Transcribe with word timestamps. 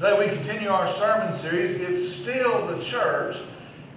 Today 0.00 0.16
we 0.16 0.26
continue 0.28 0.68
our 0.68 0.86
sermon 0.86 1.32
series, 1.32 1.80
It's 1.80 2.08
Still 2.08 2.68
the 2.68 2.80
Church, 2.80 3.38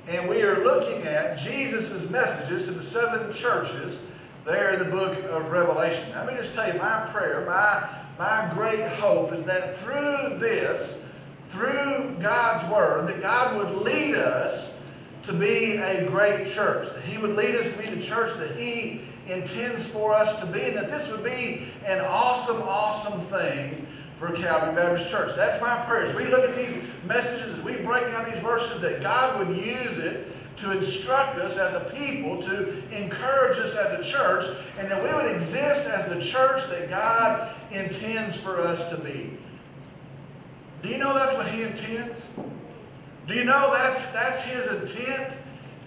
and 0.09 0.27
we 0.27 0.42
are 0.42 0.63
looking 0.63 1.04
at 1.04 1.38
Jesus' 1.38 2.09
messages 2.09 2.66
to 2.66 2.71
the 2.71 2.81
seven 2.81 3.31
churches 3.31 4.08
there 4.43 4.74
in 4.74 4.79
the 4.79 4.85
book 4.85 5.16
of 5.25 5.51
Revelation. 5.51 6.11
Let 6.16 6.25
me 6.25 6.33
just 6.33 6.56
tell 6.56 6.74
you, 6.74 6.79
my 6.79 7.08
prayer, 7.11 7.45
my, 7.45 7.87
my 8.18 8.50
great 8.55 8.84
hope 8.93 9.32
is 9.32 9.45
that 9.45 9.75
through 9.75 10.39
this, 10.39 11.05
through 11.45 12.15
God's 12.20 12.68
Word, 12.73 13.07
that 13.07 13.21
God 13.21 13.57
would 13.57 13.83
lead 13.83 14.15
us 14.15 14.75
to 15.21 15.33
be 15.33 15.75
a 15.75 16.07
great 16.07 16.47
church, 16.47 16.91
that 16.95 17.04
He 17.04 17.20
would 17.20 17.36
lead 17.36 17.54
us 17.54 17.73
to 17.73 17.79
be 17.79 17.89
the 17.89 18.02
church 18.02 18.36
that 18.39 18.55
He 18.55 19.02
intends 19.27 19.88
for 19.88 20.15
us 20.15 20.43
to 20.43 20.52
be, 20.52 20.63
and 20.63 20.77
that 20.77 20.89
this 20.89 21.11
would 21.11 21.23
be 21.23 21.68
an 21.86 22.04
awesome, 22.04 22.59
awesome 22.63 23.20
thing 23.20 23.86
for 24.21 24.31
Calvary 24.33 24.75
Baptist 24.75 25.09
Church. 25.09 25.31
That's 25.35 25.59
my 25.59 25.83
prayer. 25.85 26.04
As 26.04 26.15
we 26.15 26.25
look 26.25 26.47
at 26.47 26.55
these 26.55 26.79
messages, 27.07 27.55
as 27.55 27.61
we 27.64 27.73
break 27.77 28.04
down 28.04 28.23
these 28.25 28.39
verses, 28.39 28.79
that 28.79 29.01
God 29.01 29.39
would 29.39 29.57
use 29.57 29.97
it 29.97 30.27
to 30.57 30.71
instruct 30.71 31.39
us 31.39 31.57
as 31.57 31.73
a 31.73 31.91
people, 31.91 32.40
to 32.44 32.70
encourage 32.96 33.58
us 33.58 33.76
as 33.76 33.99
a 33.99 34.04
church, 34.04 34.46
and 34.77 34.90
that 34.91 35.04
we 35.04 35.12
would 35.12 35.36
exist 35.36 35.90
as 35.90 36.08
the 36.08 36.22
church 36.22 36.62
that 36.70 36.88
God 36.88 37.52
intends 37.72 38.40
for 38.40 38.62
us 38.62 38.91
to 38.91 39.02
be. 39.02 39.32
Do 40.84 40.90
you 40.90 40.99
know 40.99 41.16
that's 41.16 41.35
what 41.35 41.48
He 41.48 41.63
intends? 41.63 42.32
Do 43.27 43.34
you 43.34 43.44
know 43.44 43.74
that's, 43.74 44.05
that's 44.12 44.44
His 44.44 44.72
intent 44.72 45.34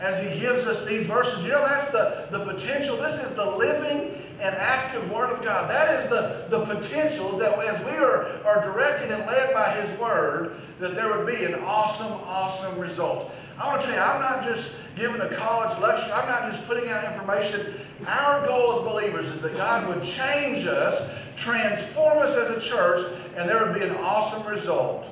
as 0.01 0.21
He 0.21 0.41
gives 0.41 0.67
us 0.67 0.85
these 0.85 1.07
verses? 1.07 1.45
You 1.45 1.53
know 1.53 1.65
that's 1.65 1.91
the, 1.91 2.27
the 2.33 2.45
potential. 2.45 2.97
This 2.97 3.23
is 3.23 3.37
the 3.37 3.49
living 3.49 4.11
and 4.41 4.55
active 4.57 5.11
Word 5.11 5.31
of 5.31 5.45
God. 5.45 5.71
That 5.71 5.99
is 5.99 6.09
the, 6.09 6.47
the 6.49 6.65
potential 6.67 7.37
that 7.39 7.59
as 7.59 7.85
we 7.85 7.93
are, 7.93 8.27
are 8.45 8.63
directed 8.63 9.11
and 9.13 9.27
led 9.27 9.55
by 9.55 9.71
His 9.71 9.99
Word, 9.99 10.57
that 10.81 10.95
there 10.95 11.17
would 11.17 11.27
be 11.27 11.45
an 11.45 11.55
awesome, 11.55 12.13
awesome 12.27 12.79
result. 12.79 13.33
I 13.59 13.69
want 13.69 13.83
to 13.83 13.87
tell 13.87 13.97
you, 13.97 14.03
I'm 14.03 14.21
not 14.21 14.43
just 14.43 14.81
giving 14.97 15.21
a 15.21 15.29
college 15.35 15.79
lecture. 15.81 16.13
I'm 16.13 16.29
not 16.29 16.51
just 16.51 16.67
putting 16.67 16.89
out 16.91 17.05
information. 17.13 17.75
Our 18.07 18.47
goal 18.47 18.81
as 18.81 18.93
believers 18.93 19.27
is 19.29 19.41
that 19.41 19.57
God 19.57 19.89
would 19.89 20.03
change 20.03 20.67
us, 20.67 21.19
transform 21.37 22.19
us 22.19 22.37
as 22.37 22.51
a 22.57 22.61
church, 22.69 23.13
and 23.37 23.49
there 23.49 23.65
would 23.65 23.75
be 23.75 23.87
an 23.87 23.95
awesome 23.97 24.45
result 24.47 25.07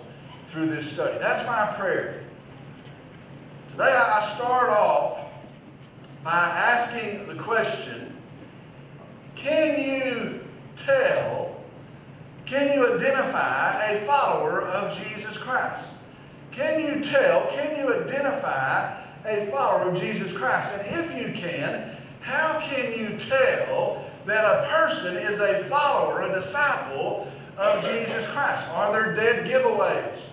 through 0.47 0.67
this 0.67 0.93
study. 0.93 1.17
That's 1.19 1.47
my 1.47 1.67
prayer. 1.79 2.25
Today 3.73 3.85
I 3.85 4.21
start 4.21 4.69
off 4.69 5.33
by 6.23 6.31
asking 6.31 7.27
the 7.27 7.35
question 7.35 8.12
can 9.35 9.83
you 9.83 10.41
tell, 10.77 11.57
can 12.45 12.73
you 12.73 12.95
identify 12.95 13.85
a 13.85 13.99
follower 14.01 14.63
of 14.63 14.97
Jesus 14.97 15.39
Christ? 15.39 15.93
Can 16.51 16.81
you 16.81 17.03
tell, 17.03 17.47
can 17.47 17.79
you 17.79 17.95
identify 17.95 18.95
a 19.25 19.47
follower 19.47 19.91
of 19.91 20.01
Jesus 20.01 20.37
Christ? 20.37 20.79
And 20.79 21.01
if 21.01 21.19
you 21.19 21.33
can, 21.33 21.91
how 22.21 22.61
can 22.61 22.99
you 22.99 23.17
tell 23.19 24.05
that 24.27 24.45
a 24.45 24.69
person 24.69 25.17
is 25.17 25.41
a 25.41 25.65
follower, 25.65 26.23
a 26.23 26.35
disciple 26.35 27.27
of 27.57 27.83
Jesus 27.85 28.29
Christ? 28.29 28.69
Are 28.71 28.93
there 28.93 29.15
dead 29.15 29.47
giveaways? 29.47 30.29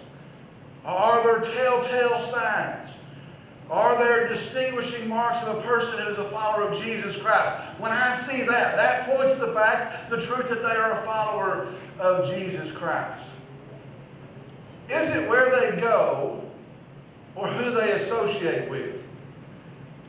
Are 0.85 1.23
there 1.23 1.41
telltale 1.41 2.19
signs? 2.19 2.91
Are 3.69 3.97
there 3.97 4.27
distinguishing 4.27 5.07
marks 5.07 5.43
of 5.43 5.57
a 5.57 5.61
person 5.61 6.03
who's 6.03 6.17
a 6.17 6.23
follower 6.25 6.69
of 6.69 6.81
Jesus 6.81 7.21
Christ? 7.21 7.55
When 7.79 7.91
I 7.91 8.13
see 8.13 8.41
that, 8.43 8.75
that 8.75 9.05
points 9.05 9.35
to 9.35 9.45
the 9.45 9.53
fact, 9.53 10.09
the 10.09 10.19
truth 10.19 10.49
that 10.49 10.61
they 10.61 10.75
are 10.75 10.91
a 10.91 11.01
follower 11.03 11.67
of 11.97 12.29
Jesus 12.29 12.71
Christ. 12.71 13.33
Is 14.89 15.15
it 15.15 15.29
where 15.29 15.49
they 15.49 15.79
go 15.79 16.43
or 17.35 17.47
who 17.47 17.71
they 17.71 17.91
associate 17.93 18.69
with? 18.69 19.07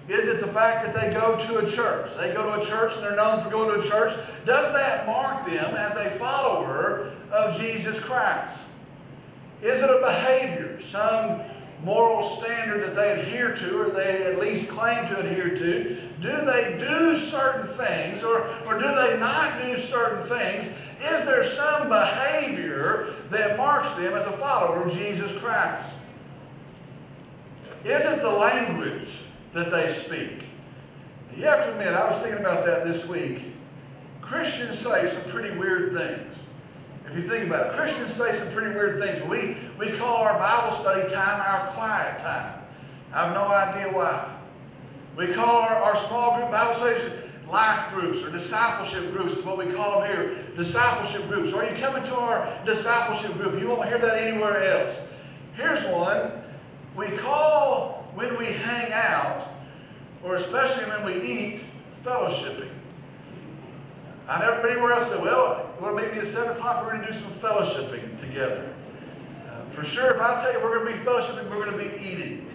Is 0.09 0.27
it 0.27 0.41
the 0.41 0.49
fact 0.49 0.85
that 0.85 0.95
they 0.95 1.15
go 1.15 1.39
to 1.39 1.59
a 1.59 1.69
church? 1.69 2.11
They 2.17 2.35
go 2.35 2.43
to 2.45 2.61
a 2.61 2.65
church 2.65 2.97
and 2.97 3.05
they're 3.05 3.15
known 3.15 3.41
for 3.41 3.51
going 3.51 3.73
to 3.73 3.87
a 3.87 3.89
church. 3.89 4.13
Does 4.45 4.75
that 4.75 5.07
mark 5.07 5.47
them 5.47 5.75
as 5.77 5.95
a 5.97 6.11
follower 6.11 7.13
of 7.31 7.57
Jesus 7.57 8.01
Christ? 8.01 8.65
Is 9.63 9.83
it 9.83 9.91
a 9.91 10.01
behavior, 10.01 10.81
some 10.83 11.43
moral 11.85 12.25
standard 12.25 12.83
that 12.83 12.97
they 12.97 13.21
adhere 13.21 13.55
to, 13.55 13.81
or 13.81 13.91
they 13.91 14.25
at 14.25 14.41
least 14.41 14.69
claim 14.69 15.07
to 15.09 15.21
adhere 15.21 15.55
to? 15.55 16.10
Do 16.21 16.29
they 16.29 16.77
do 16.79 17.17
certain 17.17 17.67
things, 17.67 18.23
or, 18.23 18.47
or 18.67 18.79
do 18.79 18.87
they 18.87 19.19
not 19.19 19.63
do 19.63 19.77
certain 19.77 20.23
things? 20.23 20.77
Is 21.03 21.25
there 21.25 21.43
some 21.43 21.89
behavior 21.89 23.15
that 23.31 23.57
marks 23.57 23.95
them 23.95 24.13
as 24.13 24.27
a 24.27 24.33
follower 24.33 24.83
of 24.83 24.93
Jesus 24.93 25.37
Christ? 25.39 25.95
Is 27.85 28.05
it 28.05 28.21
the 28.21 28.31
language 28.31 29.23
that 29.55 29.71
they 29.71 29.89
speak? 29.89 30.45
You 31.35 31.45
have 31.45 31.65
to 31.65 31.73
admit, 31.73 31.89
I 31.89 32.07
was 32.07 32.19
thinking 32.19 32.41
about 32.41 32.67
that 32.67 32.85
this 32.85 33.09
week. 33.09 33.45
Christians 34.21 34.79
say 34.79 35.09
some 35.09 35.31
pretty 35.31 35.57
weird 35.57 35.95
things. 35.95 36.37
If 37.07 37.17
you 37.17 37.23
think 37.23 37.47
about 37.47 37.69
it, 37.69 37.73
Christians 37.73 38.13
say 38.13 38.33
some 38.33 38.53
pretty 38.53 38.75
weird 38.75 39.01
things. 39.01 39.27
We, 39.27 39.57
we 39.79 39.97
call 39.97 40.19
our 40.19 40.39
Bible 40.39 40.73
study 40.73 41.11
time 41.13 41.41
our 41.41 41.67
quiet 41.69 42.19
time. 42.19 42.61
I 43.13 43.27
have 43.27 43.35
no 43.35 43.49
idea 43.49 43.93
why. 43.93 44.37
We 45.21 45.27
call 45.27 45.61
our, 45.61 45.77
our 45.83 45.97
small 45.97 46.39
group 46.39 46.51
Bible 46.51 46.77
studies 46.77 47.13
life 47.51 47.93
groups 47.93 48.23
or 48.25 48.31
discipleship 48.31 49.13
groups 49.13 49.37
is 49.37 49.45
what 49.45 49.59
we 49.59 49.67
call 49.67 50.01
them 50.01 50.11
here. 50.11 50.35
Discipleship 50.57 51.29
groups. 51.29 51.53
Or 51.53 51.63
you 51.63 51.77
come 51.77 51.95
into 51.97 52.17
our 52.17 52.51
discipleship 52.65 53.35
group, 53.35 53.61
you 53.61 53.69
won't 53.69 53.87
hear 53.87 53.99
that 53.99 54.17
anywhere 54.17 54.65
else. 54.65 55.07
Here's 55.59 55.85
one. 55.89 56.33
We 56.97 57.09
call 57.19 58.11
when 58.15 58.35
we 58.39 58.47
hang 58.47 58.93
out, 58.95 59.47
or 60.25 60.37
especially 60.37 60.85
when 60.85 61.05
we 61.05 61.23
eat, 61.23 61.65
fellowshipping. 62.03 62.71
I 64.27 64.41
never 64.41 64.63
been 64.63 64.73
anywhere 64.73 64.93
else 64.93 65.11
said, 65.11 65.23
well, 65.23 65.71
we'll 65.83 65.95
meet 65.97 66.15
me 66.15 66.21
at 66.21 66.29
7 66.29 66.57
o'clock, 66.57 66.87
we're 66.87 66.93
going 66.93 67.07
to 67.07 67.13
do 67.13 67.19
some 67.19 67.31
fellowshipping 67.33 68.19
together. 68.19 68.73
Uh, 69.51 69.65
for 69.69 69.85
sure, 69.85 70.15
if 70.15 70.21
I 70.23 70.43
tell 70.43 70.55
you 70.55 70.61
we're 70.61 70.83
going 70.83 70.95
to 70.95 70.99
be 70.99 71.05
fellowshipping, 71.05 71.51
we're 71.51 71.67
going 71.67 71.79
to 71.79 71.99
be 71.99 72.03
eating. 72.03 72.47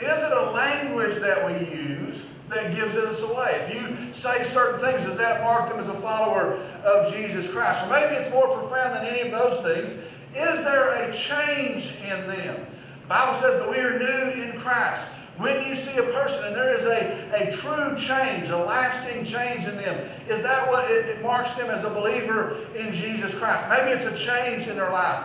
Is 0.00 0.22
it 0.22 0.32
a 0.32 0.50
language 0.50 1.16
that 1.16 1.46
we 1.46 1.74
use 1.74 2.26
that 2.48 2.74
gives 2.74 2.96
us 2.96 3.22
away? 3.22 3.50
If 3.64 3.74
you 3.74 4.14
say 4.14 4.44
certain 4.44 4.80
things, 4.80 5.04
does 5.04 5.16
that 5.18 5.42
mark 5.42 5.70
them 5.70 5.80
as 5.80 5.88
a 5.88 5.94
follower 5.94 6.58
of 6.84 7.12
Jesus 7.12 7.50
Christ? 7.50 7.86
Or 7.86 7.90
maybe 7.90 8.14
it's 8.14 8.30
more 8.30 8.48
profound 8.48 8.96
than 8.96 9.06
any 9.06 9.22
of 9.22 9.30
those 9.30 9.60
things. 9.62 10.04
Is 10.34 10.64
there 10.64 11.08
a 11.08 11.12
change 11.12 11.96
in 12.02 12.26
them? 12.28 12.66
The 13.02 13.08
Bible 13.08 13.38
says 13.40 13.60
that 13.60 13.70
we 13.70 13.78
are 13.78 13.98
new 13.98 14.42
in 14.42 14.58
Christ. 14.58 15.08
When 15.38 15.68
you 15.68 15.74
see 15.74 15.98
a 15.98 16.02
person 16.02 16.48
and 16.48 16.56
there 16.56 16.74
is 16.74 16.86
a, 16.86 17.46
a 17.46 17.50
true 17.50 17.96
change, 17.96 18.48
a 18.48 18.56
lasting 18.56 19.24
change 19.24 19.66
in 19.66 19.76
them, 19.76 20.08
is 20.28 20.42
that 20.42 20.68
what 20.68 20.90
it, 20.90 21.06
it 21.06 21.22
marks 21.22 21.54
them 21.54 21.68
as 21.68 21.84
a 21.84 21.90
believer 21.90 22.56
in 22.74 22.92
Jesus 22.92 23.34
Christ? 23.34 23.66
Maybe 23.68 23.90
it's 23.90 24.06
a 24.06 24.16
change 24.16 24.68
in 24.68 24.76
their 24.76 24.90
life. 24.90 25.24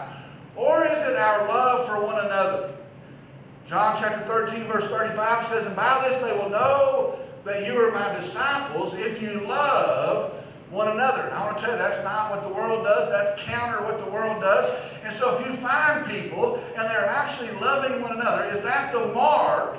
Or 0.55 0.85
is 0.85 0.99
it 1.07 1.15
our 1.15 1.47
love 1.47 1.87
for 1.87 2.05
one 2.05 2.23
another? 2.25 2.75
John 3.71 3.95
chapter 3.97 4.19
13, 4.19 4.65
verse 4.65 4.89
35 4.89 5.47
says, 5.47 5.65
And 5.65 5.77
by 5.77 6.05
this 6.05 6.17
they 6.17 6.37
will 6.37 6.49
know 6.49 7.17
that 7.45 7.65
you 7.65 7.73
are 7.79 7.89
my 7.93 8.13
disciples 8.13 8.99
if 8.99 9.21
you 9.21 9.39
love 9.47 10.33
one 10.71 10.89
another. 10.89 11.21
And 11.21 11.33
I 11.33 11.45
want 11.45 11.57
to 11.57 11.63
tell 11.63 11.71
you, 11.71 11.79
that's 11.79 12.03
not 12.03 12.31
what 12.31 12.43
the 12.43 12.53
world 12.53 12.83
does. 12.83 13.09
That's 13.09 13.41
counter 13.45 13.81
what 13.85 14.03
the 14.03 14.11
world 14.11 14.41
does. 14.41 14.77
And 15.05 15.13
so 15.13 15.37
if 15.37 15.47
you 15.47 15.53
find 15.53 16.05
people 16.05 16.57
and 16.77 16.89
they're 16.89 17.05
actually 17.05 17.51
loving 17.61 18.01
one 18.01 18.11
another, 18.11 18.43
is 18.53 18.61
that 18.61 18.91
the 18.91 19.07
mark 19.13 19.77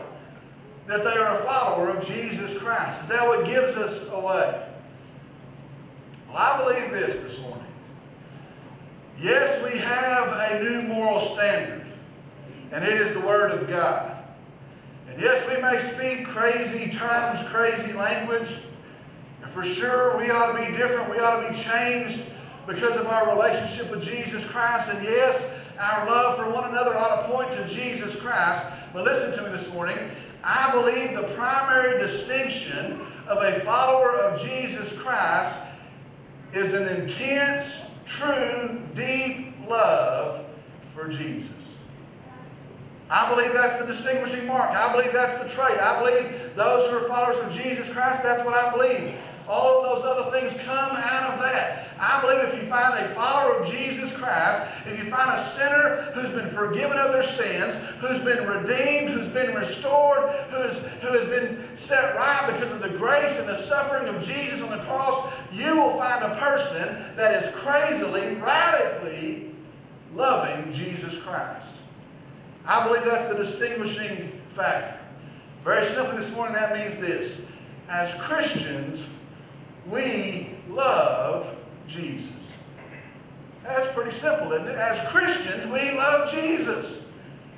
that 0.87 1.05
they 1.05 1.19
are 1.19 1.35
a 1.35 1.43
follower 1.43 1.91
of 1.91 2.03
Jesus 2.03 2.59
Christ? 2.59 3.03
Is 3.03 3.09
that 3.09 3.27
what 3.27 3.45
gives 3.45 3.77
us 3.77 4.11
away? 4.11 4.69
Well, 6.29 6.39
I 6.39 6.65
believe 6.65 6.93
this 6.93 7.19
this 7.19 7.43
morning. 7.43 7.67
Yes, 9.21 9.63
we 9.63 9.79
have 9.81 10.29
a 10.51 10.65
new 10.65 10.95
moral 10.95 11.21
standard, 11.21 11.82
and 12.73 12.83
it 12.83 12.95
is 12.95 13.13
the 13.13 13.21
Word 13.21 13.51
of 13.51 13.69
God. 13.69 14.17
And 15.09 15.21
yes, 15.21 15.47
we 15.49 15.61
may 15.61 15.79
speak 15.79 16.27
crazy 16.27 16.91
terms, 16.91 17.47
crazy 17.49 17.93
language. 17.93 18.65
And 19.43 19.51
for 19.51 19.63
sure, 19.63 20.17
we 20.19 20.31
ought 20.31 20.57
to 20.57 20.67
be 20.67 20.77
different. 20.77 21.11
We 21.11 21.19
ought 21.19 21.43
to 21.43 21.51
be 21.51 21.55
changed 21.55 22.33
because 22.67 22.97
of 22.97 23.07
our 23.07 23.35
relationship 23.35 23.91
with 23.91 24.03
Jesus 24.03 24.51
Christ. 24.51 24.93
And 24.93 25.05
yes, 25.05 25.55
our 25.79 26.07
love 26.07 26.39
for 26.39 26.51
one 26.51 26.71
another 26.71 26.97
ought 26.97 27.27
to 27.27 27.33
point 27.33 27.53
to 27.53 27.69
Jesus 27.69 28.19
Christ. 28.19 28.67
But 28.95 29.05
listen 29.05 29.37
to 29.37 29.43
me 29.43 29.55
this 29.55 29.73
morning. 29.75 29.99
I 30.43 30.73
believe 30.73 31.15
the 31.15 31.29
primary 31.35 32.01
distinction 32.01 33.01
of 33.29 33.43
a 33.43 33.61
follower 33.61 34.17
of 34.17 34.41
Jesus 34.41 34.99
Christ 34.99 35.63
is 36.55 36.73
an 36.73 36.89
intense, 36.89 37.91
true, 38.07 38.81
deep 38.95 39.55
love 39.69 40.47
for 40.95 41.09
Jesus. 41.09 41.62
I 43.13 43.29
believe 43.29 43.53
that's 43.53 43.79
the 43.79 43.85
distinguishing 43.85 44.47
mark. 44.47 44.71
I 44.71 44.91
believe 44.91 45.13
that's 45.13 45.37
the 45.43 45.49
trait. 45.49 45.79
I 45.79 46.03
believe 46.03 46.57
those 46.57 46.89
who 46.89 46.97
are 46.97 47.09
followers 47.09 47.39
of 47.41 47.53
Jesus 47.53 47.93
Christ, 47.93 48.23
that's 48.23 48.43
what 48.43 48.55
I 48.55 48.73
believe. 48.73 49.15
All 49.47 49.85
of 49.85 49.85
those 49.85 50.05
other 50.07 50.31
things 50.31 50.59
come 50.65 50.97
out 50.97 51.35
of 51.35 51.41
that. 51.41 51.89
I 52.01 52.23
believe 52.23 52.49
if 52.49 52.55
you 52.55 52.67
find 52.67 52.95
a 52.95 53.05
follower 53.09 53.61
of 53.61 53.71
Jesus 53.71 54.17
Christ, 54.17 54.63
if 54.87 54.99
you 54.99 55.11
find 55.11 55.31
a 55.31 55.39
sinner 55.39 56.11
who's 56.15 56.31
been 56.31 56.49
forgiven 56.49 56.97
of 56.97 57.13
their 57.13 57.23
sins, 57.23 57.75
who's 57.99 58.21
been 58.21 58.49
redeemed, 58.49 59.11
who's 59.11 59.29
been 59.29 59.55
restored, 59.55 60.31
who's, 60.49 60.87
who 61.03 61.13
has 61.13 61.29
been 61.29 61.77
set 61.77 62.15
right 62.15 62.51
because 62.55 62.73
of 62.73 62.81
the 62.81 62.97
grace 62.97 63.39
and 63.39 63.47
the 63.47 63.57
suffering 63.57 64.09
of 64.09 64.25
Jesus 64.25 64.63
on 64.63 64.71
the 64.71 64.83
cross, 64.85 65.31
you 65.53 65.77
will 65.77 65.99
find 65.99 66.25
a 66.25 66.35
person 66.37 66.97
that 67.17 67.43
is 67.43 67.55
crazily, 67.55 68.37
radically 68.37 69.51
loving 70.15 70.73
Jesus 70.73 71.21
Christ. 71.21 71.82
I 72.67 72.87
believe 72.87 73.05
that's 73.05 73.29
the 73.29 73.35
distinguishing 73.35 74.41
factor. 74.49 74.99
Very 75.65 75.85
simply 75.85 76.17
this 76.17 76.35
morning, 76.35 76.55
that 76.55 76.75
means 76.77 76.99
this. 76.99 77.41
As 77.89 78.15
Christians, 78.15 79.09
we 79.91 80.51
love 80.69 81.57
Jesus. 81.87 82.31
That's 83.63 83.91
pretty 83.93 84.13
simple, 84.13 84.53
isn't 84.53 84.69
it? 84.69 84.77
As 84.77 85.07
Christians, 85.09 85.67
we 85.67 85.93
love 85.93 86.31
Jesus. 86.31 87.05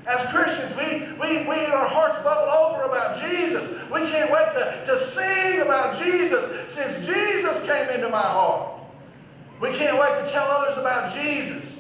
As 0.06 0.20
Christians, 0.30 0.76
we, 0.76 1.00
we, 1.18 1.48
we 1.48 1.64
our 1.66 1.88
hearts 1.88 2.18
bubble 2.18 2.50
over 2.50 2.82
about 2.82 3.16
Jesus. 3.16 3.72
We 3.90 4.00
can't 4.00 4.30
wait 4.30 4.52
to, 4.52 4.84
to 4.86 4.98
sing 4.98 5.62
about 5.62 5.96
Jesus 5.96 6.70
since 6.70 7.06
Jesus 7.06 7.66
came 7.66 7.88
into 7.88 8.10
my 8.10 8.20
heart. 8.20 8.70
We 9.62 9.72
can't 9.72 9.98
wait 9.98 10.24
to 10.24 10.30
tell 10.30 10.46
others 10.46 10.76
about 10.76 11.10
Jesus. 11.14 11.73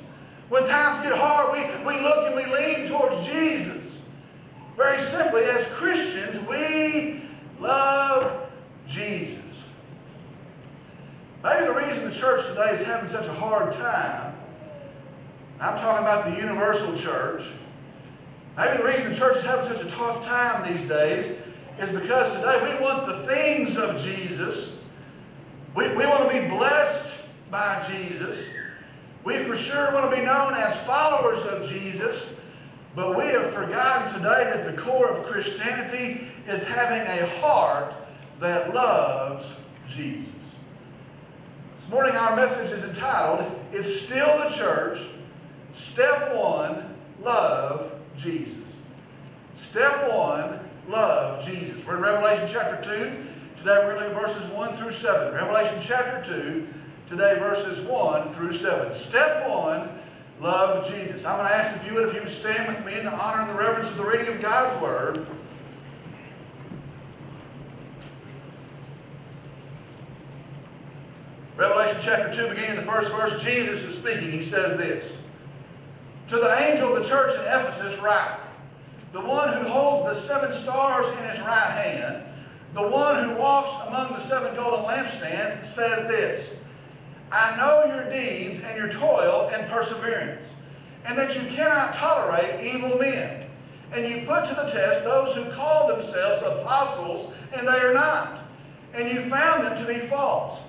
When 0.48 0.66
times 0.68 1.06
get 1.06 1.16
hard, 1.16 1.52
we, 1.52 1.60
we 1.86 2.00
look 2.02 2.26
and 2.26 2.36
we 2.36 2.44
lean 2.52 2.88
towards 2.88 3.26
Jesus. 3.26 4.02
Very 4.76 4.98
simply, 4.98 5.42
as 5.42 5.70
Christians, 5.72 6.46
we 6.48 7.22
love 7.60 8.50
Jesus. 8.86 9.40
Maybe 11.42 11.66
the 11.66 11.74
reason 11.74 12.08
the 12.08 12.14
church 12.14 12.46
today 12.48 12.70
is 12.72 12.84
having 12.84 13.08
such 13.08 13.26
a 13.26 13.32
hard 13.32 13.72
time, 13.72 14.34
I'm 15.60 15.78
talking 15.78 16.04
about 16.04 16.24
the 16.24 16.40
universal 16.40 16.96
church, 16.96 17.52
maybe 18.56 18.78
the 18.78 18.84
reason 18.84 19.10
the 19.10 19.16
church 19.16 19.36
is 19.36 19.44
having 19.44 19.66
such 19.66 19.86
a 19.86 19.90
tough 19.90 20.24
time 20.24 20.70
these 20.70 20.82
days 20.88 21.42
is 21.78 21.90
because 21.90 22.32
today 22.34 22.58
we 22.62 22.84
want 22.84 23.06
the 23.06 23.18
things 23.26 23.76
of 23.76 23.98
Jesus. 23.98 24.78
We, 25.74 25.88
we 25.88 26.06
want 26.06 26.30
to 26.30 26.40
be 26.40 26.48
blessed 26.48 27.26
by 27.50 27.84
Jesus. 27.90 28.53
We 29.24 29.38
for 29.38 29.56
sure 29.56 29.92
want 29.92 30.10
to 30.10 30.16
be 30.16 30.22
known 30.22 30.52
as 30.54 30.84
followers 30.84 31.44
of 31.46 31.66
Jesus. 31.66 32.38
But 32.94 33.16
we 33.16 33.24
have 33.24 33.50
forgotten 33.50 34.12
today 34.12 34.52
that 34.54 34.70
the 34.70 34.80
core 34.80 35.08
of 35.08 35.24
Christianity 35.24 36.28
is 36.46 36.68
having 36.68 37.00
a 37.00 37.26
heart 37.38 37.94
that 38.38 38.72
loves 38.74 39.58
Jesus. 39.88 40.28
This 41.76 41.88
morning, 41.88 42.14
our 42.14 42.36
message 42.36 42.70
is 42.70 42.84
entitled, 42.84 43.50
It's 43.72 44.00
Still 44.02 44.38
the 44.38 44.50
Church. 44.50 44.98
Step 45.72 46.36
one, 46.36 46.94
love 47.22 47.98
Jesus. 48.16 48.62
Step 49.54 50.10
one, 50.12 50.60
love 50.88 51.44
Jesus. 51.44 51.84
We're 51.84 51.96
in 51.96 52.02
Revelation 52.02 52.46
chapter 52.48 52.82
2. 52.84 53.24
Today 53.56 53.78
we're 53.84 53.94
going 53.94 53.98
to 53.98 54.08
look 54.10 54.16
at 54.16 54.22
verses 54.22 54.50
1 54.50 54.74
through 54.74 54.92
7. 54.92 55.34
Revelation 55.34 55.78
chapter 55.80 56.22
2, 56.24 56.66
today 57.08 57.38
verses 57.38 57.80
1 57.86 58.28
through 58.30 58.52
7. 58.52 58.94
Step 58.94 59.48
one, 59.48 59.90
love 60.40 60.88
Jesus. 60.88 61.24
I'm 61.24 61.38
going 61.38 61.48
to 61.48 61.54
ask 61.54 61.76
if 61.76 61.86
you 61.86 61.94
would, 61.94 62.08
if 62.08 62.14
you 62.14 62.22
would 62.22 62.32
stand 62.32 62.66
with 62.68 62.84
me 62.84 62.98
in 62.98 63.04
the 63.04 63.12
honor 63.12 63.42
and 63.42 63.50
the 63.50 63.62
reverence 63.62 63.90
of 63.90 63.98
the 63.98 64.06
reading 64.06 64.28
of 64.28 64.40
God's 64.40 64.80
Word. 64.80 65.26
Revelation 71.56 71.98
chapter 72.00 72.34
2, 72.34 72.48
beginning 72.48 72.70
in 72.70 72.76
the 72.76 72.82
first 72.82 73.12
verse, 73.12 73.42
Jesus 73.44 73.84
is 73.84 73.96
speaking. 73.96 74.30
He 74.32 74.42
says 74.42 74.76
this 74.76 75.18
To 76.28 76.36
the 76.36 76.70
angel 76.70 76.96
of 76.96 77.02
the 77.02 77.08
church 77.08 77.32
in 77.34 77.42
Ephesus, 77.42 78.00
write, 78.00 78.40
The 79.12 79.20
one 79.20 79.52
who 79.52 79.68
holds 79.68 80.08
the 80.08 80.14
seven 80.14 80.52
stars 80.52 81.12
in 81.12 81.28
his 81.28 81.38
right 81.40 81.70
hand, 81.70 82.24
the 82.72 82.88
one 82.88 83.22
who 83.22 83.36
walks 83.36 83.72
among 83.86 84.14
the 84.14 84.18
seven 84.18 84.56
golden 84.56 84.84
lampstands, 84.84 85.64
says 85.64 86.08
this 86.08 86.63
I 87.34 87.56
know 87.56 87.94
your 87.94 88.10
deeds 88.10 88.62
and 88.62 88.76
your 88.78 88.88
toil 88.88 89.50
and 89.52 89.68
perseverance, 89.68 90.54
and 91.06 91.18
that 91.18 91.34
you 91.34 91.48
cannot 91.48 91.94
tolerate 91.94 92.64
evil 92.64 92.96
men. 92.98 93.46
And 93.92 94.08
you 94.08 94.26
put 94.26 94.46
to 94.46 94.54
the 94.54 94.70
test 94.70 95.04
those 95.04 95.34
who 95.36 95.50
call 95.50 95.88
themselves 95.88 96.42
apostles, 96.42 97.32
and 97.56 97.66
they 97.66 97.78
are 97.80 97.94
not. 97.94 98.38
And 98.94 99.10
you 99.10 99.20
found 99.20 99.64
them 99.64 99.84
to 99.84 99.92
be 99.92 99.98
false 99.98 100.60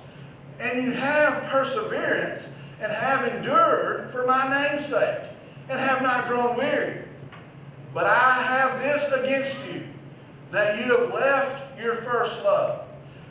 and 0.60 0.84
you 0.84 0.92
have 0.92 1.44
perseverance 1.44 2.54
and 2.82 2.92
have 2.92 3.28
endured 3.36 4.10
for 4.12 4.26
my 4.26 4.44
name's 4.50 4.86
sake 4.86 5.30
and 5.70 5.80
have 5.80 6.02
not 6.02 6.28
grown 6.28 6.56
weary. 6.56 7.04
But 7.94 8.06
I 8.06 8.34
have 8.44 8.82
this 8.82 9.12
against 9.12 9.74
you, 9.74 9.84
that 10.52 10.78
you 10.80 10.98
have 10.98 11.14
left 11.14 11.80
your 11.80 11.96
first 11.96 12.44
love. 12.44 12.88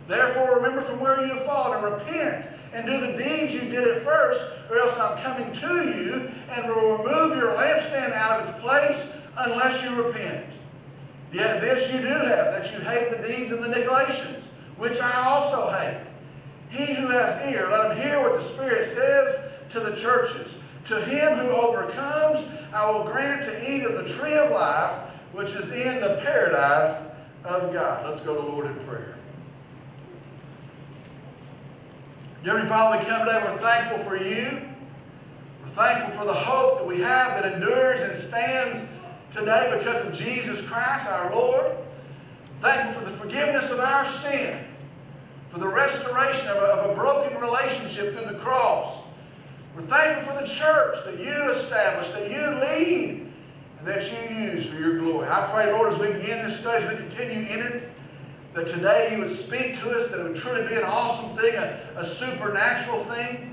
Therefore, 0.06 0.56
remember 0.56 0.80
from 0.82 1.00
where 1.00 1.20
you 1.20 1.34
have 1.34 1.44
fallen 1.44 1.84
and 1.84 1.94
repent 1.94 2.46
and 2.74 2.86
do 2.86 2.98
the 2.98 3.16
deeds 3.16 3.54
you 3.54 3.60
did 3.70 3.86
at 3.86 4.02
first, 4.02 4.44
or 4.68 4.78
else 4.78 4.98
I'm 4.98 5.16
coming 5.18 5.52
to 5.52 5.96
you 5.96 6.28
and 6.50 6.66
will 6.66 6.98
remove 6.98 7.36
your 7.36 7.56
lampstand 7.56 8.12
out 8.12 8.40
of 8.40 8.48
its 8.48 8.58
place 8.58 9.16
unless 9.38 9.84
you 9.84 10.02
repent. 10.02 10.46
Yet 11.32 11.60
this 11.60 11.92
you 11.92 12.00
do 12.00 12.06
have, 12.06 12.52
that 12.52 12.72
you 12.72 12.80
hate 12.80 13.10
the 13.10 13.26
deeds 13.26 13.52
of 13.52 13.62
the 13.62 13.68
Nicolaitans, 13.68 14.44
which 14.76 15.00
I 15.00 15.24
also 15.24 15.70
hate. 15.70 16.06
He 16.70 16.94
who 16.94 17.08
has 17.08 17.44
ear, 17.52 17.68
let 17.70 17.96
him 17.96 18.02
hear 18.02 18.20
what 18.20 18.34
the 18.34 18.42
Spirit 18.42 18.84
says 18.84 19.50
to 19.70 19.80
the 19.80 19.96
churches. 19.96 20.58
To 20.86 21.00
him 21.04 21.38
who 21.38 21.48
overcomes, 21.50 22.48
I 22.72 22.90
will 22.90 23.04
grant 23.04 23.44
to 23.44 23.72
eat 23.72 23.84
of 23.84 23.96
the 23.96 24.12
tree 24.14 24.36
of 24.36 24.50
life, 24.50 24.92
which 25.32 25.54
is 25.54 25.70
in 25.70 26.00
the 26.00 26.20
paradise 26.24 27.12
of 27.44 27.72
God. 27.72 28.08
Let's 28.08 28.20
go 28.20 28.34
to 28.34 28.42
the 28.42 28.48
Lord 28.48 28.66
in 28.66 28.74
prayer. 28.86 29.13
Dear 32.44 32.66
Father, 32.66 32.98
we 32.98 33.06
come 33.06 33.26
today, 33.26 33.40
we're 33.42 33.56
thankful 33.56 33.96
for 34.00 34.22
you. 34.22 34.60
We're 35.62 35.70
thankful 35.70 36.14
for 36.18 36.26
the 36.26 36.34
hope 36.34 36.76
that 36.76 36.86
we 36.86 36.98
have 36.98 37.40
that 37.40 37.54
endures 37.54 38.02
and 38.02 38.14
stands 38.14 38.86
today 39.30 39.74
because 39.78 40.04
of 40.04 40.12
Jesus 40.12 40.60
Christ, 40.60 41.08
our 41.08 41.34
Lord. 41.34 41.74
Thankful 42.58 43.00
for 43.00 43.10
the 43.10 43.16
forgiveness 43.16 43.70
of 43.70 43.80
our 43.80 44.04
sin 44.04 44.62
for 45.48 45.58
the 45.58 45.68
restoration 45.68 46.50
of 46.50 46.58
a, 46.58 46.66
of 46.66 46.90
a 46.90 46.94
broken 46.94 47.40
relationship 47.40 48.14
through 48.14 48.30
the 48.30 48.38
cross. 48.38 49.04
We're 49.74 49.82
thankful 49.82 50.34
for 50.34 50.42
the 50.42 50.46
church 50.46 51.02
that 51.06 51.18
you 51.18 51.50
established, 51.50 52.12
that 52.12 52.30
you 52.30 52.60
lead, 52.60 53.26
and 53.78 53.86
that 53.86 54.12
you 54.12 54.36
use 54.52 54.68
for 54.68 54.76
your 54.76 54.98
glory. 54.98 55.28
I 55.30 55.48
pray, 55.50 55.72
Lord, 55.72 55.94
as 55.94 55.98
we 55.98 56.08
begin 56.08 56.44
this 56.44 56.60
study, 56.60 56.84
as 56.84 56.92
we 56.92 56.98
continue 56.98 57.38
in 57.38 57.60
it, 57.60 57.88
that 58.54 58.68
today 58.68 59.10
you 59.12 59.18
would 59.18 59.30
speak 59.30 59.78
to 59.80 59.90
us, 59.90 60.10
that 60.10 60.20
it 60.20 60.22
would 60.22 60.36
truly 60.36 60.66
be 60.68 60.76
an 60.76 60.84
awesome 60.84 61.36
thing, 61.36 61.54
a, 61.56 61.78
a 61.96 62.04
supernatural 62.04 62.98
thing. 63.00 63.52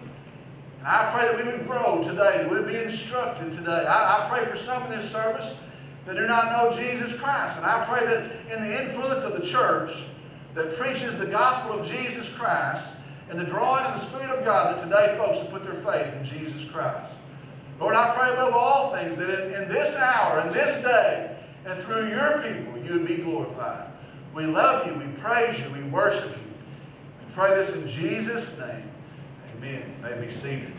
And 0.80 0.88
I 0.88 1.12
pray 1.14 1.26
that 1.26 1.44
we 1.44 1.52
would 1.52 1.66
grow 1.66 2.04
today, 2.04 2.38
that 2.38 2.50
we 2.50 2.58
would 2.58 2.68
be 2.68 2.78
instructed 2.78 3.52
today. 3.52 3.86
I, 3.88 4.26
I 4.26 4.30
pray 4.30 4.46
for 4.46 4.58
some 4.58 4.84
in 4.86 4.92
this 4.92 5.12
service 5.12 5.64
that 6.06 6.16
do 6.16 6.28
not 6.28 6.52
know 6.52 6.72
Jesus 6.78 7.20
Christ. 7.20 7.58
And 7.58 7.66
I 7.66 7.86
pray 7.86 8.06
that 8.06 8.56
in 8.56 8.62
the 8.62 8.84
influence 8.84 9.24
of 9.24 9.34
the 9.34 9.46
church, 9.46 10.06
that 10.54 10.76
preaches 10.78 11.18
the 11.18 11.28
gospel 11.28 11.80
of 11.80 11.88
Jesus 11.88 12.32
Christ 12.32 12.98
and 13.30 13.40
the 13.40 13.46
drawing 13.46 13.86
of 13.86 13.94
the 13.94 14.06
Spirit 14.06 14.30
of 14.30 14.44
God 14.44 14.76
that 14.76 14.84
today 14.84 15.16
folks 15.18 15.40
have 15.40 15.50
put 15.50 15.64
their 15.64 15.76
faith 15.76 16.14
in 16.14 16.24
Jesus 16.26 16.70
Christ. 16.70 17.16
Lord, 17.80 17.96
I 17.96 18.14
pray 18.16 18.34
above 18.34 18.54
all 18.54 18.94
things 18.96 19.18
that 19.18 19.30
in, 19.30 19.64
in 19.64 19.70
this 19.70 19.98
hour, 19.98 20.42
in 20.42 20.54
this 20.54 20.84
day, 20.84 21.36
and 21.66 21.80
through 21.80 22.10
your 22.10 22.42
people, 22.42 22.84
you 22.84 23.00
would 23.00 23.08
be 23.08 23.18
glorified. 23.18 23.91
We 24.34 24.46
love 24.46 24.88
you, 24.88 24.94
we 24.94 25.12
praise 25.20 25.60
you, 25.62 25.70
we 25.72 25.84
worship 25.90 26.32
you. 26.32 26.44
We 27.20 27.34
pray 27.34 27.56
this 27.56 27.76
in 27.76 27.88
Jesus' 27.88 28.58
name. 28.58 28.90
Amen. 29.58 29.84
May 30.02 30.26
be 30.26 30.32
seated. 30.32 30.72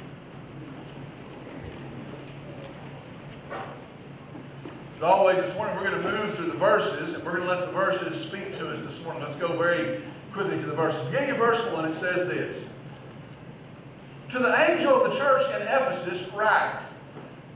As 4.97 5.02
always, 5.02 5.37
this 5.37 5.54
morning 5.56 5.76
we're 5.76 5.90
going 5.90 6.02
to 6.02 6.11
move 6.11 6.35
through 6.35 6.47
the 6.47 6.56
verses, 6.56 7.14
and 7.14 7.25
we're 7.25 7.37
going 7.37 7.42
to 7.42 7.49
let 7.49 7.66
the 7.66 7.73
verses 7.73 8.18
speak 8.18 8.56
to 8.59 8.71
us 8.71 8.80
this 8.82 9.04
morning. 9.04 9.23
Let's 9.23 9.37
go 9.37 9.59
very 9.59 10.00
quickly 10.32 10.56
to 10.59 10.66
the 10.66 10.75
verses. 10.75 11.04
Beginning 11.06 11.32
of 11.32 11.37
verse 11.38 11.71
1, 11.73 11.85
it 11.87 11.94
says 11.94 12.28
this 12.28 12.71
To 14.30 14.38
the 14.38 14.71
angel 14.71 14.94
of 14.94 15.12
the 15.12 15.18
church 15.18 15.42
in 15.56 15.62
Ephesus, 15.62 16.32
write, 16.32 16.80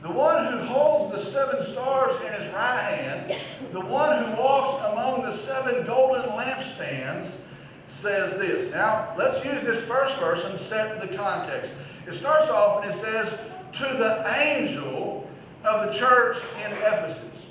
The 0.07 0.13
one 0.13 0.53
who 0.53 0.59
holds 0.59 1.13
the 1.13 1.19
seven 1.19 1.61
stars 1.61 2.15
in 2.21 2.31
his 2.31 2.53
right 2.53 2.79
hand, 2.79 3.41
the 3.73 3.81
one 3.81 4.23
who 4.23 4.41
walks 4.41 4.81
among 4.93 5.21
the 5.21 5.33
seven 5.33 5.85
golden 5.85 6.21
lampstands, 6.29 7.41
says 7.87 8.37
this. 8.37 8.71
Now, 8.71 9.13
let's 9.17 9.43
use 9.43 9.59
this 9.63 9.85
first 9.85 10.17
verse 10.17 10.45
and 10.45 10.57
set 10.57 11.01
the 11.01 11.13
context. 11.17 11.75
It 12.07 12.13
starts 12.13 12.49
off 12.49 12.83
and 12.83 12.91
it 12.93 12.95
says, 12.95 13.41
To 13.73 13.83
the 13.83 14.25
angel 14.45 15.29
of 15.65 15.85
the 15.85 15.91
church 15.91 16.37
in 16.65 16.71
Ephesus. 16.71 17.47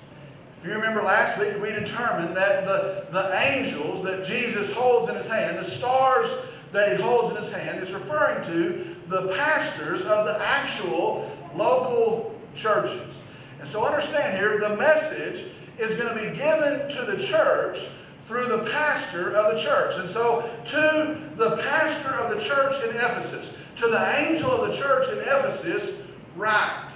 If 0.57 0.67
you 0.67 0.73
remember 0.77 1.03
last 1.03 1.39
week, 1.39 1.61
we 1.61 1.73
determined 1.73 2.35
that 2.39 2.65
the, 2.65 3.05
the 3.11 3.39
angels 3.51 4.03
that 4.05 4.25
Jesus 4.25 4.73
holds 4.73 5.11
in 5.11 5.17
his 5.17 5.29
hand, 5.29 5.59
the 5.59 5.65
stars 5.65 6.35
that 6.73 6.97
he 6.97 7.03
holds 7.03 7.37
in 7.37 7.43
his 7.43 7.53
hand, 7.53 7.83
is 7.83 7.93
referring 7.93 8.43
to 8.47 8.97
the 9.09 9.35
pastors 9.37 10.07
of 10.07 10.25
the 10.25 10.39
actual 10.41 11.31
local 11.55 12.36
churches. 12.57 13.23
And 13.61 13.69
so 13.69 13.85
understand 13.85 14.37
here, 14.37 14.59
the 14.59 14.77
message 14.77 15.53
is 15.79 15.95
going 15.95 16.09
to 16.09 16.15
be 16.15 16.37
given 16.37 16.89
to 16.91 17.03
the 17.11 17.23
church 17.23 17.89
through 18.23 18.47
the 18.47 18.69
pastor 18.71 19.37
of 19.37 19.55
the 19.55 19.61
church. 19.61 19.99
And 19.99 20.09
so 20.09 20.51
to 20.67 21.19
the 21.37 21.57
pastor 21.59 22.15
of 22.15 22.35
the 22.35 22.41
church 22.41 22.83
in 22.85 22.91
Ephesus, 22.91 23.59
to 23.77 23.87
the 23.87 24.19
angel 24.19 24.51
of 24.51 24.69
the 24.69 24.75
church 24.75 25.07
in 25.13 25.19
Ephesus, 25.19 26.11
write. 26.35 26.91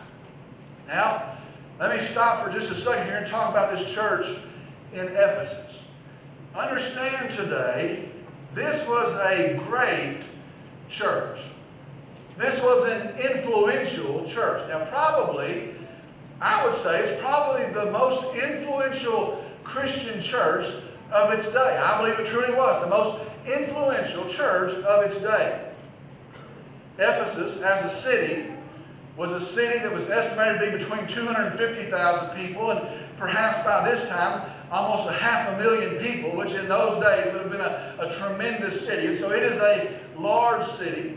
Now, 0.89 1.37
let 1.79 1.95
me 1.95 2.03
stop 2.03 2.45
for 2.45 2.53
just 2.53 2.71
a 2.71 2.75
second 2.75 3.07
here 3.07 3.17
and 3.17 3.27
talk 3.27 3.51
about 3.51 3.77
this 3.77 3.95
church 3.95 4.27
in 4.93 5.07
Ephesus. 5.07 5.85
Understand 6.55 7.31
today, 7.33 8.09
this 8.55 8.87
was 8.89 9.17
a 9.19 9.57
great 9.69 10.23
church. 10.89 11.39
This 12.37 12.63
was 12.63 12.91
an 12.91 13.09
influential 13.19 14.25
church. 14.25 14.69
Now, 14.69 14.85
probably, 14.87 15.75
I 16.41 16.65
would 16.65 16.77
say 16.77 17.01
it's 17.01 17.21
probably 17.21 17.71
the 17.73 17.91
most 17.91 18.35
influential 18.35 19.45
Christian 19.65 20.21
church 20.21 20.65
of 21.13 21.33
its 21.33 21.53
day. 21.53 21.81
I 21.83 21.99
believe 21.99 22.19
it 22.19 22.27
truly 22.27 22.55
was 22.55 22.83
the 22.83 22.89
most 22.89 23.21
influential 23.47 24.27
church 24.29 24.73
of 24.85 25.05
its 25.05 25.21
day. 25.21 25.71
Ephesus, 26.99 27.63
as 27.63 27.85
a 27.85 27.89
city, 27.89 28.53
was 29.17 29.33
a 29.33 29.41
city 29.41 29.79
that 29.81 29.93
was 29.93 30.09
estimated 30.09 30.61
to 30.61 30.71
be 30.71 30.79
between 30.79 31.07
250,000 31.07 32.31
people, 32.37 32.71
and 32.71 32.89
perhaps 33.17 33.63
by 33.65 33.89
this 33.89 34.09
time, 34.09 34.49
almost 34.71 35.09
a 35.09 35.13
half 35.13 35.49
a 35.53 35.59
million 35.59 36.03
people, 36.03 36.31
which 36.37 36.55
in 36.55 36.69
those 36.69 37.03
days 37.03 37.33
would 37.33 37.43
have 37.43 37.51
been 37.51 37.61
a, 37.61 37.97
a 38.01 38.11
tremendous 38.11 38.87
city. 38.87 39.09
And 39.09 39.17
so 39.17 39.31
it 39.31 39.43
is 39.43 39.61
a 39.61 39.99
large 40.19 40.63
city. 40.63 41.17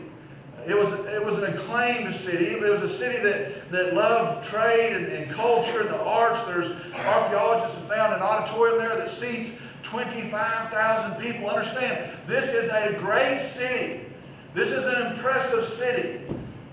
It 0.67 0.77
was, 0.77 0.93
it 1.05 1.23
was 1.25 1.37
an 1.39 1.53
acclaimed 1.53 2.13
city. 2.13 2.45
It 2.45 2.61
was 2.61 2.81
a 2.81 2.89
city 2.89 3.21
that, 3.23 3.69
that 3.71 3.93
loved 3.93 4.47
trade 4.47 4.95
and, 4.95 5.07
and 5.07 5.29
culture 5.29 5.81
and 5.81 5.89
the 5.89 6.01
arts. 6.01 6.43
There's 6.45 6.71
archaeologists 6.93 7.77
have 7.77 7.87
found 7.87 8.13
an 8.13 8.21
auditorium 8.21 8.77
there 8.77 8.95
that 8.95 9.09
seats 9.09 9.57
25,000 9.83 11.21
people. 11.21 11.49
Understand, 11.49 12.11
this 12.25 12.53
is 12.53 12.69
a 12.71 12.97
great 12.99 13.39
city. 13.39 14.05
This 14.53 14.71
is 14.71 14.85
an 14.85 15.13
impressive 15.13 15.65
city. 15.65 16.21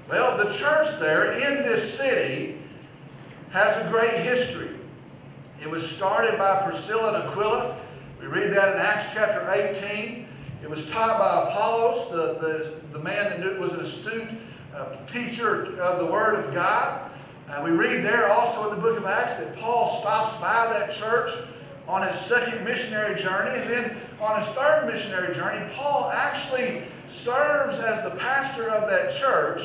Well, 0.09 0.37
the 0.37 0.52
church 0.52 0.99
there 0.99 1.32
in 1.32 1.62
this 1.64 1.99
city 1.99 2.59
has 3.50 3.76
a 3.85 3.90
great 3.90 4.14
history. 4.23 4.70
It 5.61 5.68
was 5.68 5.88
started 5.88 6.38
by 6.38 6.62
Priscilla 6.62 7.14
and 7.14 7.28
Aquila. 7.28 7.78
We 8.20 8.26
read 8.26 8.52
that 8.52 8.75
in 8.75 8.80
Acts 8.80 9.14
chapter 9.14 9.49
18. 9.50 10.26
It 10.62 10.70
was 10.70 10.90
taught 10.90 11.18
by 11.18 11.50
Apollos, 11.50 12.11
the, 12.11 12.38
the, 12.40 12.79
the 12.92 12.99
man 12.99 13.25
that 13.30 13.40
knew, 13.40 13.61
was 13.61 13.73
an 13.73 13.80
astute 13.80 14.28
uh, 14.75 14.97
teacher 15.06 15.76
of 15.80 15.99
the 15.99 16.12
Word 16.12 16.35
of 16.35 16.52
God. 16.54 17.11
Uh, 17.49 17.62
we 17.64 17.70
read 17.70 18.04
there 18.04 18.28
also 18.28 18.70
in 18.70 18.76
the 18.76 18.80
book 18.80 18.99
of 18.99 19.06
Acts 19.06 19.37
that 19.37 19.56
Paul 19.56 19.88
stops 19.88 20.40
by 20.40 20.66
that 20.78 20.92
church 20.92 21.30
on 21.88 22.06
his 22.06 22.16
second 22.16 22.64
missionary 22.64 23.20
journey. 23.20 23.61
And 23.61 23.68
then 23.68 23.97
on 24.20 24.38
his 24.38 24.49
third 24.50 24.87
missionary 24.87 25.35
journey, 25.35 25.66
Paul 25.73 26.11
actually 26.12 26.82
serves 27.09 27.80
as 27.80 28.04
the 28.04 28.16
pastor 28.18 28.70
of 28.70 28.88
that 28.88 29.12
church 29.12 29.62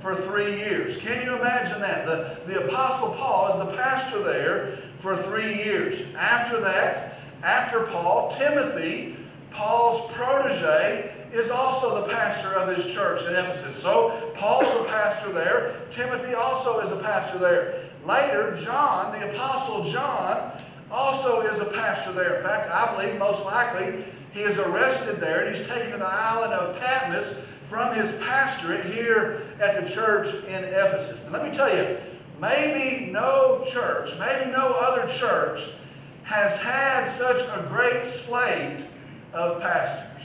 for 0.00 0.14
three 0.14 0.56
years. 0.56 0.96
Can 0.98 1.24
you 1.24 1.36
imagine 1.36 1.80
that? 1.80 2.06
The, 2.06 2.38
the 2.46 2.66
Apostle 2.66 3.10
Paul 3.14 3.52
is 3.52 3.66
the 3.66 3.76
pastor 3.76 4.22
there 4.22 4.78
for 4.96 5.16
three 5.16 5.56
years. 5.56 6.14
After 6.14 6.60
that, 6.60 7.18
after 7.42 7.84
Paul, 7.86 8.30
Timothy, 8.30 9.16
Paul's 9.50 10.10
protege, 10.12 11.12
is 11.36 11.50
also 11.50 12.02
the 12.02 12.12
pastor 12.12 12.54
of 12.54 12.74
his 12.74 12.92
church 12.92 13.22
in 13.26 13.34
Ephesus. 13.34 13.80
So 13.80 14.32
Paul's 14.34 14.66
the 14.78 14.84
pastor 14.88 15.32
there. 15.32 15.74
Timothy 15.90 16.34
also 16.34 16.80
is 16.80 16.92
a 16.92 16.96
pastor 16.96 17.38
there. 17.38 17.82
Later, 18.06 18.56
John, 18.56 19.18
the 19.18 19.32
Apostle 19.32 19.84
John, 19.84 20.52
also 20.90 21.40
is 21.40 21.58
a 21.58 21.64
pastor 21.64 22.12
there. 22.12 22.36
In 22.36 22.44
fact, 22.44 22.70
I 22.70 22.94
believe 22.94 23.18
most 23.18 23.44
likely 23.44 24.04
he 24.32 24.40
is 24.40 24.58
arrested 24.58 25.16
there 25.16 25.44
and 25.44 25.54
he's 25.54 25.66
taken 25.66 25.92
to 25.92 25.98
the 25.98 26.06
island 26.06 26.52
of 26.52 26.78
Patmos 26.80 27.34
from 27.64 27.94
his 27.94 28.12
pastorate 28.16 28.84
here 28.84 29.42
at 29.60 29.82
the 29.82 29.90
church 29.90 30.28
in 30.44 30.64
Ephesus. 30.64 31.24
And 31.24 31.32
let 31.32 31.48
me 31.48 31.56
tell 31.56 31.74
you, 31.74 31.98
maybe 32.40 33.10
no 33.10 33.64
church, 33.66 34.10
maybe 34.20 34.50
no 34.52 34.76
other 34.78 35.10
church 35.12 35.70
has 36.22 36.60
had 36.60 37.06
such 37.06 37.40
a 37.58 37.66
great 37.68 38.04
slate 38.04 38.84
of 39.32 39.60
pastors. 39.60 40.15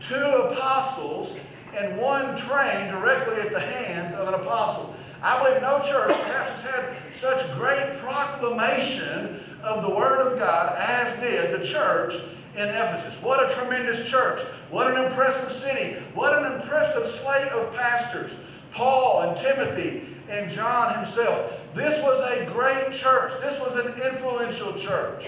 Two 0.00 0.14
apostles 0.14 1.38
and 1.78 1.96
one 1.98 2.36
trained 2.36 2.90
directly 2.90 3.36
at 3.40 3.52
the 3.52 3.60
hands 3.60 4.14
of 4.14 4.28
an 4.28 4.34
apostle. 4.34 4.94
I 5.22 5.42
believe 5.42 5.60
no 5.60 5.78
church 5.80 6.16
perhaps 6.22 6.62
has 6.62 6.70
had 6.70 7.14
such 7.14 7.52
great 7.56 7.98
proclamation 7.98 9.40
of 9.62 9.86
the 9.86 9.94
Word 9.94 10.20
of 10.20 10.38
God 10.38 10.76
as 10.78 11.18
did 11.20 11.60
the 11.60 11.64
church 11.64 12.14
in 12.56 12.68
Ephesus. 12.68 13.22
What 13.22 13.48
a 13.48 13.54
tremendous 13.54 14.08
church. 14.10 14.40
What 14.70 14.96
an 14.96 15.04
impressive 15.04 15.52
city. 15.52 16.00
What 16.14 16.36
an 16.42 16.60
impressive 16.60 17.06
slate 17.06 17.48
of 17.48 17.74
pastors. 17.74 18.34
Paul 18.72 19.22
and 19.22 19.36
Timothy 19.36 20.02
and 20.30 20.50
John 20.50 20.94
himself. 20.94 21.60
This 21.74 22.02
was 22.02 22.20
a 22.32 22.50
great 22.52 22.92
church. 22.92 23.32
This 23.40 23.60
was 23.60 23.84
an 23.84 23.92
influential 24.10 24.74
church. 24.74 25.26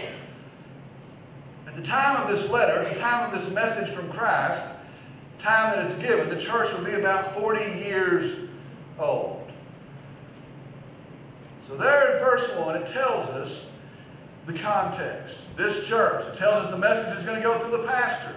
At 1.73 1.83
the 1.83 1.89
time 1.89 2.23
of 2.23 2.29
this 2.29 2.51
letter, 2.51 2.87
the 2.87 3.01
time 3.01 3.27
of 3.27 3.33
this 3.33 3.53
message 3.55 3.89
from 3.89 4.11
Christ, 4.11 4.77
time 5.39 5.73
that 5.75 5.87
it's 5.87 5.97
given, 6.03 6.29
the 6.29 6.39
church 6.39 6.71
would 6.75 6.85
be 6.85 6.93
about 6.93 7.33
40 7.33 7.61
years 7.81 8.49
old. 8.99 9.51
So 11.61 11.75
there 11.75 12.13
in 12.13 12.23
verse 12.23 12.55
1, 12.57 12.77
it 12.77 12.87
tells 12.89 13.27
us 13.31 13.71
the 14.45 14.53
context. 14.53 15.57
This 15.57 15.89
church, 15.89 16.27
it 16.27 16.35
tells 16.35 16.67
us 16.67 16.71
the 16.71 16.79
message 16.79 17.17
is 17.17 17.25
going 17.25 17.39
to 17.39 17.43
go 17.43 17.59
through 17.61 17.79
the 17.79 17.85
pastor. 17.85 18.35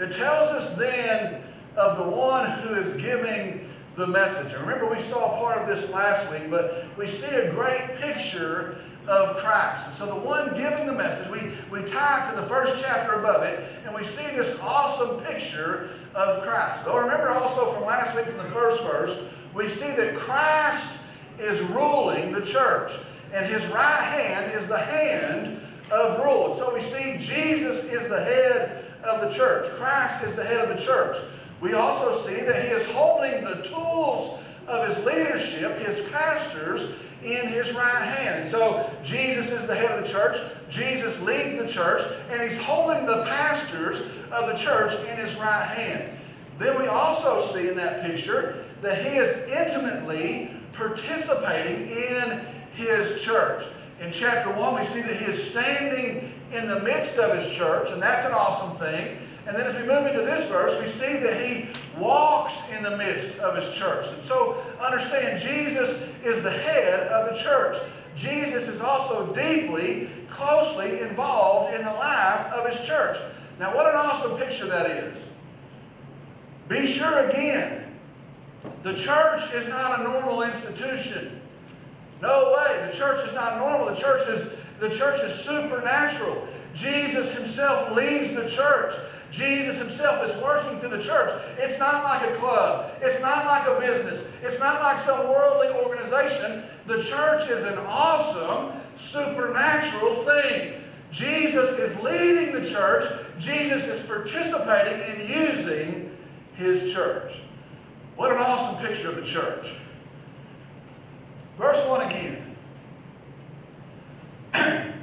It 0.00 0.12
tells 0.12 0.50
us 0.50 0.74
then 0.74 1.42
of 1.76 1.98
the 1.98 2.10
one 2.10 2.50
who 2.50 2.74
is 2.74 2.94
giving 2.94 3.70
the 3.94 4.08
message. 4.08 4.52
And 4.52 4.66
remember, 4.66 4.92
we 4.92 4.98
saw 4.98 5.38
part 5.38 5.58
of 5.58 5.68
this 5.68 5.92
last 5.92 6.32
week, 6.32 6.50
but 6.50 6.86
we 6.98 7.06
see 7.06 7.36
a 7.36 7.50
great 7.52 8.00
picture 8.00 8.78
of 9.08 9.36
Christ. 9.36 9.86
And 9.86 9.94
so 9.94 10.06
the 10.06 10.26
one 10.26 10.54
giving 10.56 10.86
the 10.86 10.92
message, 10.92 11.30
we, 11.30 11.50
we 11.70 11.86
tie 11.86 12.30
to 12.30 12.40
the 12.40 12.46
first 12.46 12.84
chapter 12.84 13.12
above 13.12 13.42
it, 13.42 13.64
and 13.84 13.94
we 13.94 14.04
see 14.04 14.36
this 14.36 14.58
awesome 14.60 15.20
picture 15.24 15.90
of 16.14 16.42
Christ. 16.42 16.84
Though 16.84 16.98
remember 17.00 17.28
also 17.28 17.70
from 17.72 17.84
last 17.84 18.16
week, 18.16 18.26
from 18.26 18.38
the 18.38 18.44
first 18.44 18.82
verse, 18.82 19.32
we 19.54 19.68
see 19.68 19.94
that 19.96 20.16
Christ 20.16 21.04
is 21.38 21.60
ruling 21.62 22.32
the 22.32 22.44
church 22.44 22.92
and 23.34 23.44
his 23.46 23.66
right 23.66 24.02
hand 24.02 24.52
is 24.52 24.68
the 24.68 24.78
hand 24.78 25.60
of 25.90 26.24
rule. 26.24 26.54
So 26.54 26.72
we 26.72 26.80
see 26.80 27.16
Jesus 27.18 27.84
is 27.84 28.08
the 28.08 28.22
head 28.22 28.84
of 29.02 29.20
the 29.20 29.30
church. 29.30 29.66
Christ 29.70 30.24
is 30.24 30.36
the 30.36 30.44
head 30.44 30.68
of 30.68 30.76
the 30.76 30.82
church. 30.82 31.16
We 31.60 31.74
also 31.74 32.14
see 32.14 32.40
that 32.42 32.62
he 32.62 32.68
is 32.68 32.88
holding 32.92 33.44
the 33.44 33.62
tools 33.68 34.40
of 34.68 34.88
his 34.88 35.04
leadership, 35.04 35.78
his 35.78 36.08
pastors, 36.08 36.94
in 37.24 37.48
his 37.48 37.72
right 37.72 38.04
hand. 38.04 38.42
And 38.42 38.48
so 38.48 38.90
Jesus 39.02 39.50
is 39.50 39.66
the 39.66 39.74
head 39.74 39.90
of 39.90 40.04
the 40.04 40.08
church. 40.08 40.36
Jesus 40.68 41.20
leads 41.22 41.58
the 41.58 41.68
church, 41.68 42.02
and 42.30 42.42
he's 42.42 42.60
holding 42.60 43.06
the 43.06 43.24
pastors 43.28 44.02
of 44.30 44.46
the 44.48 44.54
church 44.54 44.92
in 45.08 45.16
his 45.16 45.36
right 45.36 45.66
hand. 45.66 46.10
Then 46.58 46.78
we 46.78 46.86
also 46.86 47.40
see 47.42 47.68
in 47.68 47.76
that 47.76 48.02
picture 48.02 48.64
that 48.82 49.04
he 49.04 49.16
is 49.16 49.48
intimately 49.50 50.50
participating 50.72 51.88
in 51.88 52.40
his 52.74 53.24
church. 53.24 53.64
In 54.00 54.10
chapter 54.12 54.50
1, 54.50 54.74
we 54.74 54.84
see 54.84 55.00
that 55.00 55.16
he 55.16 55.26
is 55.26 55.50
standing 55.50 56.32
in 56.52 56.68
the 56.68 56.80
midst 56.80 57.18
of 57.18 57.34
his 57.34 57.50
church, 57.50 57.90
and 57.92 58.02
that's 58.02 58.26
an 58.26 58.32
awesome 58.32 58.76
thing. 58.76 59.16
And 59.46 59.54
then 59.54 59.66
as 59.66 59.74
we 59.74 59.86
move 59.86 60.06
into 60.06 60.22
this 60.22 60.48
verse, 60.48 60.80
we 60.80 60.86
see 60.86 61.18
that 61.18 61.40
he 61.40 61.68
walks 61.98 62.70
in 62.72 62.82
the 62.82 62.96
midst 62.96 63.38
of 63.40 63.56
his 63.56 63.70
church. 63.76 64.06
And 64.12 64.22
so 64.22 64.62
understand, 64.80 65.40
Jesus 65.40 66.02
is 66.24 66.42
the 66.42 66.50
head 66.50 67.08
of 67.08 67.30
the 67.30 67.36
church. 67.36 67.76
Jesus 68.16 68.68
is 68.68 68.80
also 68.80 69.32
deeply, 69.34 70.08
closely 70.30 71.00
involved 71.00 71.74
in 71.74 71.84
the 71.84 71.92
life 71.92 72.46
of 72.52 72.70
his 72.70 72.86
church. 72.86 73.18
Now, 73.58 73.74
what 73.74 73.86
an 73.86 73.96
awesome 73.96 74.38
picture 74.38 74.66
that 74.66 74.90
is. 74.90 75.30
Be 76.68 76.86
sure 76.86 77.28
again, 77.28 77.84
the 78.82 78.94
church 78.94 79.52
is 79.52 79.68
not 79.68 80.00
a 80.00 80.04
normal 80.04 80.42
institution. 80.42 81.40
No 82.22 82.54
way. 82.56 82.86
The 82.90 82.96
church 82.96 83.20
is 83.26 83.34
not 83.34 83.58
normal. 83.58 83.94
The 83.94 84.00
church 84.00 84.22
is 84.28 84.64
the 84.80 84.88
church 84.90 85.20
is 85.22 85.34
supernatural. 85.34 86.48
Jesus 86.74 87.36
himself 87.36 87.94
leads 87.94 88.34
the 88.34 88.48
church. 88.48 88.94
Jesus 89.34 89.78
himself 89.78 90.24
is 90.24 90.40
working 90.40 90.78
through 90.78 90.90
the 90.90 91.02
church. 91.02 91.28
It's 91.58 91.80
not 91.80 92.04
like 92.04 92.22
a 92.30 92.32
club. 92.34 92.92
It's 93.02 93.20
not 93.20 93.46
like 93.46 93.66
a 93.66 93.80
business. 93.80 94.32
It's 94.42 94.60
not 94.60 94.80
like 94.80 95.00
some 95.00 95.28
worldly 95.28 95.70
organization. 95.82 96.62
The 96.86 97.02
church 97.02 97.50
is 97.50 97.64
an 97.64 97.76
awesome 97.88 98.80
supernatural 98.94 100.14
thing. 100.14 100.74
Jesus 101.10 101.76
is 101.80 102.00
leading 102.00 102.54
the 102.54 102.64
church. 102.64 103.04
Jesus 103.36 103.88
is 103.88 104.06
participating 104.06 105.00
in 105.12 105.26
using 105.28 106.16
his 106.54 106.92
church. 106.92 107.42
What 108.14 108.30
an 108.30 108.38
awesome 108.38 108.86
picture 108.86 109.08
of 109.08 109.16
the 109.16 109.24
church. 109.24 109.74
Verse 111.58 111.84
1 111.88 112.06
again. 112.08 112.56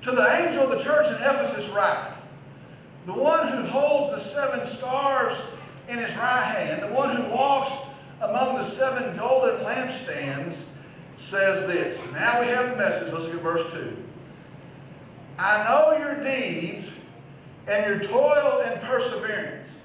to 0.00 0.10
the 0.10 0.46
angel 0.46 0.62
of 0.62 0.70
the 0.70 0.82
church 0.82 1.08
in 1.08 1.16
Ephesus 1.16 1.68
write, 1.68 2.13
the 3.06 3.12
one 3.12 3.48
who 3.48 3.62
holds 3.64 4.12
the 4.12 4.20
seven 4.20 4.64
stars 4.64 5.58
in 5.88 5.98
his 5.98 6.16
right 6.16 6.54
hand, 6.56 6.82
the 6.82 6.94
one 6.94 7.14
who 7.14 7.22
walks 7.30 7.86
among 8.20 8.56
the 8.56 8.64
seven 8.64 9.16
golden 9.16 9.64
lampstands, 9.64 10.68
says 11.18 11.66
this. 11.66 12.10
Now 12.12 12.40
we 12.40 12.46
have 12.46 12.70
the 12.70 12.76
message. 12.76 13.12
Let's 13.12 13.26
look 13.26 13.34
at 13.34 13.42
verse 13.42 13.72
2. 13.72 13.96
I 15.38 15.64
know 15.64 15.98
your 15.98 16.22
deeds 16.22 16.94
and 17.68 17.86
your 17.86 18.00
toil 18.00 18.62
and 18.66 18.80
perseverance, 18.82 19.80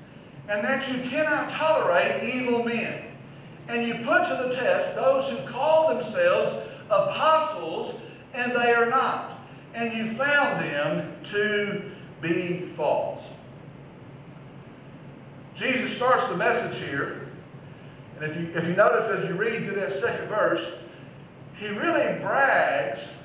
and 0.47 0.63
that 0.63 0.89
you 0.91 1.09
cannot 1.09 1.49
tolerate 1.49 2.23
evil 2.23 2.63
men. 2.63 3.03
And 3.67 3.88
you 3.88 3.95
put 3.95 4.27
to 4.27 4.47
the 4.47 4.55
test 4.55 4.95
those 4.95 5.29
who 5.29 5.38
call 5.47 5.93
themselves 5.93 6.57
apostles, 6.89 8.01
and 8.33 8.51
they 8.51 8.73
are 8.73 8.89
not. 8.89 9.33
And 9.75 9.93
you 9.93 10.05
found 10.05 10.59
them 10.59 11.15
to 11.25 11.91
be 12.21 12.59
false. 12.61 13.33
Jesus 15.55 15.95
starts 15.95 16.29
the 16.29 16.38
message 16.38 16.88
here, 16.88 17.27
and 18.15 18.29
if 18.29 18.39
you, 18.39 18.49
if 18.55 18.67
you 18.67 18.75
notice 18.75 19.07
as 19.09 19.27
you 19.27 19.35
read 19.35 19.65
through 19.65 19.75
that 19.75 19.91
second 19.91 20.27
verse, 20.27 20.88
he 21.57 21.67
really 21.67 22.19
brags 22.19 23.17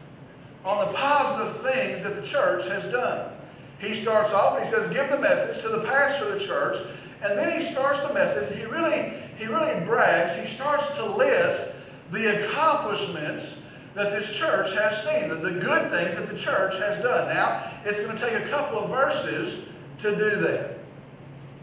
on 0.65 0.87
the 0.87 0.93
positive 0.95 1.63
things 1.63 2.03
that 2.03 2.17
the 2.17 2.23
church 2.23 2.69
has 2.69 2.91
done. 2.91 3.33
He 3.79 3.95
starts 3.95 4.33
off 4.33 4.57
and 4.57 4.65
he 4.65 4.71
says, 4.71 4.93
give 4.93 5.11
the 5.11 5.19
message 5.19 5.63
to 5.63 5.69
the 5.69 5.85
pastor 5.87 6.27
of 6.27 6.33
the 6.33 6.41
church, 6.41 6.77
and 7.23 7.39
then 7.39 7.57
he 7.57 7.65
starts 7.65 8.01
the 8.01 8.13
message. 8.13 8.57
He 8.57 8.65
really, 8.65 9.13
he 9.37 9.47
really 9.47 9.85
brags. 9.85 10.37
He 10.37 10.47
starts 10.47 10.97
to 10.97 11.05
list 11.05 11.75
the 12.11 12.45
accomplishments 12.45 13.61
that 13.95 14.11
this 14.11 14.37
church 14.37 14.75
has 14.75 15.05
seen, 15.05 15.29
the, 15.29 15.37
the 15.37 15.53
good 15.61 15.91
things 15.91 16.17
that 16.17 16.29
the 16.29 16.37
church 16.37 16.79
has 16.79 17.01
done. 17.01 17.29
Now, 17.33 17.71
it's 17.85 18.01
going 18.01 18.17
to 18.17 18.23
take 18.23 18.35
a 18.35 18.49
couple 18.49 18.79
of 18.79 18.91
verses 18.91 19.69
to 19.99 20.11
do 20.17 20.31
that. 20.31 20.79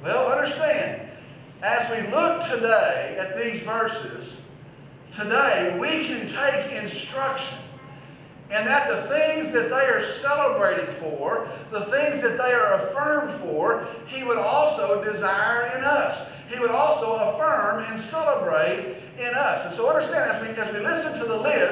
Well, 0.04 0.32
understand, 0.32 1.10
as 1.62 1.90
we 1.92 2.10
look 2.10 2.44
today 2.44 3.18
at 3.20 3.38
these 3.38 3.62
verses, 3.62 4.42
today 5.12 5.78
we 5.80 6.06
can 6.06 6.26
take 6.26 6.82
instruction 6.82 7.58
and 8.52 8.68
that 8.68 8.90
the 8.90 9.02
things 9.04 9.54
that 9.54 9.70
they 9.70 9.86
are 9.86 10.02
celebrating 10.02 10.86
for, 10.96 11.48
the 11.72 11.86
things 11.86 12.22
that 12.22 12.38
they 12.38 12.52
are 12.52 12.74
affirmed 12.74 13.32
for, 13.32 13.88
he 14.08 14.26
would 14.26 14.38
also 14.38 15.02
desire 15.04 15.72
in 15.78 15.84
us. 15.86 16.36
He 16.50 16.60
would 16.60 16.72
also 16.72 17.16
affirm 17.16 17.86
and 17.86 18.00
celebrate 18.00 18.98
in 19.18 19.34
us. 19.36 19.66
And 19.66 19.74
so 19.74 19.88
understand, 19.88 20.30
as 20.30 20.42
we, 20.42 20.50
as 20.62 20.74
we 20.74 20.80
listen 20.80 21.18
to 21.20 21.26
the 21.26 21.38
list 21.38 21.71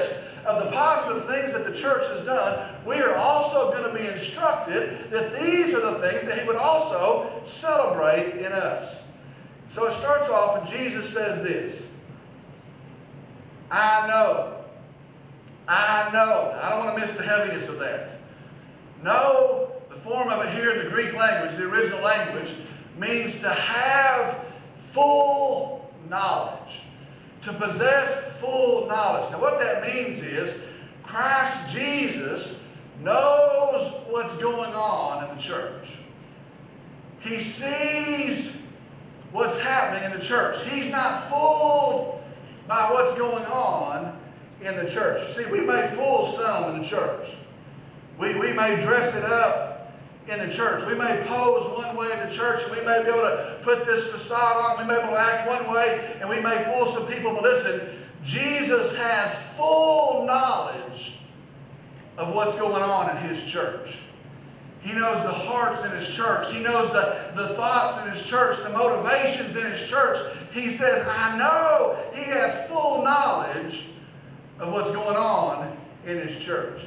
of 0.50 0.64
the 0.66 0.72
positive 0.72 1.26
things 1.26 1.54
that 1.54 1.66
the 1.66 1.74
church 1.74 2.08
has 2.08 2.26
done, 2.26 2.74
we 2.86 2.96
are 2.96 3.16
also 3.16 3.72
going 3.72 3.92
to 3.92 3.98
be 3.98 4.08
instructed 4.08 5.10
that 5.12 5.34
these 5.40 5.74
are 5.74 5.82
the 5.82 6.00
things 6.00 6.24
that 6.24 6.40
he 6.40 6.48
would 6.48 6.58
also 6.58 7.30
celebrate 7.46 8.36
in 8.36 8.52
us. 8.52 9.08
So 9.68 9.86
it 9.86 9.94
starts 9.94 10.30
off, 10.30 10.58
and 10.58 10.68
Jesus 10.68 11.08
says 11.08 11.44
this 11.44 11.96
I 13.72 14.08
know 14.08 14.60
I 15.70 16.10
know. 16.12 16.52
I 16.60 16.72
don't 16.72 16.80
want 16.80 16.96
to 16.96 17.02
miss 17.02 17.14
the 17.14 17.24
heaviness 17.24 17.70
of 17.70 17.78
that. 17.80 18.10
Know, 19.04 19.72
the 19.90 19.96
form 19.96 20.28
of 20.30 20.44
it 20.44 20.54
here 20.56 20.72
in 20.72 20.84
the 20.84 20.90
Greek 20.90 21.14
language, 21.14 21.58
the 21.58 21.70
original 21.70 22.02
language, 22.02 22.56
means 22.98 23.40
to 23.42 23.50
have 23.50 24.44
full 24.78 25.94
knowledge. 26.10 26.86
To 27.42 27.54
possess 27.54 28.40
full 28.40 28.88
knowledge. 28.88 29.32
Now, 29.32 29.42
what 29.42 29.60
that 29.60 29.84
means 29.84 30.24
is 30.24 30.66
Christ 31.04 31.74
Jesus 31.74 32.64
knows 33.02 33.94
what's 34.10 34.38
going 34.38 34.74
on 34.74 35.28
in 35.28 35.36
the 35.36 35.42
church. 35.42 36.00
He 37.20 37.40
sees 37.40 38.62
what's 39.32 39.60
happening 39.62 40.12
in 40.12 40.18
the 40.18 40.24
church. 40.24 40.68
He's 40.68 40.92
not 40.92 41.24
fooled 41.24 42.22
by 42.68 42.92
what's 42.92 43.18
going 43.18 43.46
on 43.46 44.20
in 44.62 44.76
the 44.76 44.90
church. 44.90 45.26
See, 45.28 45.50
we 45.52 45.62
may 45.62 45.88
fool 45.88 46.26
some 46.26 46.74
in 46.74 46.82
the 46.82 46.88
church. 46.88 47.36
We, 48.20 48.38
we 48.38 48.52
may 48.54 48.80
dress 48.80 49.16
it 49.18 49.24
up 49.24 49.79
in 50.30 50.40
the 50.40 50.54
church. 50.54 50.86
We 50.88 50.96
may 50.96 51.22
pose 51.26 51.66
one 51.76 51.96
way 51.96 52.12
in 52.12 52.28
the 52.28 52.34
church, 52.34 52.62
and 52.64 52.78
we 52.78 52.86
may 52.86 53.04
be 53.04 53.10
able 53.10 53.22
to 53.22 53.60
put 53.62 53.86
this 53.86 54.08
facade 54.08 54.58
on. 54.58 54.78
We 54.78 54.94
may 54.94 55.00
be 55.00 55.06
able 55.06 55.16
to 55.16 55.20
act 55.20 55.48
one 55.48 55.74
way, 55.74 56.18
and 56.20 56.30
we 56.30 56.40
may 56.42 56.64
fool 56.64 56.88
some 56.88 57.08
people. 57.08 57.34
But 57.34 57.44
listen, 57.44 57.82
Jesus 58.24 58.96
has 58.98 59.42
full 59.56 60.26
knowledge 60.26 61.20
of 62.18 62.36
what's 62.36 62.56
going 62.56 62.84
on 62.84 63.16
in 63.16 63.30
his 63.30 63.44
church. 63.50 64.00
He 64.82 64.94
knows 64.94 65.22
the 65.24 65.32
hearts 65.32 65.84
in 65.84 65.92
his 65.92 66.14
church. 66.14 66.54
He 66.54 66.64
knows 66.64 66.92
the, 66.92 67.32
the 67.36 67.50
thoughts 67.50 68.02
in 68.02 68.10
his 68.10 68.26
church, 68.26 68.58
the 68.64 68.70
motivations 68.70 69.56
in 69.56 69.66
his 69.66 69.90
church. 69.90 70.18
He 70.52 70.70
says, 70.70 71.06
I 71.08 71.38
know 71.38 71.98
he 72.14 72.24
has 72.24 72.68
full 72.68 73.04
knowledge 73.04 73.88
of 74.58 74.72
what's 74.72 74.92
going 74.92 75.18
on 75.18 75.78
in 76.06 76.18
his 76.20 76.44
church. 76.44 76.84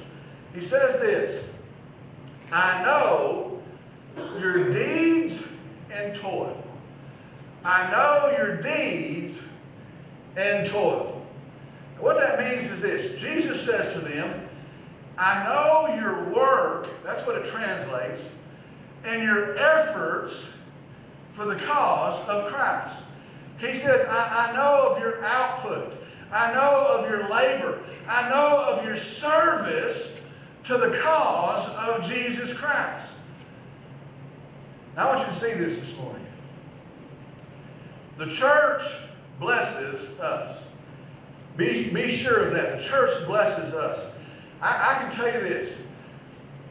He 0.54 0.60
says 0.60 1.00
this 1.00 1.51
I 2.52 2.82
know 2.84 3.58
your 4.38 4.70
deeds 4.70 5.50
and 5.90 6.14
toil. 6.14 6.62
I 7.64 7.90
know 7.90 8.36
your 8.36 8.56
deeds 8.56 9.46
and 10.36 10.68
toil. 10.68 11.24
what 11.98 12.18
that 12.18 12.38
means 12.40 12.70
is 12.70 12.80
this 12.80 13.20
Jesus 13.20 13.60
says 13.60 13.92
to 13.94 14.00
them, 14.00 14.48
I 15.16 15.44
know 15.44 15.94
your 15.94 16.24
work, 16.34 16.88
that's 17.04 17.26
what 17.26 17.36
it 17.36 17.46
translates, 17.46 18.30
and 19.04 19.22
your 19.22 19.56
efforts 19.56 20.56
for 21.30 21.46
the 21.46 21.56
cause 21.56 22.20
of 22.28 22.50
Christ. 22.52 23.04
He 23.58 23.74
says, 23.74 24.06
I, 24.08 24.50
I 24.50 24.56
know 24.56 24.90
of 24.90 25.02
your 25.02 25.24
output. 25.24 25.96
I 26.32 26.52
know 26.52 26.98
of 26.98 27.08
your 27.08 27.28
labor. 27.28 27.78
I 28.08 28.28
know 28.28 28.64
of 28.68 28.84
your 28.84 28.96
service 28.96 30.21
to 30.64 30.76
the 30.76 30.96
cause 31.02 31.68
of 31.70 32.08
Jesus 32.08 32.52
Christ. 32.52 33.12
Now, 34.96 35.08
I 35.08 35.14
want 35.14 35.20
you 35.20 35.26
to 35.26 35.32
see 35.32 35.54
this 35.54 35.78
this 35.78 35.98
morning. 35.98 36.26
The 38.16 38.26
church 38.26 38.82
blesses 39.40 40.18
us. 40.20 40.68
Be, 41.56 41.90
be 41.90 42.08
sure 42.08 42.46
of 42.46 42.52
that. 42.52 42.78
The 42.78 42.82
church 42.82 43.26
blesses 43.26 43.74
us. 43.74 44.12
I, 44.60 44.94
I 44.94 45.02
can 45.02 45.12
tell 45.12 45.26
you 45.26 45.40
this. 45.40 45.86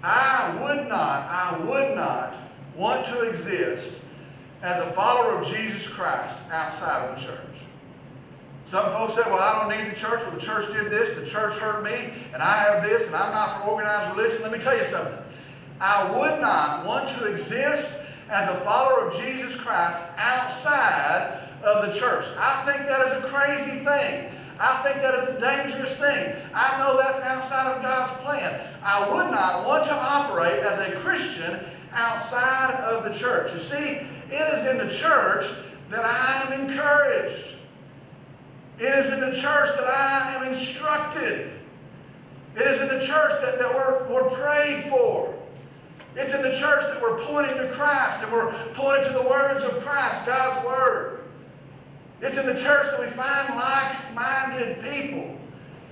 I 0.04 0.58
would 0.62 0.88
not, 0.88 1.30
I 1.30 1.60
would 1.66 1.96
not 1.96 2.36
want 2.76 3.06
to 3.08 3.22
exist 3.22 4.02
as 4.64 4.80
a 4.80 4.92
follower 4.92 5.42
of 5.42 5.48
Jesus 5.48 5.88
Christ 5.88 6.42
outside 6.52 7.10
of 7.10 7.20
the 7.20 7.26
church. 7.26 7.66
Some 8.72 8.90
folks 8.94 9.16
say, 9.16 9.24
well, 9.26 9.36
I 9.36 9.68
don't 9.68 9.78
need 9.78 9.92
the 9.92 10.00
church. 10.00 10.22
Well, 10.22 10.32
the 10.32 10.40
church 10.40 10.72
did 10.72 10.90
this, 10.90 11.14
the 11.14 11.26
church 11.26 11.58
hurt 11.58 11.84
me, 11.84 12.14
and 12.34 12.42
I 12.42 12.54
have 12.54 12.82
this, 12.82 13.06
and 13.08 13.14
I'm 13.14 13.34
not 13.34 13.58
for 13.58 13.72
organized 13.72 14.16
religion. 14.16 14.42
Let 14.44 14.54
me 14.54 14.60
tell 14.60 14.78
you 14.78 14.86
something. 14.86 15.22
I 15.82 16.10
would 16.10 16.40
not 16.40 16.86
want 16.86 17.10
to 17.18 17.26
exist 17.26 18.06
as 18.30 18.48
a 18.48 18.54
follower 18.62 19.10
of 19.10 19.20
Jesus 19.20 19.58
Christ 19.58 20.14
outside 20.18 21.42
of 21.66 21.86
the 21.86 21.92
church. 21.92 22.24
I 22.38 22.64
think 22.66 22.88
that 22.88 23.06
is 23.08 23.22
a 23.22 23.28
crazy 23.28 23.84
thing. 23.84 24.32
I 24.58 24.82
think 24.84 25.02
that 25.02 25.16
is 25.16 25.36
a 25.36 25.42
dangerous 25.42 25.98
thing. 25.98 26.34
I 26.56 26.78
know 26.80 26.96
that's 26.96 27.20
outside 27.26 27.76
of 27.76 27.82
God's 27.82 28.14
plan. 28.22 28.58
I 28.86 29.06
would 29.10 29.32
not 29.32 29.68
want 29.68 29.84
to 29.84 29.94
operate 29.94 30.64
as 30.64 30.80
a 30.88 30.96
Christian 31.00 31.60
outside 31.92 32.74
of 32.86 33.04
the 33.04 33.14
church. 33.14 33.52
You 33.52 33.60
see, 33.60 34.08
it 34.30 34.54
is 34.54 34.66
in 34.66 34.78
the 34.78 34.90
church 34.90 35.48
that 35.90 36.06
I 36.06 36.46
am 36.46 36.70
encouraged. 36.70 37.51
It 38.82 38.86
is 38.86 39.14
in 39.14 39.20
the 39.20 39.30
church 39.30 39.70
that 39.78 39.86
I 39.86 40.38
am 40.38 40.48
instructed. 40.48 41.54
It 42.56 42.62
is 42.64 42.82
in 42.82 42.88
the 42.88 43.06
church 43.06 43.40
that, 43.44 43.60
that 43.60 43.76
we're, 43.76 44.12
we're 44.12 44.30
prayed 44.32 44.82
for. 44.86 45.38
It's 46.16 46.34
in 46.34 46.42
the 46.42 46.50
church 46.50 46.86
that 46.92 47.00
we're 47.00 47.20
pointing 47.20 47.58
to 47.58 47.72
Christ 47.72 48.24
and 48.24 48.32
we're 48.32 48.52
pointing 48.74 49.08
to 49.10 49.14
the 49.20 49.30
words 49.30 49.64
of 49.64 49.80
Christ, 49.86 50.26
God's 50.26 50.66
Word. 50.66 51.20
It's 52.22 52.40
in 52.40 52.48
the 52.48 52.56
church 52.56 52.88
that 52.90 53.00
we 53.00 53.06
find 53.06 53.56
like 53.56 54.16
minded 54.16 54.82
people. 54.84 55.38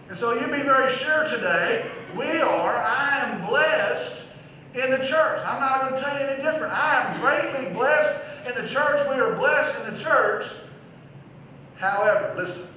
And 0.09 0.17
so 0.17 0.33
you 0.33 0.47
be 0.47 0.63
very 0.63 0.91
sure 0.91 1.25
today, 1.29 1.87
we 2.17 2.41
are, 2.41 2.73
I 2.73 3.19
am 3.25 3.47
blessed 3.47 4.35
in 4.73 4.89
the 4.89 4.97
church. 4.97 5.39
I'm 5.45 5.59
not 5.59 5.81
going 5.81 5.93
to 5.93 5.99
tell 6.01 6.19
you 6.19 6.25
any 6.25 6.41
different. 6.41 6.73
I 6.73 7.03
am 7.03 7.21
greatly 7.21 7.71
blessed 7.71 8.19
in 8.47 8.59
the 8.59 8.67
church. 8.67 9.07
We 9.07 9.21
are 9.21 9.35
blessed 9.35 9.85
in 9.85 9.93
the 9.93 9.99
church. 9.99 10.45
However, 11.77 12.33
listen, 12.35 12.68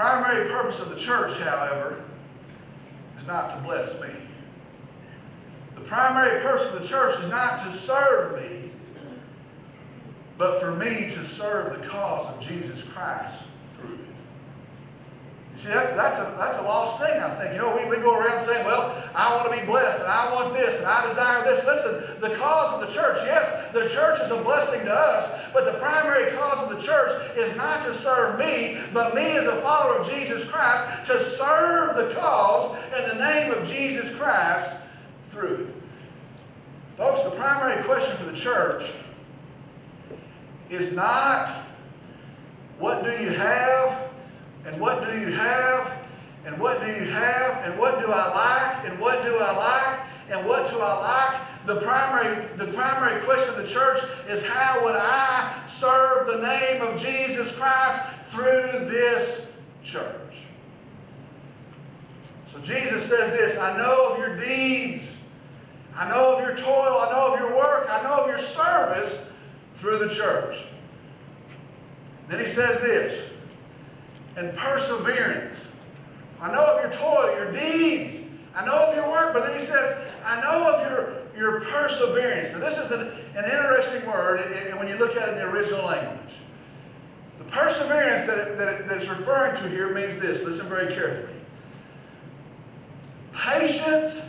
primary 0.00 0.48
purpose 0.48 0.80
of 0.80 0.88
the 0.88 0.96
church, 0.96 1.38
however, 1.40 2.02
is 3.18 3.26
not 3.26 3.54
to 3.54 3.62
bless 3.62 4.00
me. 4.00 4.08
The 5.74 5.82
primary 5.82 6.40
purpose 6.40 6.66
of 6.72 6.80
the 6.80 6.88
church 6.88 7.18
is 7.18 7.28
not 7.28 7.62
to 7.64 7.70
serve 7.70 8.40
me. 8.40 8.70
but 10.38 10.58
for 10.58 10.72
me 10.72 11.10
to 11.10 11.22
serve 11.22 11.78
the 11.78 11.86
cause 11.86 12.26
of 12.34 12.40
Jesus 12.40 12.82
Christ 12.84 13.44
through 13.74 13.92
it. 13.92 14.00
You 15.52 15.58
see, 15.58 15.68
that's, 15.68 15.92
that's, 15.92 16.18
a, 16.18 16.34
that's 16.38 16.58
a 16.60 16.62
lost 16.62 16.98
thing, 16.98 17.20
I 17.20 17.28
think. 17.34 17.52
You 17.52 17.60
know, 17.60 17.76
we, 17.76 17.84
we 17.94 18.02
go 18.02 18.18
around 18.18 18.46
saying, 18.46 18.64
well, 18.64 19.04
I 19.14 19.36
want 19.36 19.52
to 19.52 19.60
be 19.60 19.66
blessed, 19.66 20.00
and 20.00 20.08
I 20.08 20.32
want 20.32 20.54
this, 20.54 20.78
and 20.78 20.86
I 20.86 21.06
desire 21.06 21.44
this. 21.44 21.66
Listen, 21.66 22.22
the 22.22 22.34
cause 22.36 22.72
of 22.72 22.88
the 22.88 22.94
church, 22.94 23.18
yes, 23.26 23.70
the 23.74 23.86
church 23.90 24.18
is 24.24 24.30
a 24.30 24.42
blessing 24.42 24.80
to 24.86 24.94
us, 24.94 25.30
but 25.52 25.64
the 25.64 25.78
primary 25.78 26.30
cause 26.32 26.70
of 26.70 26.76
the 26.76 26.82
church 26.82 27.12
is 27.36 27.56
not 27.56 27.84
to 27.86 27.94
serve 27.94 28.38
me, 28.38 28.78
but 28.92 29.14
me 29.14 29.36
as 29.36 29.46
a 29.46 29.56
follower 29.56 29.98
of 29.98 30.10
Jesus 30.10 30.48
Christ, 30.48 31.06
to 31.06 31.18
serve 31.18 31.96
the 31.96 32.14
cause 32.14 32.76
in 32.98 33.18
the 33.18 33.24
name 33.24 33.52
of 33.52 33.66
Jesus 33.66 34.14
Christ 34.14 34.82
through 35.24 35.66
it. 35.68 35.74
Folks, 36.96 37.22
the 37.22 37.30
primary 37.30 37.82
question 37.84 38.16
for 38.16 38.24
the 38.24 38.36
church 38.36 38.92
is 40.68 40.94
not 40.94 41.48
what 42.78 43.04
do 43.04 43.10
you 43.22 43.30
have 43.30 44.10
and 44.66 44.80
what 44.80 45.10
do 45.10 45.18
you 45.18 45.32
have 45.32 46.04
and 46.44 46.58
what 46.58 46.80
do 46.80 46.86
you 46.88 47.10
have 47.10 47.64
and 47.64 47.78
what 47.78 48.00
do 48.00 48.10
I 48.10 48.28
like 48.34 48.90
and 48.90 49.00
what 49.00 49.24
do 49.24 49.36
I 49.38 49.56
like 49.56 50.00
and 50.30 50.46
what 50.46 50.70
do 50.70 50.80
I 50.80 50.98
like 50.98 51.49
the 51.66 51.80
primary, 51.80 52.46
the 52.56 52.66
primary 52.72 53.20
question 53.22 53.54
of 53.54 53.56
the 53.56 53.66
church 53.66 54.00
is 54.28 54.46
how 54.46 54.82
would 54.84 54.96
I 54.96 55.62
serve 55.68 56.26
the 56.26 56.38
name 56.38 56.82
of 56.82 57.00
Jesus 57.00 57.56
Christ 57.56 58.06
through 58.24 58.88
this 58.88 59.52
church? 59.82 60.46
So 62.46 62.60
Jesus 62.60 63.08
says 63.08 63.32
this 63.32 63.58
I 63.58 63.76
know 63.76 64.12
of 64.12 64.18
your 64.18 64.36
deeds, 64.36 65.18
I 65.94 66.08
know 66.08 66.36
of 66.36 66.44
your 66.46 66.56
toil, 66.56 66.98
I 67.00 67.10
know 67.12 67.34
of 67.34 67.40
your 67.40 67.56
work, 67.56 67.86
I 67.90 68.02
know 68.02 68.24
of 68.24 68.28
your 68.28 68.38
service 68.38 69.32
through 69.74 69.98
the 69.98 70.08
church. 70.08 70.66
Then 72.28 72.40
he 72.40 72.46
says 72.46 72.80
this, 72.80 73.30
and 74.36 74.56
perseverance. 74.56 75.68
I 76.40 76.50
know 76.52 76.64
of 76.64 76.82
your 76.82 76.92
toil, 76.92 77.34
your 77.36 77.52
deeds. 77.52 78.20
I 78.54 78.64
know 78.64 78.88
of 78.88 78.94
your 78.94 79.10
work, 79.10 79.32
but 79.32 79.44
then 79.44 79.58
he 79.58 79.64
says, 79.64 80.04
I 80.24 80.40
know 80.40 80.74
of 80.74 80.90
your, 80.90 81.19
your 81.40 81.62
perseverance. 81.62 82.52
Now, 82.52 82.58
this 82.58 82.76
is 82.76 82.90
an, 82.90 83.10
an 83.34 83.44
interesting 83.44 84.06
word, 84.06 84.40
and 84.40 84.78
when 84.78 84.86
you 84.86 84.96
look 84.96 85.16
at 85.16 85.26
it 85.26 85.32
in 85.32 85.38
the 85.38 85.50
original 85.50 85.86
language. 85.86 86.34
The 87.38 87.44
perseverance 87.44 88.26
that, 88.26 88.38
it, 88.38 88.58
that, 88.58 88.68
it, 88.68 88.88
that 88.88 88.98
it's 88.98 89.08
referring 89.08 89.56
to 89.62 89.68
here 89.70 89.94
means 89.94 90.20
this. 90.20 90.44
Listen 90.44 90.68
very 90.68 90.92
carefully. 90.92 91.40
Patience 93.32 94.22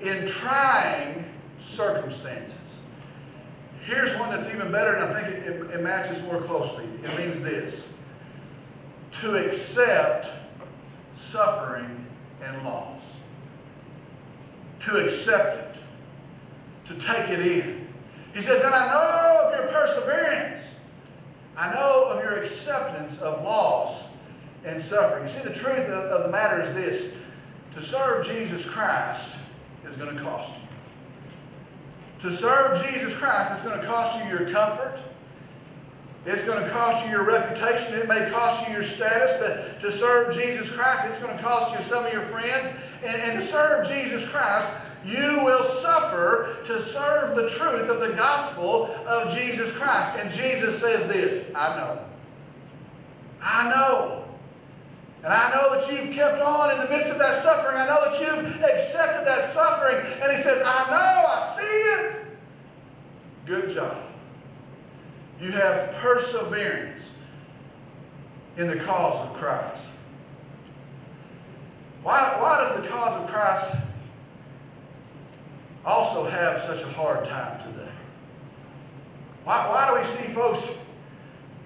in 0.00 0.26
trying 0.26 1.26
circumstances. 1.60 2.58
Here's 3.84 4.16
one 4.18 4.30
that's 4.30 4.48
even 4.54 4.72
better, 4.72 4.94
and 4.94 5.04
I 5.04 5.22
think 5.22 5.44
it, 5.44 5.70
it 5.74 5.82
matches 5.82 6.22
more 6.22 6.40
closely. 6.40 6.86
It 7.04 7.18
means 7.18 7.42
this 7.42 7.92
to 9.20 9.44
accept 9.44 10.30
suffering 11.14 12.06
and 12.42 12.64
loss. 12.64 13.02
To 14.80 15.04
accept 15.04 15.56
it. 15.56 15.71
To 16.86 16.94
take 16.94 17.28
it 17.30 17.40
in. 17.40 17.88
He 18.34 18.40
says, 18.40 18.62
and 18.64 18.74
I 18.74 18.88
know 18.88 19.48
of 19.48 19.58
your 19.58 19.72
perseverance. 19.72 20.76
I 21.56 21.72
know 21.74 22.06
of 22.10 22.22
your 22.22 22.38
acceptance 22.38 23.20
of 23.20 23.44
loss 23.44 24.10
and 24.64 24.82
suffering. 24.82 25.24
You 25.24 25.28
see, 25.28 25.48
the 25.48 25.54
truth 25.54 25.88
of, 25.88 26.04
of 26.04 26.24
the 26.24 26.30
matter 26.30 26.62
is 26.62 26.74
this 26.74 27.16
to 27.74 27.82
serve 27.82 28.26
Jesus 28.26 28.64
Christ 28.64 29.42
is 29.88 29.96
going 29.96 30.14
to 30.14 30.22
cost 30.22 30.50
you. 30.50 32.28
To 32.28 32.36
serve 32.36 32.82
Jesus 32.90 33.14
Christ 33.16 33.58
is 33.58 33.68
going 33.68 33.80
to 33.80 33.86
cost 33.86 34.22
you 34.22 34.30
your 34.30 34.48
comfort. 34.50 35.00
It's 36.24 36.44
going 36.44 36.62
to 36.62 36.70
cost 36.70 37.04
you 37.04 37.10
your 37.10 37.24
reputation. 37.24 37.96
It 37.96 38.06
may 38.06 38.30
cost 38.30 38.68
you 38.68 38.74
your 38.74 38.84
status 38.84 39.38
to, 39.38 39.80
to 39.80 39.90
serve 39.90 40.32
Jesus 40.32 40.70
Christ. 40.70 41.06
It's 41.08 41.20
going 41.20 41.36
to 41.36 41.42
cost 41.42 41.74
you 41.74 41.82
some 41.82 42.06
of 42.06 42.12
your 42.12 42.22
friends. 42.22 42.76
And, 43.04 43.20
and 43.22 43.40
to 43.40 43.44
serve 43.44 43.88
Jesus 43.88 44.28
Christ, 44.28 44.72
you 45.04 45.40
will 45.44 45.64
suffer 45.64 46.56
to 46.64 46.78
serve 46.78 47.34
the 47.34 47.48
truth 47.50 47.88
of 47.88 48.00
the 48.00 48.14
gospel 48.14 48.86
of 49.06 49.34
Jesus 49.34 49.72
Christ. 49.72 50.16
And 50.18 50.30
Jesus 50.30 50.80
says 50.80 51.08
this 51.08 51.52
I 51.54 51.76
know. 51.76 51.98
I 53.42 53.68
know. 53.68 54.24
And 55.24 55.32
I 55.32 55.50
know 55.50 55.74
that 55.74 55.90
you've 55.90 56.14
kept 56.14 56.40
on 56.40 56.72
in 56.72 56.78
the 56.80 56.90
midst 56.90 57.12
of 57.12 57.18
that 57.18 57.36
suffering. 57.36 57.76
I 57.76 57.86
know 57.86 58.10
that 58.10 58.20
you've 58.20 58.62
accepted 58.62 59.26
that 59.26 59.44
suffering. 59.44 60.04
And 60.20 60.32
he 60.32 60.42
says, 60.42 60.62
I 60.64 60.90
know, 60.90 60.96
I 60.96 61.56
see 61.56 61.62
it. 61.62 62.26
Good 63.46 63.70
job. 63.70 63.96
You 65.40 65.52
have 65.52 65.92
perseverance 65.94 67.14
in 68.56 68.66
the 68.66 68.76
cause 68.76 69.28
of 69.28 69.34
Christ. 69.36 69.84
Why, 72.02 72.36
why 72.40 72.58
does 72.58 72.82
the 72.82 72.88
cause 72.88 73.22
of 73.22 73.28
Christ 73.28 73.76
also 75.84 76.24
have 76.24 76.62
such 76.62 76.82
a 76.82 76.88
hard 76.88 77.24
time 77.24 77.58
today? 77.62 77.90
Why, 79.44 79.68
why 79.68 79.90
do 79.90 80.00
we 80.00 80.06
see 80.06 80.32
folks 80.32 80.68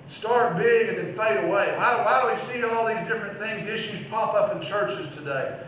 start 0.09 0.57
big 0.57 0.89
and 0.89 0.99
then 0.99 1.13
fade 1.13 1.45
away? 1.45 1.75
Why, 1.77 2.03
why 2.05 2.23
do 2.23 2.35
we 2.35 2.41
see 2.41 2.65
all 2.65 2.87
these 2.87 3.07
different 3.07 3.37
things, 3.37 3.69
issues 3.69 4.07
pop 4.09 4.35
up 4.35 4.55
in 4.55 4.63
churches 4.63 5.11
today? 5.15 5.61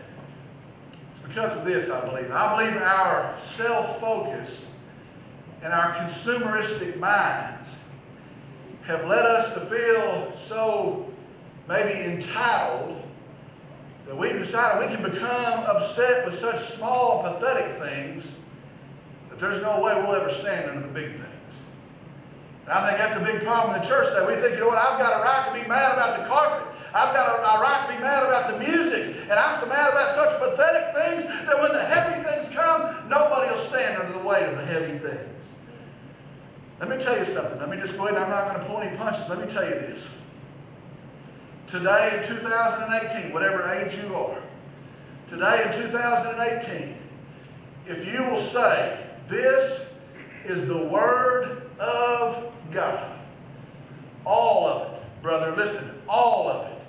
It's 1.11 1.19
because 1.19 1.55
of 1.57 1.65
this, 1.65 1.89
I 1.89 2.03
believe. 2.05 2.31
I 2.31 2.57
believe 2.57 2.81
our 2.81 3.37
self 3.39 3.99
focus 3.99 4.67
and 5.61 5.73
our 5.73 5.93
consumeristic 5.93 6.97
minds 6.97 7.75
have 8.85 9.05
led 9.05 9.25
us 9.25 9.53
to 9.53 9.59
feel 9.61 10.33
so 10.35 11.11
maybe 11.67 12.01
entitled 12.11 12.98
that 14.09 14.17
we've 14.17 14.39
decided 14.39 14.89
we 14.89 14.95
can 14.95 15.05
become 15.05 15.59
upset 15.69 16.25
with 16.25 16.33
such 16.33 16.57
small, 16.57 17.21
pathetic 17.21 17.77
things 17.77 18.39
that 19.29 19.39
there's 19.39 19.61
no 19.61 19.79
way 19.83 19.93
we'll 20.01 20.15
ever 20.15 20.31
stand 20.31 20.67
under 20.67 20.81
the 20.81 20.91
big 20.91 21.11
things. 21.11 21.53
And 22.63 22.73
I 22.73 22.89
think 22.89 22.97
that's 22.97 23.21
a 23.21 23.23
big 23.23 23.45
problem 23.45 23.75
in 23.75 23.81
the 23.83 23.87
church 23.87 24.09
that 24.17 24.27
we 24.27 24.33
think, 24.33 24.55
you 24.55 24.61
know 24.61 24.69
what, 24.69 24.79
I've 24.79 24.97
got 24.97 25.13
a 25.13 25.21
right 25.21 25.53
to 25.53 25.61
be 25.61 25.69
mad 25.69 25.93
about 25.93 26.17
the 26.17 26.25
carpet. 26.25 26.65
I've 26.89 27.13
got 27.13 27.29
a, 27.29 27.37
a 27.37 27.61
right 27.61 27.85
to 27.85 27.93
be 27.93 28.01
mad 28.01 28.25
about 28.25 28.49
the 28.49 28.57
music. 28.57 29.15
And 29.29 29.33
I'm 29.37 29.59
so 29.61 29.67
mad 29.67 29.93
about 29.93 30.09
such 30.17 30.41
pathetic 30.41 30.89
things 30.97 31.29
that 31.45 31.61
when 31.61 31.71
the 31.71 31.85
heavy 31.85 32.17
things 32.25 32.49
come, 32.49 33.07
nobody 33.09 33.53
will 33.53 33.61
stand 33.61 34.01
under 34.01 34.17
the 34.17 34.25
weight 34.25 34.41
of 34.41 34.57
the 34.57 34.65
heavy 34.65 34.97
things. 34.97 35.53
Let 36.79 36.89
me 36.89 36.97
tell 36.97 37.15
you 37.15 37.25
something. 37.25 37.59
Let 37.59 37.69
me 37.69 37.77
just 37.77 37.95
go 37.95 38.07
ahead. 38.07 38.17
I'm 38.17 38.31
not 38.31 38.49
going 38.49 38.59
to 38.59 38.65
pull 38.65 38.81
any 38.81 38.97
punches. 38.97 39.29
Let 39.29 39.37
me 39.37 39.45
tell 39.53 39.65
you 39.65 39.77
this. 39.77 40.09
Today 41.69 42.19
in 42.19 42.27
2018, 42.27 43.31
whatever 43.31 43.71
age 43.71 43.95
you 44.03 44.15
are, 44.15 44.41
today 45.29 45.61
in 45.67 45.83
2018, 45.83 46.95
if 47.85 48.11
you 48.11 48.23
will 48.23 48.39
say, 48.39 49.05
This 49.27 49.93
is 50.45 50.65
the 50.65 50.85
Word 50.85 51.61
of 51.79 52.51
God, 52.71 53.15
all 54.25 54.65
of 54.65 54.93
it, 54.95 55.03
brother, 55.21 55.55
listen, 55.55 55.91
all 56.07 56.49
of 56.49 56.71
it. 56.71 56.85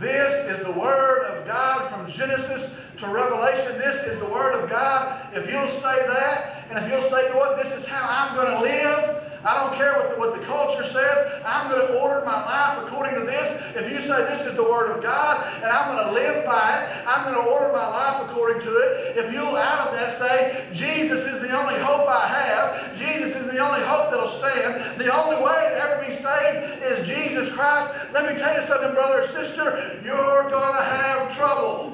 This 0.00 0.50
is 0.50 0.66
the 0.66 0.72
Word 0.72 1.22
of 1.26 1.46
God 1.46 1.88
from 1.92 2.10
Genesis 2.10 2.76
to 2.96 3.06
Revelation. 3.06 3.78
This 3.78 4.02
is 4.02 4.18
the 4.18 4.26
Word 4.26 4.60
of 4.60 4.68
God. 4.68 5.32
If 5.32 5.48
you'll 5.48 5.68
say 5.68 6.04
that, 6.08 6.66
and 6.70 6.84
if 6.84 6.90
you'll 6.90 7.02
say, 7.02 7.32
what, 7.38 7.62
this 7.62 7.76
is 7.76 7.86
how 7.86 8.04
I'm 8.10 8.34
going 8.34 8.52
to 8.52 8.60
live, 8.62 9.23
I 9.44 9.60
don't 9.60 9.76
care 9.76 9.92
what 9.92 10.10
the, 10.10 10.16
what 10.18 10.32
the 10.38 10.44
culture 10.46 10.82
says. 10.82 11.42
I'm 11.44 11.70
going 11.70 11.86
to 11.86 12.00
order 12.00 12.24
my 12.24 12.40
life 12.44 12.86
according 12.86 13.14
to 13.20 13.26
this. 13.26 13.76
If 13.76 13.90
you 13.92 14.00
say 14.00 14.24
this 14.24 14.46
is 14.46 14.56
the 14.56 14.62
Word 14.62 14.90
of 14.90 15.02
God 15.02 15.44
and 15.56 15.66
I'm 15.66 15.94
going 15.94 16.08
to 16.08 16.12
live 16.12 16.44
by 16.46 16.80
it, 16.80 17.04
I'm 17.06 17.24
going 17.30 17.36
to 17.36 17.50
order 17.50 17.72
my 17.72 17.86
life 17.86 18.24
according 18.24 18.62
to 18.62 18.70
it. 18.70 19.16
If 19.16 19.32
you'll 19.32 19.56
out 19.56 19.88
of 19.88 19.94
that 19.94 20.12
say, 20.14 20.66
Jesus 20.72 21.26
is 21.26 21.40
the 21.40 21.52
only 21.52 21.74
hope 21.80 22.08
I 22.08 22.26
have, 22.28 22.96
Jesus 22.96 23.36
is 23.36 23.52
the 23.52 23.58
only 23.58 23.80
hope 23.80 24.10
that'll 24.10 24.28
stand, 24.28 24.98
the 24.98 25.12
only 25.12 25.36
way 25.36 25.68
to 25.70 25.76
ever 25.76 26.04
be 26.04 26.12
saved 26.12 26.82
is 26.82 27.06
Jesus 27.06 27.52
Christ, 27.52 27.92
let 28.12 28.32
me 28.32 28.38
tell 28.38 28.54
you 28.54 28.66
something, 28.66 28.94
brother 28.94 29.26
sister, 29.26 30.00
you're 30.04 30.50
going 30.50 30.74
to 30.74 30.82
have 30.82 31.34
trouble. 31.36 31.92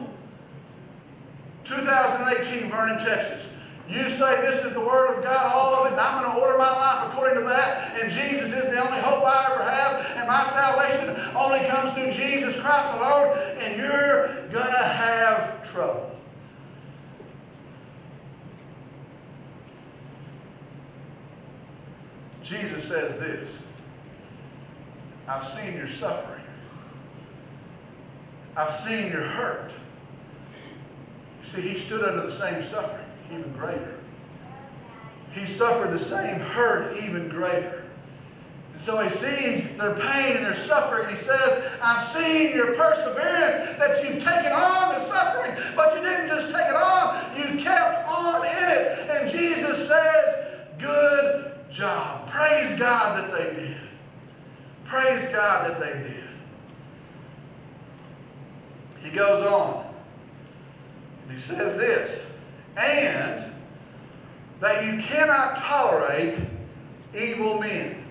2018, 1.64 2.70
Vernon, 2.70 2.98
Texas. 3.04 3.48
You 3.90 4.08
say 4.08 4.40
this 4.42 4.64
is 4.64 4.72
the 4.72 4.80
Word 4.80 5.16
of 5.16 5.24
God, 5.24 5.52
all 5.52 5.74
of 5.74 5.86
it, 5.86 5.92
and 5.92 6.00
I'm 6.00 6.22
going 6.22 6.36
to 6.36 6.40
order 6.40 6.56
my 6.56 6.70
life 6.70 7.08
according 7.08 7.38
to 7.38 7.48
that, 7.48 8.00
and 8.00 8.08
Jesus 8.08 8.54
is 8.54 8.70
the 8.70 8.78
only 8.80 8.98
hope 8.98 9.24
I 9.24 9.50
ever 9.50 9.64
have, 9.64 10.16
and 10.16 10.28
my 10.28 10.44
salvation 10.44 11.08
only 11.34 11.58
comes 11.66 11.92
through 11.94 12.12
Jesus 12.12 12.60
Christ 12.60 12.94
the 12.94 13.00
Lord, 13.00 13.36
and 13.58 13.76
you're 13.76 14.28
going 14.52 14.70
to 14.70 14.84
have 14.84 15.68
trouble. 15.68 16.08
Jesus 22.44 22.84
says 22.84 23.18
this 23.18 23.60
I've 25.26 25.46
seen 25.46 25.74
your 25.74 25.88
suffering. 25.88 26.44
I've 28.56 28.74
seen 28.74 29.10
your 29.10 29.22
hurt. 29.22 29.72
See, 31.42 31.62
he 31.62 31.76
stood 31.76 32.04
under 32.04 32.26
the 32.26 32.32
same 32.32 32.62
suffering 32.62 33.09
even 33.32 33.52
greater. 33.52 33.96
He 35.32 35.46
suffered 35.46 35.90
the 35.90 35.98
same 35.98 36.40
hurt 36.40 36.96
even 37.04 37.28
greater. 37.28 37.84
And 38.72 38.80
so 38.80 39.00
he 39.00 39.10
sees 39.10 39.76
their 39.76 39.94
pain 39.94 40.36
and 40.36 40.44
their 40.44 40.54
suffering, 40.54 41.04
and 41.04 41.12
he 41.12 41.16
says, 41.16 41.70
I've 41.82 42.02
seen 42.02 42.54
your 42.54 42.74
perseverance, 42.74 43.78
that 43.78 44.02
you've 44.02 44.22
taken 44.22 44.52
on 44.52 44.94
the 44.94 45.00
suffering, 45.00 45.52
but 45.76 45.94
you 45.94 46.02
didn't 46.02 46.28
just 46.28 46.54
take 46.54 46.66
it 46.66 46.74
on, 46.74 47.36
you 47.36 47.62
kept 47.62 48.08
on 48.08 48.44
in 48.44 48.68
it. 48.68 49.10
And 49.10 49.30
Jesus 49.30 49.86
says, 49.86 50.46
Good 50.78 51.52
job. 51.70 52.28
Praise 52.28 52.78
God 52.78 53.30
that 53.30 53.38
they 53.38 53.54
did. 53.54 53.76
Praise 54.84 55.28
God 55.28 55.70
that 55.70 55.80
they 55.80 56.08
did. 56.08 56.24
He 59.02 59.10
goes 59.10 59.46
on. 59.46 59.86
And 61.24 61.32
he 61.32 61.40
says 61.40 61.76
this, 61.76 62.30
and 62.76 63.44
that 64.60 64.84
you 64.84 65.00
cannot 65.02 65.56
tolerate 65.56 66.38
evil 67.18 67.58
men. 67.60 68.04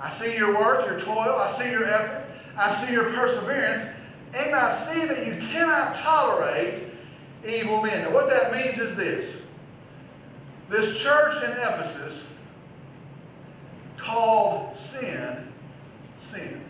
I 0.00 0.10
see 0.10 0.36
your 0.36 0.58
work, 0.58 0.86
your 0.86 0.98
toil, 0.98 1.36
I 1.36 1.48
see 1.48 1.70
your 1.70 1.84
effort, 1.84 2.26
I 2.56 2.70
see 2.72 2.92
your 2.92 3.10
perseverance, 3.10 3.86
and 4.36 4.54
I 4.54 4.70
see 4.70 5.06
that 5.06 5.26
you 5.26 5.36
cannot 5.48 5.94
tolerate 5.94 6.82
evil 7.46 7.82
men. 7.82 8.04
Now, 8.04 8.12
what 8.12 8.28
that 8.30 8.52
means 8.52 8.78
is 8.78 8.96
this 8.96 9.42
this 10.68 11.02
church 11.02 11.34
in 11.42 11.50
Ephesus 11.50 12.26
called 13.96 14.76
sin, 14.76 15.48
sin. 16.20 16.64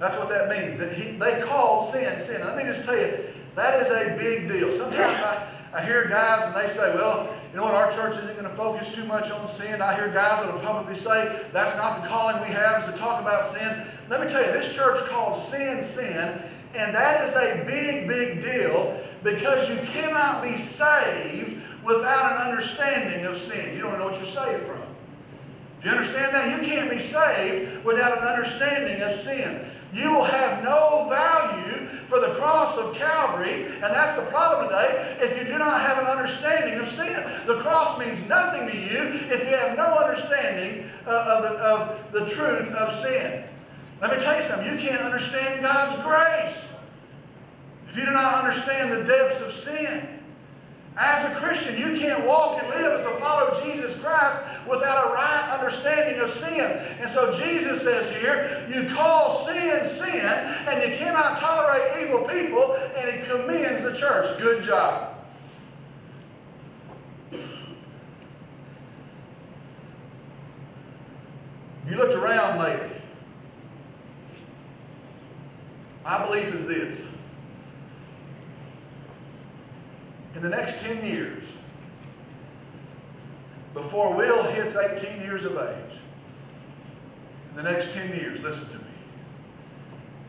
That's 0.00 0.16
what 0.16 0.28
that 0.28 0.48
means. 0.48 0.78
That 0.78 0.92
he, 0.92 1.12
they 1.12 1.40
called 1.42 1.86
sin, 1.86 2.20
sin. 2.20 2.40
Let 2.44 2.56
me 2.56 2.64
just 2.64 2.84
tell 2.84 2.96
you, 2.96 3.18
that 3.54 3.80
is 3.80 3.90
a 3.90 4.16
big 4.18 4.48
deal. 4.48 4.72
Sometimes 4.72 5.22
I, 5.22 5.49
I 5.72 5.84
hear 5.84 6.08
guys 6.08 6.46
and 6.46 6.56
they 6.56 6.68
say, 6.68 6.94
well, 6.94 7.32
you 7.50 7.56
know 7.56 7.64
what, 7.64 7.74
our 7.74 7.90
church 7.92 8.16
isn't 8.16 8.34
going 8.36 8.48
to 8.48 8.54
focus 8.54 8.92
too 8.92 9.04
much 9.04 9.30
on 9.30 9.48
sin. 9.48 9.80
I 9.80 9.94
hear 9.94 10.08
guys 10.08 10.44
that 10.44 10.52
will 10.52 10.60
publicly 10.60 10.96
say, 10.96 11.42
that's 11.52 11.76
not 11.76 12.02
the 12.02 12.08
calling 12.08 12.40
we 12.42 12.48
have 12.48 12.82
is 12.82 12.92
to 12.92 12.98
talk 12.98 13.20
about 13.20 13.46
sin. 13.46 13.86
Let 14.08 14.20
me 14.20 14.28
tell 14.28 14.44
you, 14.44 14.52
this 14.52 14.74
church 14.74 14.98
called 15.08 15.36
sin, 15.36 15.82
sin, 15.84 16.42
and 16.74 16.94
that 16.94 17.24
is 17.24 17.34
a 17.36 17.64
big, 17.64 18.08
big 18.08 18.42
deal 18.42 19.00
because 19.22 19.70
you 19.70 19.76
cannot 19.90 20.42
be 20.42 20.56
saved 20.56 21.62
without 21.84 22.32
an 22.32 22.48
understanding 22.48 23.26
of 23.26 23.36
sin. 23.36 23.74
You 23.74 23.82
don't 23.82 23.98
know 23.98 24.06
what 24.06 24.16
you're 24.16 24.24
saved 24.24 24.62
from. 24.62 24.82
Do 25.82 25.88
you 25.88 25.94
understand 25.94 26.34
that? 26.34 26.60
You 26.60 26.66
can't 26.66 26.90
be 26.90 26.98
saved 26.98 27.84
without 27.84 28.18
an 28.18 28.24
understanding 28.24 29.02
of 29.02 29.12
sin. 29.12 29.69
You 29.92 30.14
will 30.14 30.24
have 30.24 30.62
no 30.62 31.08
value 31.08 31.86
for 32.06 32.20
the 32.20 32.34
cross 32.34 32.76
of 32.76 32.94
Calvary, 32.94 33.64
and 33.64 33.82
that's 33.82 34.18
the 34.18 34.26
problem 34.26 34.68
today, 34.68 35.16
if 35.20 35.38
you 35.38 35.52
do 35.52 35.58
not 35.58 35.80
have 35.80 35.98
an 35.98 36.06
understanding 36.06 36.80
of 36.80 36.88
sin. 36.88 37.24
The 37.46 37.58
cross 37.58 37.98
means 37.98 38.28
nothing 38.28 38.68
to 38.68 38.76
you 38.76 39.20
if 39.30 39.48
you 39.48 39.56
have 39.56 39.76
no 39.76 39.96
understanding 39.98 40.90
uh, 41.06 41.36
of, 41.36 41.42
the, 41.42 41.58
of 41.58 42.12
the 42.12 42.28
truth 42.28 42.74
of 42.74 42.92
sin. 42.92 43.44
Let 44.00 44.16
me 44.16 44.22
tell 44.22 44.36
you 44.36 44.42
something, 44.42 44.66
you 44.66 44.78
can't 44.78 45.02
understand 45.02 45.62
God's 45.62 46.02
grace 46.02 46.74
if 47.88 47.96
you 47.96 48.06
do 48.06 48.12
not 48.12 48.44
understand 48.44 48.92
the 48.92 49.04
depths 49.04 49.40
of 49.40 49.52
sin. 49.52 50.20
As 50.96 51.30
a 51.30 51.34
Christian, 51.34 51.78
you 51.78 51.98
can't 51.98 52.26
walk 52.26 52.62
and 52.62 52.68
live 52.70 53.00
as 53.00 53.06
a 53.06 53.10
follower 53.20 53.50
of 53.50 53.62
Jesus 53.62 53.98
Christ 54.00 54.42
without 54.68 55.06
a 55.06 55.14
right 55.14 55.58
understanding 55.58 56.20
of 56.20 56.30
sin. 56.30 56.80
And 57.00 57.10
so 57.10 57.32
Jesus 57.32 57.82
says 57.82 58.14
here, 58.16 58.66
you 58.68 58.88
call 58.94 59.32
sin 59.32 59.84
sin, 59.84 60.20
and 60.20 60.90
you 60.90 60.96
cannot 60.96 61.38
tolerate 61.38 61.82
evil 62.02 62.26
people, 62.28 62.76
and 62.96 63.10
he 63.10 63.26
commends 63.26 63.82
the 63.82 63.94
church. 63.94 64.38
Good 64.40 64.62
job. 64.62 65.14
You 71.88 71.96
looked 71.96 72.14
around 72.14 72.58
lately. 72.60 72.96
My 76.04 76.24
belief 76.24 76.54
is 76.54 76.66
this 76.66 77.12
in 80.34 80.42
the 80.42 80.48
next 80.48 80.84
10 80.84 81.04
years, 81.04 81.44
before 83.74 84.14
Will 84.14 84.42
hits 84.52 84.76
18 84.76 85.20
years 85.20 85.44
of 85.44 85.52
age, 85.52 85.98
in 87.50 87.56
the 87.56 87.62
next 87.62 87.92
10 87.92 88.10
years, 88.10 88.40
listen 88.40 88.68
to 88.68 88.78
me. 88.78 88.84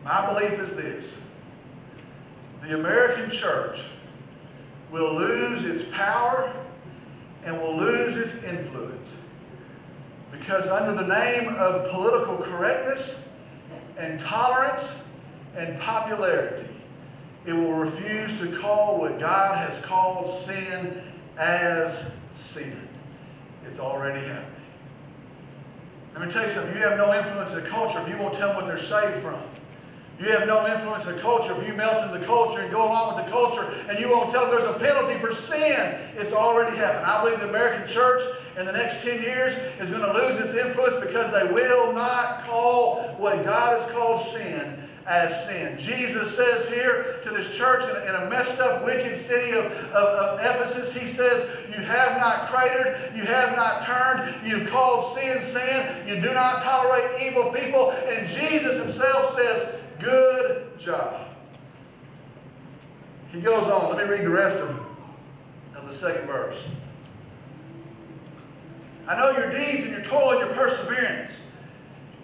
My 0.04 0.34
belief 0.34 0.60
is 0.60 0.75
this 0.75 1.17
the 2.62 2.75
American 2.75 3.30
church 3.30 3.88
will 4.91 5.15
lose 5.15 5.65
its 5.65 5.84
power 5.91 6.54
and 7.43 7.60
will 7.60 7.75
lose 7.75 8.17
its 8.17 8.43
influence 8.43 9.15
because, 10.32 10.67
under 10.67 10.93
the 10.93 11.08
name 11.08 11.56
of 11.56 11.89
political 11.91 12.38
correctness 12.38 13.27
and 13.97 14.19
tolerance 14.19 14.95
and 15.56 15.80
popularity, 15.80 16.67
it 17.45 17.54
will 17.54 17.73
refuse 17.73 18.39
to 18.39 18.56
call 18.58 18.99
what 18.99 19.19
God 19.19 19.58
has 19.58 19.80
called 19.84 20.30
sin 20.30 21.01
as 21.38 22.12
sin. 22.32 22.88
It's 23.67 23.80
already 23.80 24.26
happening. 24.26 24.62
Let 26.13 26.26
me 26.26 26.32
tell 26.32 26.43
you 26.43 26.50
something. 26.50 26.76
You 26.76 26.82
have 26.82 26.97
no 26.97 27.13
influence 27.13 27.52
in 27.52 27.63
the 27.63 27.69
culture 27.69 28.00
if 28.02 28.10
you 28.10 28.17
won't 28.17 28.34
tell 28.34 28.50
them 28.50 28.58
what 28.58 28.67
they're 28.67 28.78
saved 28.78 29.21
from. 29.24 29.39
You 30.19 30.28
have 30.34 30.47
no 30.47 30.67
influence 30.67 31.06
in 31.08 31.15
the 31.15 31.21
culture 31.21 31.56
if 31.60 31.67
you 31.67 31.74
melt 31.74 32.06
into 32.06 32.19
the 32.19 32.26
culture 32.26 32.60
and 32.60 32.71
go 32.71 32.84
along 32.84 33.15
with 33.15 33.26
the 33.26 33.32
culture 33.32 33.74
and 33.89 33.97
you 33.97 34.10
won't 34.10 34.32
tell 34.32 34.45
them 34.45 34.52
there's 34.52 34.76
a 34.76 34.78
penalty 34.78 35.17
for 35.17 35.34
sin. 35.34 35.97
It's 36.15 36.34
already 36.34 36.78
happened. 36.78 37.06
I 37.06 37.24
believe 37.24 37.39
the 37.39 37.50
American 37.50 37.88
church 37.88 38.21
in 38.60 38.65
the 38.65 38.71
next 38.71 39.04
10 39.04 39.24
years 39.24 39.54
is 39.80 39.89
going 39.89 40.04
to 40.04 40.13
lose 40.13 40.39
its 40.41 40.54
influence 40.54 41.04
because 41.04 41.32
they 41.32 41.52
will 41.52 41.93
not 41.93 42.41
call 42.43 43.02
what 43.17 43.43
God 43.43 43.80
has 43.80 43.89
called 43.91 44.19
sin 44.19 44.80
as 45.07 45.47
sin. 45.47 45.77
Jesus 45.77 46.35
says 46.35 46.69
here 46.69 47.19
to 47.23 47.31
this 47.31 47.57
church 47.57 47.83
in 47.89 47.95
a, 47.95 48.09
in 48.09 48.23
a 48.23 48.29
messed 48.29 48.59
up, 48.59 48.85
wicked 48.85 49.17
city 49.17 49.51
of, 49.57 49.65
of, 49.65 49.95
of, 49.95 50.39
Ephesus, 50.39 50.95
he 50.95 51.07
says, 51.07 51.49
You 51.69 51.83
have 51.83 52.17
not 52.19 52.47
cratered, 52.47 52.97
you 53.15 53.23
have 53.23 53.55
not 53.55 53.83
turned, 53.83 54.47
you've 54.47 54.69
called 54.69 55.17
sin 55.17 55.41
sin, 55.41 56.07
you 56.07 56.21
do 56.21 56.33
not 56.33 56.61
tolerate 56.61 57.09
evil 57.25 57.51
people. 57.51 57.91
And 57.91 58.27
Jesus 58.27 58.79
himself 58.79 59.35
says, 59.35 59.75
Good 59.99 60.79
job. 60.79 61.27
He 63.31 63.39
goes 63.39 63.67
on. 63.67 63.95
Let 63.95 64.05
me 64.05 64.11
read 64.11 64.25
the 64.25 64.29
rest 64.29 64.59
of, 64.59 64.69
of 65.75 65.87
the 65.87 65.93
second 65.93 66.27
verse. 66.27 66.67
I 69.07 69.17
know 69.17 69.37
your 69.37 69.49
deeds 69.49 69.83
and 69.85 69.91
your 69.91 70.03
toil 70.03 70.31
and 70.31 70.39
your 70.41 70.55
perseverance 70.55 71.40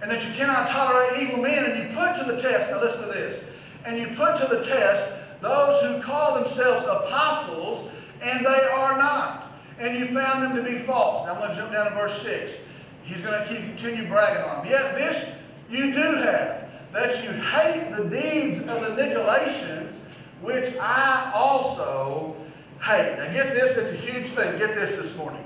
and 0.01 0.11
that 0.11 0.25
you 0.27 0.33
cannot 0.33 0.69
tolerate 0.69 1.21
evil 1.21 1.41
men, 1.41 1.65
and 1.65 1.77
you 1.79 1.95
put 1.95 2.17
to 2.19 2.31
the 2.31 2.41
test, 2.41 2.69
now 2.71 2.81
listen 2.81 3.07
to 3.07 3.13
this, 3.13 3.45
and 3.85 3.97
you 3.97 4.07
put 4.15 4.37
to 4.37 4.47
the 4.47 4.63
test 4.63 5.13
those 5.41 5.81
who 5.81 6.01
call 6.01 6.39
themselves 6.39 6.85
apostles, 6.85 7.89
and 8.21 8.45
they 8.45 8.67
are 8.73 8.97
not, 8.97 9.51
and 9.79 9.97
you 9.97 10.05
found 10.05 10.43
them 10.43 10.55
to 10.55 10.63
be 10.63 10.77
false. 10.79 11.25
Now 11.25 11.33
I'm 11.33 11.39
going 11.39 11.51
to 11.51 11.55
jump 11.55 11.71
down 11.71 11.89
to 11.89 11.95
verse 11.95 12.21
6. 12.21 12.63
He's 13.03 13.21
going 13.21 13.41
to 13.41 13.47
keep 13.47 13.59
continue 13.59 14.07
bragging 14.07 14.43
on 14.43 14.63
them. 14.63 14.71
Yet 14.71 14.95
this 14.95 15.41
you 15.69 15.93
do 15.93 16.15
have, 16.15 16.69
that 16.93 17.23
you 17.23 17.31
hate 17.31 17.91
the 17.95 18.09
deeds 18.09 18.59
of 18.61 18.81
the 18.81 19.01
Nicolaitans, 19.01 20.07
which 20.41 20.75
I 20.81 21.31
also 21.35 22.35
hate. 22.81 23.17
Now 23.17 23.31
get 23.33 23.53
this, 23.53 23.77
it's 23.77 23.91
a 23.91 23.95
huge 23.95 24.27
thing. 24.27 24.57
Get 24.57 24.75
this 24.75 24.95
this 24.95 25.15
morning. 25.17 25.43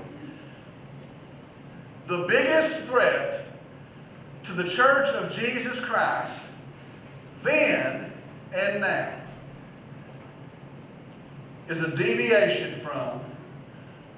The 2.06 2.26
biggest 2.28 2.80
threat 2.80 3.46
to 4.44 4.52
the 4.52 4.68
church 4.68 5.08
of 5.10 5.32
Jesus 5.32 5.80
Christ 5.80 6.48
then 7.42 8.12
and 8.54 8.80
now 8.80 9.12
is 11.68 11.80
a 11.80 11.96
deviation 11.96 12.74
from, 12.80 13.20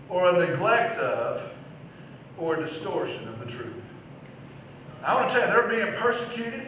or 0.09 0.29
a 0.29 0.47
neglect 0.47 0.99
of, 0.99 1.51
or 2.39 2.57
a 2.57 2.61
distortion 2.61 3.29
of 3.29 3.39
the 3.39 3.47
truth. 3.47 3.73
I 5.05 5.15
want 5.15 5.31
to 5.31 5.39
tell 5.39 5.47
you, 5.47 5.55
they're 5.55 5.85
being 5.85 5.95
persecuted, 6.01 6.67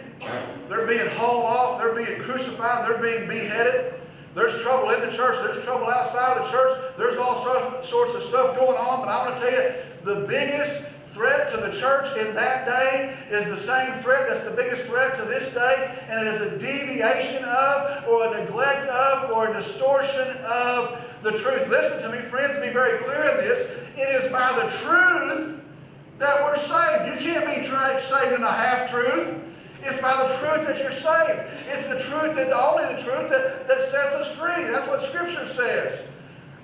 they're 0.68 0.86
being 0.86 1.06
hauled 1.16 1.44
off, 1.44 1.80
they're 1.80 1.94
being 1.94 2.20
crucified, 2.20 2.86
they're 2.86 3.02
being 3.02 3.26
beheaded. 3.28 3.94
There's 4.34 4.60
trouble 4.62 4.90
in 4.90 5.00
the 5.00 5.10
church, 5.16 5.38
there's 5.42 5.64
trouble 5.64 5.88
outside 5.88 6.36
of 6.36 6.44
the 6.44 6.52
church, 6.52 6.94
there's 6.98 7.16
all 7.16 7.82
sorts 7.82 8.14
of 8.14 8.22
stuff 8.22 8.54
going 8.56 8.76
on, 8.76 9.00
but 9.00 9.08
I 9.08 9.28
want 9.28 9.40
to 9.40 9.50
tell 9.50 9.62
you, 9.62 9.74
the 10.02 10.26
biggest 10.28 10.90
threat 11.16 11.50
to 11.50 11.56
the 11.56 11.72
church 11.72 12.14
in 12.18 12.34
that 12.34 12.66
day 12.66 13.16
is 13.30 13.46
the 13.46 13.56
same 13.56 13.90
threat 14.02 14.28
that's 14.28 14.44
the 14.44 14.50
biggest 14.50 14.84
threat 14.84 15.16
to 15.16 15.24
this 15.24 15.54
day, 15.54 15.98
and 16.10 16.20
it 16.20 16.34
is 16.34 16.42
a 16.42 16.58
deviation 16.58 17.42
of, 17.44 18.06
or 18.06 18.26
a 18.26 18.44
neglect 18.44 18.86
of, 18.88 19.30
or 19.30 19.48
a 19.48 19.54
distortion 19.54 20.28
of 20.44 21.02
the 21.22 21.32
truth. 21.32 21.66
Listen 21.68 22.02
to 22.02 22.14
me, 22.14 22.22
friends, 22.22 22.60
be 22.60 22.70
very 22.70 22.98
clear 22.98 23.24
in 23.30 23.36
this. 23.38 23.72
It 23.96 24.22
is 24.22 24.30
by 24.30 24.52
the 24.60 24.68
truth 24.84 25.64
that 26.18 26.44
we're 26.44 26.58
saved. 26.58 27.14
You 27.14 27.32
can't 27.32 27.46
be 27.46 27.66
saved 27.66 28.34
in 28.34 28.42
a 28.42 28.52
half 28.52 28.90
truth. 28.90 29.42
It's 29.82 30.00
by 30.02 30.12
the 30.12 30.36
truth 30.36 30.66
that 30.66 30.78
you're 30.78 30.90
saved. 30.90 31.48
It's 31.68 31.88
the 31.88 31.98
truth 31.98 32.36
that 32.36 32.52
only 32.52 32.94
the 32.94 33.02
truth 33.02 33.30
that, 33.30 33.66
that 33.68 33.80
sets 33.80 34.14
us 34.16 34.36
free. 34.36 34.64
That's 34.64 34.86
what 34.86 35.02
Scripture 35.02 35.46
says. 35.46 36.06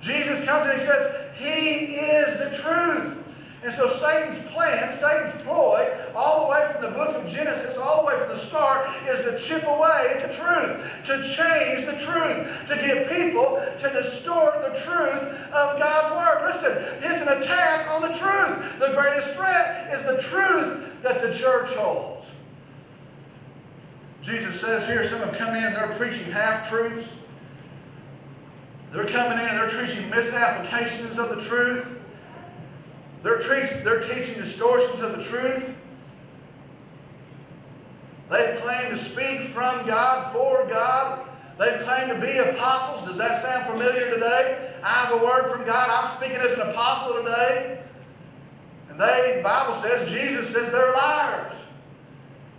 Jesus 0.01 0.45
comes 0.45 0.69
and 0.69 0.79
he 0.79 0.85
says, 0.85 1.31
He 1.37 1.95
is 1.95 2.38
the 2.38 2.62
truth. 2.62 3.22
And 3.64 3.72
so 3.72 3.88
Satan's 3.88 4.42
plan, 4.51 4.90
Satan's 4.90 5.40
ploy 5.42 5.88
all 6.16 6.44
the 6.44 6.51
way 6.51 6.72
from 6.72 6.83
the 6.83 6.90
book 6.90 7.14
of 7.14 7.31
Genesis, 7.31 7.79
all 7.79 8.03
the 8.03 8.09
way 8.09 8.18
from 8.18 8.31
the 8.31 8.38
start, 8.38 8.88
is 9.09 9.20
to 9.22 9.38
chip 9.38 9.62
away 9.68 10.14
at 10.16 10.27
the 10.27 10.35
truth, 10.35 11.05
to 11.05 11.22
change 11.22 11.87
the 11.87 11.96
truth, 11.96 12.68
to 12.68 12.75
get 12.75 13.09
people 13.09 13.62
to 13.79 13.88
distort 13.90 14.62
the 14.62 14.79
truth 14.81 15.22
of 15.53 15.79
God's 15.79 16.11
Word. 16.12 16.53
Listen, 16.53 16.85
it's 17.03 17.22
an 17.22 17.40
attack 17.40 17.88
on 17.88 18.03
the 18.03 18.09
truth. 18.09 18.81
The 18.81 18.92
greatest 19.01 19.35
threat 19.35 19.92
is 19.94 20.03
the 20.07 20.20
truth 20.20 21.01
that 21.03 21.22
the 21.22 21.33
church 21.33 21.70
holds. 21.75 22.33
Jesus 24.22 24.61
says 24.61 24.87
here, 24.88 25.05
some 25.05 25.20
have 25.20 25.37
come 25.37 25.55
in, 25.55 25.72
they're 25.72 25.94
preaching 25.96 26.31
half 26.33 26.68
truths. 26.68 27.14
They're 28.90 29.07
coming 29.07 29.38
in 29.38 29.46
they're 29.57 29.68
teaching 29.68 30.11
misapplications 30.11 31.18
of 31.18 31.35
the 31.35 31.40
truth. 31.40 32.02
They're, 33.23 33.39
teaching, 33.39 33.85
they're 33.85 34.01
teaching 34.01 34.35
distortions 34.35 35.01
of 35.01 35.17
the 35.17 35.23
truth. 35.23 35.79
They've 38.31 38.59
claimed 38.61 38.91
to 38.91 38.97
speak 38.97 39.43
from 39.43 39.87
God, 39.87 40.33
for 40.33 40.67
God. 40.69 41.29
They've 41.59 41.81
claimed 41.83 42.11
to 42.11 42.21
be 42.21 42.39
apostles. 42.39 43.07
Does 43.07 43.19
that 43.19 43.39
sound 43.41 43.67
familiar 43.67 44.11
today? 44.11 44.71
I 44.83 44.89
have 45.05 45.21
a 45.21 45.25
word 45.25 45.53
from 45.53 45.65
God. 45.67 45.89
I'm 45.91 46.17
speaking 46.17 46.39
as 46.39 46.55
an 46.55 46.71
apostle 46.71 47.23
today. 47.23 47.83
And 48.89 48.99
they, 48.99 49.35
the 49.37 49.43
Bible 49.43 49.75
says, 49.81 50.11
Jesus 50.11 50.49
says 50.49 50.73
they're 50.73 50.93
liars. 50.93 51.67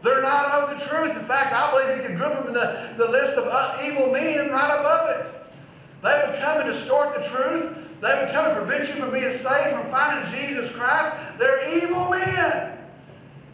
They're 0.03 0.21
not 0.21 0.45
of 0.45 0.69
the 0.69 0.85
truth. 0.85 1.17
In 1.17 1.25
fact, 1.25 1.53
I 1.53 1.71
believe 1.71 2.01
he 2.01 2.07
could 2.07 2.17
group 2.17 2.33
them 2.33 2.47
in 2.47 2.53
the, 2.53 2.93
the 2.97 3.09
list 3.09 3.37
of 3.37 3.47
uh, 3.49 3.77
evil 3.83 4.11
men 4.11 4.49
right 4.49 4.79
above 4.79 5.09
it. 5.09 5.25
They 6.03 6.23
would 6.27 6.39
come 6.39 6.61
and 6.61 6.71
distort 6.71 7.15
the 7.15 7.23
truth. 7.23 7.82
They 8.03 8.13
would 8.19 8.33
come 8.33 8.47
and 8.47 8.57
prevent 8.57 8.89
you 8.89 8.95
from 8.95 9.13
being 9.13 9.31
saved, 9.31 9.77
from 9.77 9.89
finding 9.89 10.29
Jesus 10.29 10.75
Christ. 10.75 11.15
They're 11.39 11.73
evil 11.73 12.09
men, 12.09 12.77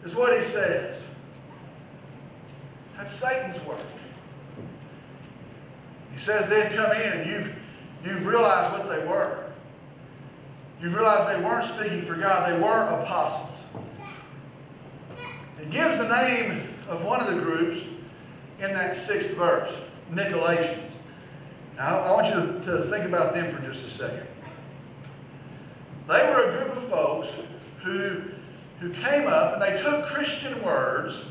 is 0.02 0.16
what 0.16 0.36
he 0.36 0.42
says. 0.42 1.06
That's 2.96 3.12
Satan's 3.12 3.64
work. 3.64 3.78
He 6.12 6.18
says 6.18 6.48
they'd 6.48 6.72
come 6.72 6.90
in 6.90 7.12
and 7.12 7.30
you've, 7.30 7.56
you've 8.04 8.26
realized 8.26 8.76
what 8.76 8.88
they 8.88 9.06
were. 9.06 9.44
You've 10.82 10.96
realized 10.96 11.38
they 11.38 11.44
weren't 11.44 11.64
speaking 11.64 12.02
for 12.02 12.16
God, 12.16 12.52
they 12.52 12.60
were 12.60 13.02
apostles. 13.02 13.56
It 15.60 15.70
gives 15.70 15.96
the 15.96 16.08
name 16.08 16.74
of 16.88 17.04
one 17.04 17.20
of 17.20 17.32
the 17.32 17.40
groups 17.40 17.88
in 18.58 18.74
that 18.74 18.96
sixth 18.96 19.36
verse, 19.36 19.88
Nicolaitans. 20.10 20.90
Now, 21.76 22.00
I 22.00 22.12
want 22.12 22.26
you 22.26 22.34
to, 22.34 22.60
to 22.62 22.90
think 22.90 23.04
about 23.04 23.32
them 23.32 23.48
for 23.54 23.62
just 23.62 23.86
a 23.86 23.90
second. 23.90 24.26
They 26.10 26.26
were 26.26 26.42
a 26.42 26.58
group 26.58 26.76
of 26.76 26.82
folks 26.88 27.36
who, 27.84 28.22
who 28.80 28.90
came 28.90 29.28
up 29.28 29.54
and 29.54 29.62
they 29.62 29.80
took 29.80 30.06
Christian 30.06 30.60
words 30.64 31.24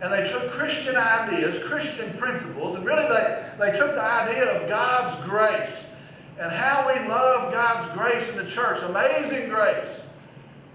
and 0.00 0.10
they 0.10 0.26
took 0.30 0.50
Christian 0.50 0.96
ideas, 0.96 1.62
Christian 1.62 2.10
principles, 2.16 2.74
and 2.76 2.86
really 2.86 3.06
they, 3.06 3.44
they 3.60 3.76
took 3.76 3.94
the 3.94 4.02
idea 4.02 4.44
of 4.44 4.66
God's 4.66 5.22
grace 5.28 5.96
and 6.40 6.50
how 6.50 6.86
we 6.88 7.06
love 7.06 7.52
God's 7.52 7.92
grace 7.92 8.32
in 8.32 8.38
the 8.38 8.50
church. 8.50 8.82
Amazing 8.84 9.50
grace. 9.50 10.06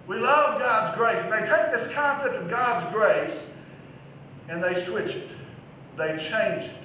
We 0.05 0.17
love 0.17 0.59
God's 0.59 0.95
grace. 0.95 1.23
And 1.23 1.33
they 1.33 1.39
take 1.39 1.71
this 1.71 1.91
concept 1.91 2.35
of 2.35 2.51
God's 2.51 2.93
grace 2.93 3.57
and 4.47 4.63
they 4.63 4.79
switch 4.79 5.15
it. 5.15 5.29
They 5.97 6.17
change 6.19 6.65
it. 6.65 6.77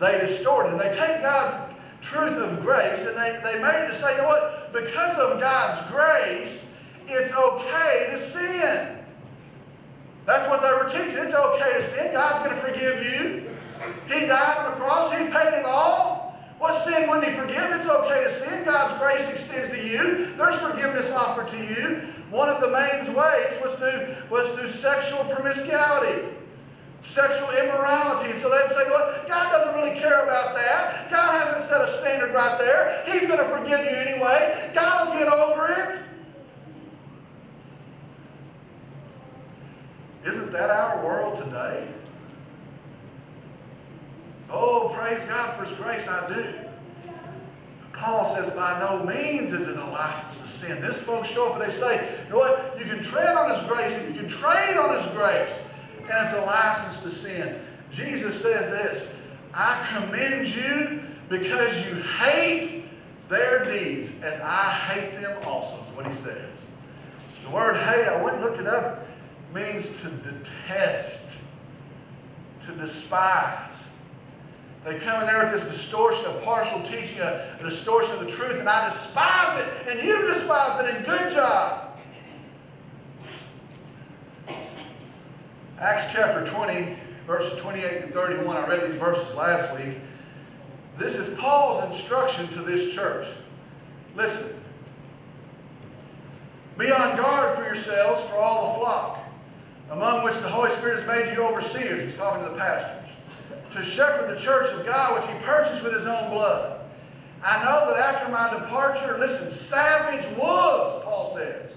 They 0.00 0.18
distort 0.18 0.66
it. 0.66 0.72
And 0.72 0.80
they 0.80 0.90
take 0.90 1.22
God's 1.22 1.72
truth 2.00 2.36
of 2.38 2.60
grace 2.60 3.06
and 3.06 3.16
they, 3.16 3.38
they 3.44 3.62
made 3.62 3.84
it 3.84 3.88
to 3.88 3.94
say, 3.94 4.16
you 4.16 4.22
know 4.22 4.28
what? 4.28 4.55
Because 4.76 5.18
of 5.18 5.40
God's 5.40 5.90
grace, 5.90 6.70
it's 7.06 7.32
okay 7.32 8.08
to 8.10 8.18
sin. 8.18 8.98
That's 10.26 10.50
what 10.50 10.60
they 10.60 10.68
were 10.68 10.90
teaching. 10.90 11.24
It's 11.24 11.34
okay 11.34 11.72
to 11.78 11.82
sin. 11.82 12.12
God's 12.12 12.44
going 12.44 12.50
to 12.50 12.60
forgive 12.60 13.02
you. 13.02 13.48
He 14.12 14.26
died 14.26 14.58
on 14.58 14.72
the 14.72 14.76
cross. 14.76 15.12
He 15.12 15.24
paid 15.24 15.58
it 15.58 15.64
all. 15.64 16.36
What 16.58 16.82
sin 16.82 17.08
wouldn't 17.08 17.26
He 17.26 17.32
forgive? 17.32 17.70
It's 17.72 17.88
okay 17.88 18.24
to 18.24 18.30
sin. 18.30 18.64
God's 18.64 18.98
grace 18.98 19.30
extends 19.30 19.70
to 19.70 19.82
you. 19.82 20.34
There's 20.36 20.60
forgiveness 20.60 21.10
offered 21.10 21.48
to 21.48 21.58
you. 21.58 22.02
One 22.30 22.50
of 22.50 22.60
the 22.60 22.68
main 22.68 23.14
ways 23.14 23.58
was 23.62 23.74
through, 23.76 24.14
was 24.30 24.48
through 24.50 24.68
sexual 24.68 25.24
promiscuity 25.24 26.28
sexual 27.06 27.48
immorality. 27.50 28.32
And 28.32 28.40
so 28.42 28.50
they 28.50 28.74
say, 28.74 28.84
well, 28.90 29.24
God 29.26 29.50
doesn't 29.50 29.80
really 29.80 29.98
care 29.98 30.24
about 30.24 30.54
that. 30.54 31.08
God 31.10 31.40
hasn't 31.40 31.62
set 31.62 31.80
a 31.80 31.88
standard 31.88 32.34
right 32.34 32.58
there. 32.58 33.02
He's 33.06 33.26
going 33.26 33.38
to 33.38 33.44
forgive 33.44 33.80
you 33.80 33.96
anyway. 33.96 34.70
God 34.74 35.08
will 35.08 35.18
get 35.18 35.28
over 35.28 35.72
it. 35.72 36.02
Isn't 40.26 40.52
that 40.52 40.70
our 40.70 41.04
world 41.04 41.38
today? 41.38 41.88
Oh, 44.50 44.92
praise 44.96 45.22
God 45.28 45.56
for 45.56 45.64
His 45.64 45.76
grace, 45.78 46.08
I 46.08 46.34
do. 46.34 46.54
Paul 47.92 48.24
says, 48.24 48.50
by 48.50 48.78
no 48.80 49.04
means 49.04 49.52
is 49.52 49.68
it 49.68 49.76
a 49.76 49.86
license 49.86 50.40
to 50.40 50.46
sin. 50.46 50.82
This 50.82 51.00
folks 51.00 51.30
show 51.30 51.48
up 51.48 51.60
and 51.60 51.62
they 51.62 51.72
say, 51.72 52.18
you 52.24 52.32
know 52.32 52.38
what? 52.38 52.78
You 52.78 52.84
can 52.84 53.00
tread 53.00 53.36
on 53.36 53.54
His 53.54 53.62
grace 53.66 53.96
and 53.96 54.14
you 54.14 54.20
can 54.20 54.28
trade 54.28 54.76
on 54.76 54.96
His 54.96 55.06
grace 55.12 55.65
and 56.10 56.24
it's 56.26 56.36
a 56.36 56.44
license 56.44 57.02
to 57.02 57.10
sin. 57.10 57.60
Jesus 57.90 58.40
says 58.40 58.70
this 58.70 59.16
I 59.54 59.86
commend 59.94 60.54
you 60.54 61.00
because 61.28 61.86
you 61.86 61.94
hate 61.94 62.84
their 63.28 63.64
deeds 63.64 64.12
as 64.22 64.40
I 64.40 64.70
hate 64.70 65.20
them 65.20 65.36
also, 65.44 65.76
is 65.76 65.96
what 65.96 66.06
he 66.06 66.14
says. 66.14 66.48
The 67.44 67.50
word 67.50 67.76
hate, 67.76 68.06
I 68.06 68.22
went 68.22 68.36
and 68.36 68.44
looked 68.44 68.60
it 68.60 68.66
up, 68.66 69.06
means 69.54 70.02
to 70.02 70.10
detest, 70.10 71.42
to 72.62 72.72
despise. 72.72 73.84
They 74.84 74.98
come 74.98 75.20
in 75.20 75.26
there 75.26 75.42
with 75.42 75.52
this 75.52 75.66
distortion, 75.66 76.26
a 76.26 76.38
partial 76.40 76.80
teaching, 76.82 77.20
a, 77.20 77.56
a 77.58 77.64
distortion 77.64 78.14
of 78.14 78.20
the 78.20 78.30
truth, 78.30 78.60
and 78.60 78.68
I 78.68 78.88
despise 78.88 79.60
it, 79.60 79.90
and 79.90 80.02
you 80.02 80.16
despise 80.32 80.88
it, 80.88 80.96
and 80.96 81.06
good 81.06 81.32
job. 81.32 81.85
Acts 85.78 86.14
chapter 86.14 86.46
20, 86.46 86.96
verses 87.26 87.60
28 87.60 87.82
to 87.82 88.06
31. 88.08 88.56
I 88.56 88.66
read 88.66 88.90
these 88.90 88.98
verses 88.98 89.34
last 89.34 89.76
week. 89.76 89.98
This 90.96 91.16
is 91.18 91.38
Paul's 91.38 91.84
instruction 91.84 92.48
to 92.48 92.62
this 92.62 92.94
church. 92.94 93.26
Listen. 94.14 94.58
Be 96.78 96.90
on 96.90 97.16
guard 97.18 97.58
for 97.58 97.64
yourselves 97.64 98.24
for 98.24 98.36
all 98.36 98.72
the 98.72 98.78
flock, 98.78 99.18
among 99.90 100.24
which 100.24 100.36
the 100.36 100.48
Holy 100.48 100.70
Spirit 100.70 101.00
has 101.00 101.06
made 101.06 101.34
you 101.34 101.42
overseers. 101.44 102.04
He's 102.04 102.16
talking 102.16 102.42
to 102.42 102.50
the 102.50 102.56
pastors. 102.56 103.10
To 103.72 103.82
shepherd 103.82 104.34
the 104.34 104.40
church 104.40 104.72
of 104.72 104.86
God, 104.86 105.20
which 105.20 105.30
he 105.30 105.38
purchased 105.44 105.82
with 105.82 105.92
his 105.92 106.06
own 106.06 106.30
blood. 106.30 106.80
I 107.44 107.62
know 107.62 107.92
that 107.92 108.00
after 108.00 108.32
my 108.32 108.48
departure, 108.50 109.18
listen, 109.18 109.50
savage 109.50 110.26
wolves, 110.38 111.04
Paul 111.04 111.34
says, 111.36 111.76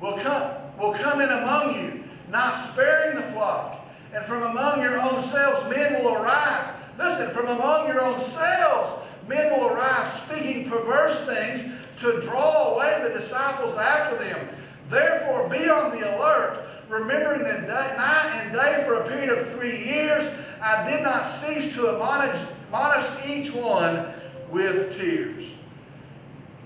will 0.00 0.18
come, 0.18 0.52
will 0.78 0.92
come 0.92 1.20
in 1.20 1.28
among 1.28 1.74
you 1.74 1.97
not 2.30 2.52
sparing 2.52 3.16
the 3.16 3.22
flock. 3.22 3.86
And 4.14 4.24
from 4.24 4.42
among 4.42 4.80
your 4.80 5.00
own 5.00 5.20
selves 5.20 5.68
men 5.70 6.02
will 6.02 6.14
arise. 6.14 6.72
Listen, 6.98 7.30
from 7.30 7.46
among 7.46 7.88
your 7.88 8.00
own 8.00 8.18
selves 8.18 9.04
men 9.28 9.52
will 9.52 9.68
arise 9.68 10.22
speaking 10.22 10.68
perverse 10.68 11.26
things 11.26 11.74
to 11.98 12.20
draw 12.22 12.74
away 12.74 13.00
the 13.02 13.14
disciples 13.14 13.76
after 13.76 14.16
them. 14.24 14.48
Therefore, 14.88 15.48
be 15.48 15.68
on 15.68 15.90
the 15.90 16.16
alert, 16.16 16.64
remembering 16.88 17.44
that 17.44 17.66
day, 17.66 17.96
night 17.96 18.40
and 18.42 18.52
day 18.52 18.84
for 18.86 19.02
a 19.02 19.08
period 19.08 19.30
of 19.30 19.46
three 19.50 19.84
years 19.84 20.32
I 20.62 20.90
did 20.90 21.02
not 21.02 21.26
cease 21.26 21.74
to 21.76 21.90
admonish, 21.92 22.40
admonish 22.66 23.28
each 23.28 23.52
one 23.52 24.06
with 24.50 24.96
tears. 24.98 25.54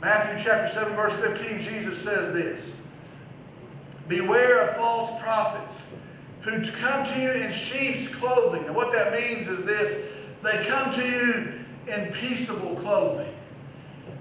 Matthew 0.01 0.45
chapter 0.45 0.69
7, 0.69 0.95
verse 0.95 1.21
15, 1.21 1.61
Jesus 1.61 1.99
says 1.99 2.33
this. 2.33 2.77
Beware 4.13 4.69
of 4.69 4.77
false 4.77 5.19
prophets 5.23 5.83
who 6.43 6.61
come 6.73 7.07
to 7.07 7.19
you 7.19 7.31
in 7.31 7.51
sheep's 7.51 8.09
clothing. 8.09 8.63
And 8.67 8.77
what 8.77 8.93
that 8.93 9.15
means 9.15 9.49
is 9.49 9.65
this 9.65 10.07
they 10.43 10.67
come 10.67 10.93
to 10.93 11.09
you 11.09 11.53
in 11.91 12.13
peaceable 12.13 12.75
clothing. 12.75 13.33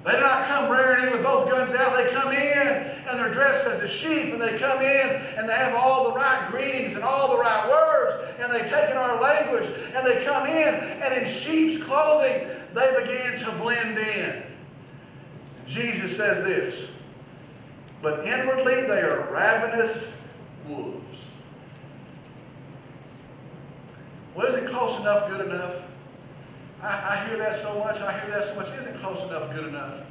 They 0.06 0.14
do 0.14 0.20
not 0.22 0.46
come 0.46 0.72
rearing 0.72 1.08
in 1.08 1.12
with 1.12 1.24
both 1.24 1.52
guns 1.52 1.76
out. 1.76 1.94
They 1.98 2.10
come 2.12 2.32
in 2.32 2.68
and 3.10 3.20
they're 3.20 3.34
dressed 3.34 3.68
as 3.68 3.82
a 3.82 3.88
sheep, 3.88 4.32
and 4.32 4.42
they 4.42 4.58
come 4.58 4.80
in 4.80 5.22
and 5.38 5.50
they 5.50 5.56
have 5.56 5.74
all 5.76 6.10
the 6.10 6.16
right 6.16 6.48
greetings 6.50 6.96
and 6.96 7.04
all 7.04 7.36
the 7.36 7.42
right 7.42 7.68
words, 7.70 8.16
and 8.40 8.50
they've 8.50 8.72
taken 8.72 8.96
our 8.96 9.22
language, 9.22 9.68
and 9.94 10.08
they 10.08 10.24
come 10.24 10.48
in 10.48 10.74
and 10.74 11.14
in 11.14 11.28
sheep's 11.28 11.84
clothing 11.84 12.48
they 12.74 13.04
begin 13.04 13.40
to 13.40 13.52
blend 13.58 13.98
in. 13.98 14.44
Jesus 15.68 16.16
says 16.16 16.46
this 16.46 16.92
but 18.02 18.26
inwardly 18.26 18.82
they 18.82 19.02
are 19.02 19.32
ravenous 19.32 20.12
wolves. 20.68 21.28
Well, 24.36 24.48
isn't 24.48 24.68
close 24.68 25.00
enough 25.00 25.30
good 25.30 25.46
enough? 25.46 25.84
I, 26.82 26.88
I 26.88 27.28
hear 27.28 27.38
that 27.38 27.58
so 27.58 27.78
much, 27.80 28.00
I 28.02 28.20
hear 28.20 28.32
that 28.32 28.48
so 28.48 28.56
much. 28.56 28.70
Isn't 28.70 28.98
close 28.98 29.22
enough 29.30 29.54
good 29.54 29.68
enough? 29.68 30.06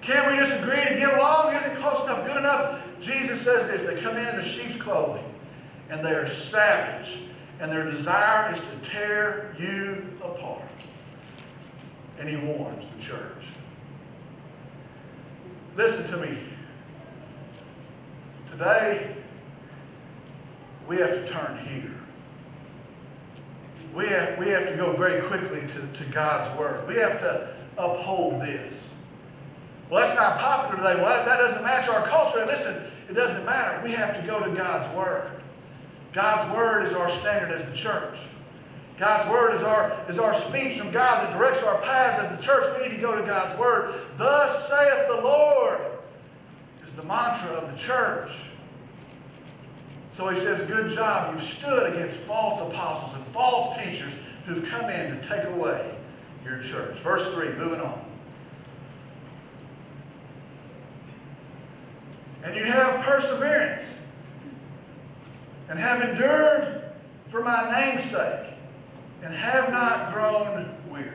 Can't 0.00 0.30
we 0.30 0.38
just 0.38 0.54
agree 0.62 0.76
to 0.76 0.94
get 0.98 1.12
along? 1.14 1.54
Isn't 1.54 1.76
close 1.76 2.02
enough 2.04 2.26
good 2.26 2.36
enough? 2.36 2.82
Jesus 3.00 3.42
says 3.42 3.68
this 3.68 3.82
they 3.82 4.00
come 4.00 4.16
in 4.16 4.26
in 4.26 4.36
the 4.36 4.44
sheep's 4.44 4.76
clothing, 4.76 5.24
and 5.90 6.04
they 6.04 6.12
are 6.12 6.28
savage, 6.28 7.20
and 7.60 7.70
their 7.70 7.90
desire 7.90 8.54
is 8.54 8.60
to 8.60 8.90
tear 8.90 9.54
you 9.58 10.10
apart. 10.22 10.62
And 12.18 12.28
he 12.28 12.36
warns 12.36 12.86
the 12.88 13.02
church. 13.02 13.48
Listen 15.76 16.18
to 16.18 16.26
me. 16.26 16.38
Today, 18.50 19.14
we 20.88 20.96
have 20.96 21.10
to 21.10 21.26
turn 21.26 21.58
here. 21.66 21.94
We 23.94 24.06
have, 24.06 24.38
we 24.38 24.48
have 24.48 24.68
to 24.68 24.76
go 24.76 24.92
very 24.92 25.20
quickly 25.22 25.60
to, 25.60 26.04
to 26.04 26.10
God's 26.10 26.56
Word. 26.58 26.88
We 26.88 26.96
have 26.96 27.18
to 27.20 27.52
uphold 27.76 28.40
this. 28.40 28.94
Well, 29.90 30.02
that's 30.02 30.16
not 30.16 30.38
popular 30.38 30.76
today. 30.76 31.02
Well, 31.02 31.24
that 31.26 31.38
doesn't 31.38 31.62
match 31.62 31.88
our 31.88 32.06
culture. 32.06 32.38
And 32.38 32.48
listen, 32.48 32.84
it 33.08 33.14
doesn't 33.14 33.44
matter. 33.44 33.82
We 33.84 33.90
have 33.92 34.18
to 34.20 34.26
go 34.26 34.42
to 34.42 34.56
God's 34.56 34.94
Word. 34.96 35.30
God's 36.12 36.54
Word 36.54 36.86
is 36.86 36.94
our 36.94 37.10
standard 37.10 37.50
as 37.58 37.66
the 37.66 37.76
church. 37.76 38.18
God's 38.98 39.30
Word 39.30 39.54
is 39.54 39.62
our, 39.62 40.04
is 40.08 40.18
our 40.18 40.34
speech 40.34 40.78
from 40.78 40.90
God 40.90 41.22
that 41.22 41.36
directs 41.36 41.62
our 41.62 41.80
paths 41.82 42.22
as 42.22 42.36
the 42.36 42.42
church. 42.42 42.64
We 42.78 42.88
need 42.88 42.96
to 42.96 43.00
go 43.00 43.20
to 43.20 43.26
God's 43.26 43.58
Word. 43.58 43.94
Thus 44.16 44.68
saith 44.68 45.08
the 45.08 45.20
Lord 45.22 45.80
the 46.98 47.04
mantra 47.04 47.50
of 47.50 47.70
the 47.70 47.78
church. 47.78 48.50
So 50.10 50.28
he 50.28 50.36
says, 50.36 50.68
Good 50.68 50.90
job. 50.90 51.32
You've 51.32 51.44
stood 51.44 51.94
against 51.94 52.16
false 52.16 52.60
apostles 52.60 53.14
and 53.14 53.24
false 53.24 53.78
teachers 53.78 54.12
who've 54.44 54.68
come 54.68 54.90
in 54.90 55.16
to 55.16 55.28
take 55.28 55.44
away 55.44 55.94
your 56.44 56.60
church. 56.60 56.98
Verse 56.98 57.32
3, 57.32 57.50
moving 57.50 57.80
on. 57.80 58.04
And 62.42 62.56
you 62.56 62.64
have 62.64 63.04
perseverance 63.04 63.94
and 65.68 65.78
have 65.78 66.02
endured 66.02 66.82
for 67.28 67.44
my 67.44 67.70
name's 67.78 68.04
sake 68.04 68.54
and 69.22 69.32
have 69.32 69.70
not 69.70 70.12
grown 70.12 70.74
weary. 70.90 71.12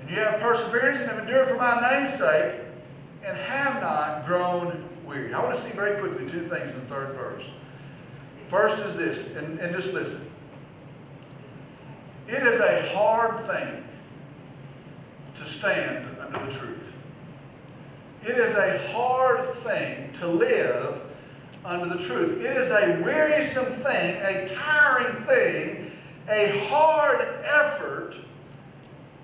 And 0.00 0.10
you 0.10 0.16
have 0.16 0.40
perseverance 0.40 1.00
and 1.00 1.10
have 1.10 1.20
endured 1.20 1.48
for 1.48 1.56
my 1.56 1.88
name's 1.92 2.14
sake 2.14 2.62
and 3.24 3.36
have 3.36 3.80
not 3.80 4.26
grown 4.26 4.88
weary. 5.06 5.32
I 5.32 5.42
want 5.42 5.54
to 5.54 5.60
see 5.60 5.74
very 5.74 5.98
quickly 6.00 6.28
two 6.28 6.40
things 6.40 6.70
in 6.72 6.80
the 6.80 6.86
third 6.86 7.14
verse. 7.14 7.44
First 8.48 8.78
is 8.80 8.96
this, 8.96 9.36
and, 9.36 9.58
and 9.60 9.74
just 9.74 9.94
listen. 9.94 10.28
It 12.28 12.42
is 12.42 12.60
a 12.60 12.94
hard 12.94 13.44
thing 13.46 13.84
to 15.34 15.46
stand 15.46 16.06
under 16.20 16.46
the 16.46 16.52
truth. 16.52 16.94
It 18.22 18.38
is 18.38 18.54
a 18.56 18.78
hard 18.92 19.52
thing 19.54 20.12
to 20.14 20.28
live 20.28 21.02
under 21.64 21.96
the 21.96 22.02
truth. 22.02 22.40
It 22.40 22.56
is 22.56 22.70
a 22.70 23.00
wearisome 23.02 23.72
thing, 23.72 24.16
a 24.22 24.46
tiring 24.46 25.24
thing, 25.24 25.90
a 26.28 26.58
hard 26.66 27.20
effort 27.44 28.16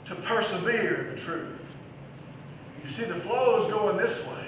to 0.07 0.15
persevere 0.17 1.11
the 1.11 1.21
truth. 1.21 1.58
You 2.89 2.95
see, 2.95 3.05
the 3.05 3.21
flow 3.21 3.63
is 3.63 3.71
going 3.71 3.99
this 3.99 4.25
way. 4.25 4.47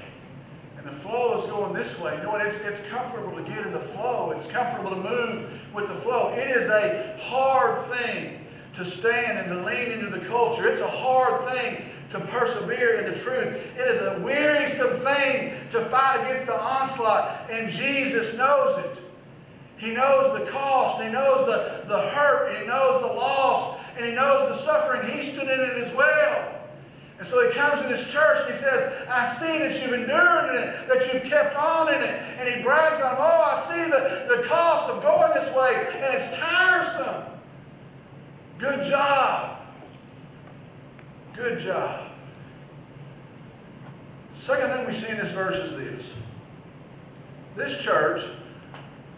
And 0.79 0.87
the 0.87 0.93
flow 0.93 1.43
is 1.43 1.51
going 1.51 1.75
this 1.75 2.01
way. 2.01 2.17
You 2.17 2.23
know 2.23 2.31
what? 2.31 2.47
It's, 2.47 2.59
it's 2.63 2.83
comfortable 2.89 3.37
to 3.37 3.43
get 3.43 3.67
in 3.67 3.73
the 3.73 3.81
flow. 3.81 4.31
It's 4.31 4.51
comfortable 4.51 4.89
to 4.93 4.97
move 4.97 5.63
with 5.75 5.89
the 5.89 5.95
flow. 5.95 6.33
It 6.33 6.49
is 6.49 6.71
a 6.71 7.19
hard 7.21 7.79
thing 7.79 8.43
to 8.77 8.85
stand 8.87 9.39
and 9.39 9.49
to 9.51 9.63
lean 9.63 9.93
into 9.93 10.07
the 10.07 10.25
culture. 10.25 10.67
It's 10.67 10.81
a 10.81 10.89
hard 10.89 11.45
thing 11.45 11.85
to 12.09 12.21
persevere 12.21 13.01
in 13.01 13.13
the 13.13 13.19
truth. 13.19 13.77
It 13.77 13.83
is 13.83 14.01
a 14.01 14.21
wearisome 14.21 14.97
thing 14.97 15.53
to 15.73 15.81
fight 15.81 16.23
against 16.23 16.47
the 16.47 16.59
onslaught, 16.59 17.51
and 17.51 17.71
Jesus 17.71 18.39
knows 18.39 18.83
it. 18.87 19.03
He 19.77 19.91
knows 19.91 20.39
the 20.39 20.51
cost, 20.51 21.03
He 21.03 21.11
knows 21.11 21.45
the, 21.45 21.87
the 21.89 22.01
hurt, 22.09 22.49
and 22.49 22.59
He 22.59 22.67
knows 22.67 23.03
the 23.03 23.13
loss, 23.13 23.79
and 23.99 24.07
He 24.07 24.13
knows 24.13 24.49
the 24.49 24.55
suffering. 24.55 25.11
He 25.11 25.23
stood 25.23 25.49
in 25.49 25.61
it 25.61 25.77
as 25.77 25.95
well. 25.95 26.50
And 27.21 27.29
so 27.29 27.47
he 27.47 27.55
comes 27.55 27.83
to 27.83 27.87
this 27.87 28.11
church 28.11 28.39
and 28.47 28.55
he 28.55 28.57
says, 28.57 29.07
I 29.07 29.27
see 29.29 29.59
that 29.59 29.83
you've 29.83 29.93
endured 29.93 30.51
in 30.51 30.57
it, 30.57 30.89
that 30.89 31.13
you've 31.13 31.23
kept 31.25 31.55
on 31.55 31.93
in 31.93 32.03
it. 32.03 32.23
And 32.39 32.49
he 32.49 32.63
brags 32.63 33.03
on 33.03 33.15
oh, 33.19 33.53
I 33.53 33.61
see 33.61 33.91
the, 33.91 34.37
the 34.37 34.43
cost 34.49 34.89
of 34.89 35.03
going 35.03 35.31
this 35.35 35.55
way, 35.55 35.87
and 35.97 36.15
it's 36.15 36.35
tiresome. 36.39 37.25
Good 38.57 38.87
job. 38.87 39.61
Good 41.35 41.61
job. 41.61 42.11
Second 44.39 44.71
thing 44.71 44.87
we 44.87 44.95
see 44.95 45.11
in 45.11 45.19
this 45.19 45.33
verse 45.33 45.57
is 45.57 45.79
this. 45.79 46.15
This 47.55 47.85
church 47.85 48.23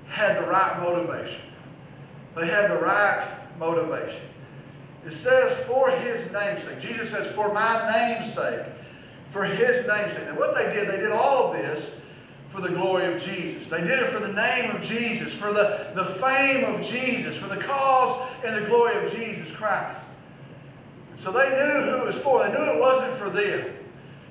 had 0.08 0.42
the 0.42 0.46
right 0.48 0.80
motivation. 0.80 1.44
They 2.34 2.48
had 2.48 2.68
the 2.68 2.78
right 2.78 3.24
motivation. 3.60 4.28
It 5.04 5.12
says, 5.12 5.58
for 5.64 5.90
his 5.90 6.32
name's 6.32 6.62
sake. 6.62 6.80
Jesus 6.80 7.10
says, 7.10 7.30
for 7.30 7.52
my 7.52 7.90
name's 7.96 8.32
sake. 8.32 8.66
For 9.30 9.44
his 9.44 9.86
name's 9.86 10.12
sake. 10.12 10.28
And 10.28 10.36
what 10.36 10.54
they 10.54 10.72
did, 10.72 10.88
they 10.88 10.98
did 10.98 11.10
all 11.10 11.52
of 11.52 11.58
this 11.58 12.00
for 12.48 12.60
the 12.60 12.68
glory 12.68 13.12
of 13.12 13.20
Jesus. 13.20 13.66
They 13.66 13.80
did 13.80 13.98
it 13.98 14.10
for 14.10 14.20
the 14.20 14.32
name 14.32 14.70
of 14.70 14.82
Jesus, 14.82 15.34
for 15.34 15.52
the, 15.52 15.90
the 15.94 16.04
fame 16.04 16.64
of 16.72 16.82
Jesus, 16.82 17.36
for 17.36 17.48
the 17.48 17.60
cause 17.60 18.30
and 18.44 18.54
the 18.54 18.66
glory 18.68 18.94
of 19.02 19.10
Jesus 19.10 19.50
Christ. 19.50 20.10
So 21.16 21.32
they 21.32 21.48
knew 21.48 21.90
who 21.90 22.02
it 22.02 22.06
was 22.06 22.18
for. 22.18 22.42
They 22.44 22.52
knew 22.52 22.72
it 22.72 22.80
wasn't 22.80 23.14
for 23.14 23.30
them. 23.30 23.74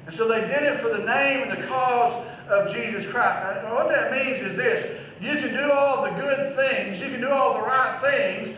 And 0.05 0.15
so 0.15 0.27
they 0.27 0.41
did 0.41 0.63
it 0.63 0.79
for 0.79 0.89
the 0.89 1.03
name 1.03 1.49
and 1.49 1.51
the 1.51 1.67
cause 1.67 2.25
of 2.49 2.71
Jesus 2.71 3.09
Christ. 3.09 3.63
Now, 3.63 3.75
what 3.75 3.89
that 3.89 4.11
means 4.11 4.41
is 4.41 4.55
this. 4.55 4.99
You 5.19 5.37
can 5.37 5.53
do 5.55 5.71
all 5.71 6.03
the 6.03 6.11
good 6.19 6.55
things. 6.55 7.01
You 7.01 7.09
can 7.09 7.21
do 7.21 7.29
all 7.29 7.53
the 7.53 7.61
right 7.61 7.97
things. 8.01 8.57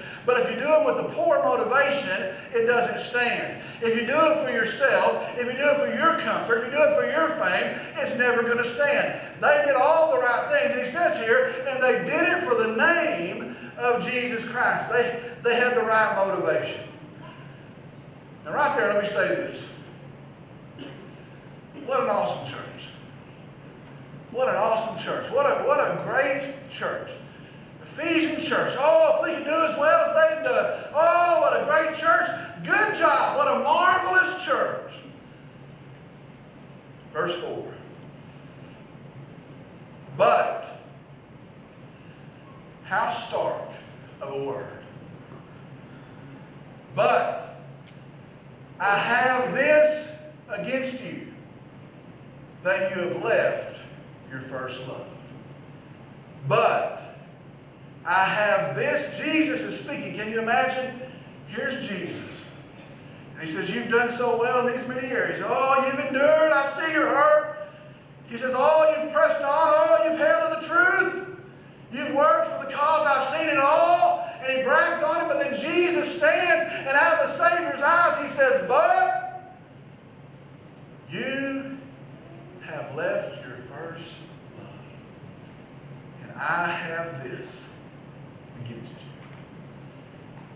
It 0.81 0.85
with 0.85 0.97
the 0.97 1.13
poor 1.13 1.41
motivation, 1.43 2.33
it 2.53 2.65
doesn't 2.65 2.99
stand. 2.99 3.61
If 3.81 3.99
you 3.99 4.07
do 4.07 4.15
it 4.15 4.45
for 4.45 4.51
yourself, 4.51 5.37
if 5.37 5.45
you 5.45 5.57
do 5.57 5.69
it 5.69 5.77
for 5.77 5.95
your 5.95 6.19
comfort, 6.19 6.59
if 6.59 6.65
you 6.65 6.71
do 6.71 6.83
it 6.83 6.95
for 6.99 7.05
your 7.11 7.29
fame, 7.39 7.79
it's 7.97 8.17
never 8.17 8.43
going 8.43 8.57
to 8.57 8.67
stand. 8.67 9.19
They 9.41 9.63
did 9.65 9.75
all 9.75 10.13
the 10.13 10.19
right 10.19 10.49
things. 10.51 10.75
And 10.75 10.85
he 10.85 10.89
says 10.89 11.17
here, 11.21 11.53
and 11.67 11.81
they 11.81 12.03
did 12.09 12.29
it 12.29 12.43
for 12.43 12.55
the 12.55 12.75
name 12.75 13.55
of 13.77 14.05
Jesus 14.05 14.47
Christ. 14.47 14.89
They, 14.89 15.21
they 15.43 15.55
had 15.55 15.75
the 15.75 15.81
right 15.81 16.15
motivation. 16.27 16.83
Now, 18.45 18.53
right 18.53 18.77
there, 18.77 18.93
let 18.93 19.03
me 19.03 19.09
say 19.09 19.27
this. 19.27 19.65
What 21.85 22.03
an 22.03 22.09
awesome 22.09 22.51
church. 22.51 22.87
What 24.31 24.49
an 24.49 24.55
awesome 24.55 24.97
church. 24.97 25.29
What 25.31 25.45
a, 25.45 25.63
what 25.67 25.79
a 25.79 26.01
great 26.03 26.53
church. 26.69 27.11
Ephesian 27.97 28.39
church. 28.39 28.73
Oh, 28.77 29.17
if 29.17 29.23
we 29.23 29.33
can 29.35 29.43
do 29.43 29.65
as 29.65 29.77
well 29.77 30.05
as 30.05 30.35
they've 30.35 30.43
done. 30.43 30.83
Oh, 30.93 31.41
what 31.41 31.61
a 31.61 31.65
great 31.65 31.95
church. 31.95 32.27
Good 32.63 32.95
job. 32.95 33.37
What 33.37 33.47
a 33.47 33.59
marvelous 33.63 34.45
church. 34.45 35.01
Verse 37.11 37.35
4. 37.41 37.73
But, 40.17 40.81
how 42.83 43.11
stark 43.11 43.69
of 44.21 44.33
a 44.33 44.43
word. 44.43 44.67
But, 46.95 47.57
I 48.79 48.97
have 48.97 49.53
this 49.53 50.17
against 50.49 51.05
you, 51.05 51.27
that 52.63 52.95
you 52.95 53.03
have 53.03 53.23
left 53.23 53.79
your 54.31 54.41
first 54.41 54.87
love. 54.87 55.07
But, 56.47 57.12
I 58.05 58.25
have 58.25 58.75
this. 58.75 59.21
Jesus 59.23 59.63
is 59.63 59.79
speaking. 59.79 60.15
Can 60.15 60.31
you 60.31 60.41
imagine? 60.41 61.01
Here's 61.47 61.87
Jesus. 61.87 62.45
And 63.35 63.47
he 63.47 63.47
says, 63.47 63.73
You've 63.73 63.89
done 63.89 64.11
so 64.11 64.37
well 64.37 64.67
in 64.67 64.75
these 64.75 64.87
many 64.87 65.07
areas. 65.07 65.41
Oh, 65.43 65.85
you've 65.85 66.05
endured. 66.05 66.51
I 66.51 66.69
see 66.75 66.91
your 66.91 67.07
hurt. 67.07 67.69
He 68.27 68.37
says, 68.37 68.53
Oh, 68.55 68.95
you've 68.97 69.13
pressed 69.13 69.41
on. 69.41 69.49
Oh, 69.49 70.09
you've 70.09 70.19
held 70.19 70.61
to 70.61 70.67
the 70.67 70.73
truth. 70.73 71.37
You've 71.93 72.15
worked 72.15 72.49
for 72.49 72.65
the 72.65 72.73
cause. 72.73 73.07
I've 73.07 73.39
seen 73.39 73.47
it 73.47 73.57
all. 73.57 74.29
And 74.41 74.57
he 74.57 74.63
brags 74.63 75.03
on 75.03 75.21
it. 75.21 75.27
But 75.27 75.39
then 75.39 75.55
Jesus 75.55 76.17
stands, 76.17 76.73
and 76.79 76.89
out 76.89 77.21
of 77.21 77.27
the 77.27 77.33
Savior's 77.33 77.81
eyes, 77.81 78.21
he 78.21 78.27
says, 78.27 78.67
But 78.67 79.57
you 81.09 81.77
have 82.63 82.93
left 82.95 83.45
your 83.45 83.57
first 83.57 84.15
love. 84.57 84.67
And 86.23 86.31
I 86.33 86.65
have 86.67 87.23
this 87.23 87.63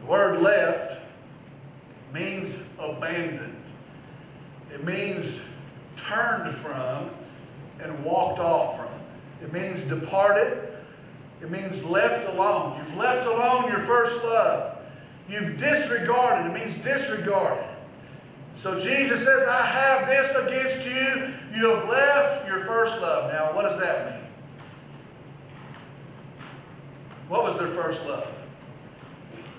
word 0.08 0.41
left 0.41 1.01
means 2.14 2.60
abandoned. 2.80 3.55
It 4.74 4.84
means 4.84 5.41
turned 5.97 6.53
from 6.55 7.10
and 7.82 8.03
walked 8.03 8.39
off 8.39 8.78
from. 8.78 8.88
It 9.41 9.53
means 9.53 9.86
departed. 9.86 10.74
It 11.41 11.51
means 11.51 11.84
left 11.86 12.28
alone. 12.34 12.78
You've 12.78 12.97
left 12.97 13.28
alone 13.28 13.70
your 13.70 13.80
first 13.80 14.24
love. 14.24 14.80
You've 15.30 15.58
disregarded. 15.58 16.49
It 16.49 16.53
means 16.53 16.80
disregarded. 16.80 17.66
So 18.55 18.80
Jesus 18.80 19.24
says, 19.24 19.47
I 19.47 19.66
have 19.66 20.08
this 20.08 20.36
against 20.36 20.88
you. 20.88 21.34
You 21.55 21.76
have 21.76 21.88
left 21.88 22.47
your 22.47 22.62
first 22.62 22.99
love. 23.01 23.32
Now, 23.32 23.53
what 23.55 23.64
does 23.64 23.80
that 23.80 24.12
mean? 24.12 24.30
What 27.28 27.43
was 27.43 27.60
their 27.60 27.68
first 27.68 28.03
love? 28.05 28.34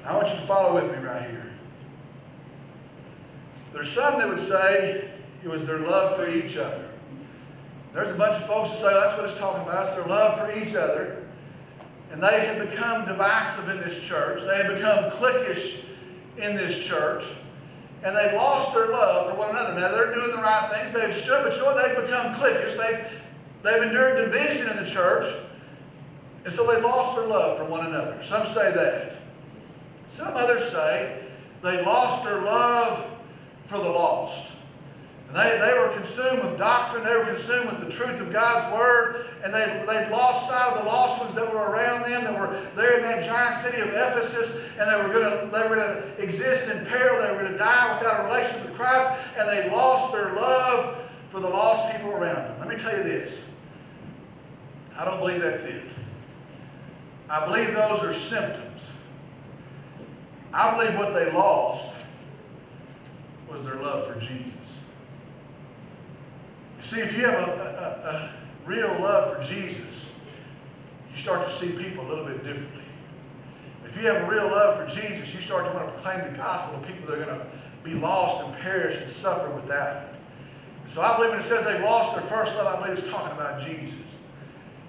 I 0.05 0.17
want 0.17 0.29
you 0.29 0.35
to 0.35 0.43
follow 0.43 0.75
with 0.75 0.91
me 0.91 1.05
right 1.05 1.29
here. 1.29 1.47
There's 3.73 3.91
some 3.91 4.19
that 4.19 4.29
would 4.29 4.41
say 4.41 5.11
it 5.43 5.49
was 5.49 5.67
their 5.67 5.79
love 5.79 6.17
for 6.17 6.29
each 6.31 6.57
other. 6.57 6.89
There's 7.93 8.11
a 8.11 8.15
bunch 8.15 8.37
of 8.37 8.47
folks 8.47 8.71
that 8.71 8.79
say 8.79 8.93
that's 8.93 9.17
what 9.17 9.29
it's 9.29 9.39
talking 9.39 9.63
about. 9.63 9.87
It's 9.87 9.97
their 9.97 10.07
love 10.07 10.39
for 10.39 10.59
each 10.59 10.75
other. 10.75 11.25
And 12.11 12.23
they 12.23 12.47
have 12.47 12.71
become 12.71 13.07
divisive 13.07 13.69
in 13.69 13.79
this 13.81 14.03
church. 14.03 14.43
They 14.43 14.57
have 14.57 14.75
become 14.75 15.11
cliquish 15.13 15.85
in 16.37 16.57
this 16.57 16.79
church. 16.79 17.25
And 18.05 18.17
they've 18.17 18.35
lost 18.35 18.73
their 18.75 18.89
love 18.89 19.31
for 19.31 19.39
one 19.39 19.51
another. 19.51 19.79
Now, 19.79 19.91
they're 19.91 20.15
doing 20.15 20.31
the 20.31 20.43
right 20.43 20.71
things. 20.73 20.95
They've 20.95 21.15
stood, 21.15 21.45
but 21.45 21.53
you 21.53 21.59
know 21.59 21.67
what? 21.67 21.85
They've 21.85 22.07
become 22.07 22.35
cliquish. 22.35 22.77
They've, 22.77 23.05
they've 23.63 23.83
endured 23.83 24.17
division 24.17 24.69
in 24.69 24.77
the 24.77 24.89
church. 24.89 25.27
And 26.45 26.53
so 26.53 26.67
they've 26.73 26.83
lost 26.83 27.17
their 27.17 27.27
love 27.27 27.59
for 27.59 27.65
one 27.65 27.87
another. 27.87 28.23
Some 28.23 28.47
say 28.47 28.73
that. 28.73 29.18
Some 30.19 30.37
others 30.37 30.69
say 30.69 31.17
they 31.63 31.81
lost 31.85 32.25
their 32.25 32.41
love 32.41 33.09
for 33.67 33.79
the 33.79 33.89
lost. 33.89 34.47
And 35.29 35.37
They, 35.37 35.59
they 35.61 35.79
were 35.79 35.95
consumed 35.95 36.43
with 36.43 36.59
doctrine, 36.59 37.05
they 37.05 37.17
were 37.17 37.27
consumed 37.27 37.71
with 37.71 37.81
the 37.81 37.91
truth 37.91 38.21
of 38.21 38.33
God's 38.33 38.73
Word, 38.75 39.27
and 39.45 39.55
they, 39.55 39.85
they 39.87 40.11
lost 40.11 40.49
sight 40.51 40.73
of 40.73 40.83
the 40.83 40.89
lost 40.89 41.21
ones 41.21 41.37
that 41.37 41.49
were 41.49 41.71
around 41.71 42.03
them, 42.03 42.25
that 42.25 42.37
were 42.37 42.61
there 42.75 42.97
in 42.97 43.03
that 43.03 43.23
giant 43.23 43.55
city 43.57 43.81
of 43.81 43.91
Ephesus, 43.91 44.61
and 44.81 44.91
they 44.91 45.07
were 45.07 45.15
to 45.21 45.49
they 45.53 45.69
were 45.69 45.77
going 45.77 46.03
to 46.03 46.23
exist 46.23 46.75
in 46.75 46.85
peril, 46.87 47.23
they 47.23 47.31
were 47.31 47.39
going 47.39 47.53
to 47.53 47.59
die 47.59 47.97
without 47.97 48.25
a 48.25 48.27
relationship 48.27 48.71
with 48.71 48.75
Christ, 48.77 49.13
and 49.39 49.49
they 49.49 49.71
lost 49.71 50.13
their 50.13 50.33
love 50.33 50.99
for 51.29 51.39
the 51.39 51.49
lost 51.49 51.95
people 51.95 52.11
around 52.11 52.37
them. 52.37 52.59
Let 52.59 52.69
me 52.69 52.77
tell 52.77 52.97
you 52.97 53.05
this. 53.05 53.45
I 54.97 55.05
don't 55.05 55.21
believe 55.21 55.43
that's 55.43 55.63
it. 55.63 55.85
I 57.31 57.45
believe 57.45 57.75
those 57.75 58.03
are 58.03 58.13
symptoms. 58.13 58.68
I 60.53 60.77
believe 60.77 60.99
what 60.99 61.13
they 61.13 61.31
lost 61.33 62.05
was 63.51 63.63
their 63.65 63.77
love 63.77 64.13
for 64.13 64.19
Jesus. 64.21 64.53
You 66.79 66.85
see, 66.85 67.01
if 67.01 67.17
you 67.17 67.25
have 67.27 67.49
a, 67.49 67.53
a, 67.53 68.09
a, 68.09 68.35
real 68.67 68.89
love 69.01 69.35
for 69.35 69.43
Jesus, 69.43 70.07
you 71.11 71.17
start 71.17 71.47
to 71.47 71.53
see 71.53 71.71
people 71.73 72.07
a 72.07 72.09
little 72.09 72.25
bit 72.25 72.45
differently. 72.45 72.83
If 73.85 73.97
you 73.97 74.07
have 74.09 74.29
a 74.29 74.31
real 74.31 74.47
love 74.47 74.79
for 74.79 75.01
Jesus, 75.01 75.35
you 75.35 75.41
start 75.41 75.67
to 75.67 75.73
want 75.73 75.87
to 75.87 75.93
proclaim 75.95 76.31
the 76.31 76.37
gospel 76.37 76.79
to 76.79 76.87
people 76.87 77.07
that 77.07 77.19
are 77.19 77.25
going 77.25 77.39
to 77.39 77.47
be 77.83 77.95
lost 77.95 78.45
and 78.45 78.55
perish 78.59 79.01
and 79.01 79.11
suffer 79.11 79.51
without 79.55 80.03
it. 80.03 80.09
So 80.89 81.03
I 81.03 81.17
believe 81.17 81.31
when 81.31 81.41
it 81.41 81.45
says 81.45 81.65
they 81.65 81.83
lost 81.83 82.15
their 82.15 82.25
first 82.29 82.55
love, 82.57 82.67
I 82.67 82.81
believe 82.81 82.99
it's 82.99 83.09
talking 83.09 83.37
about 83.37 83.61
Jesus. 83.61 83.95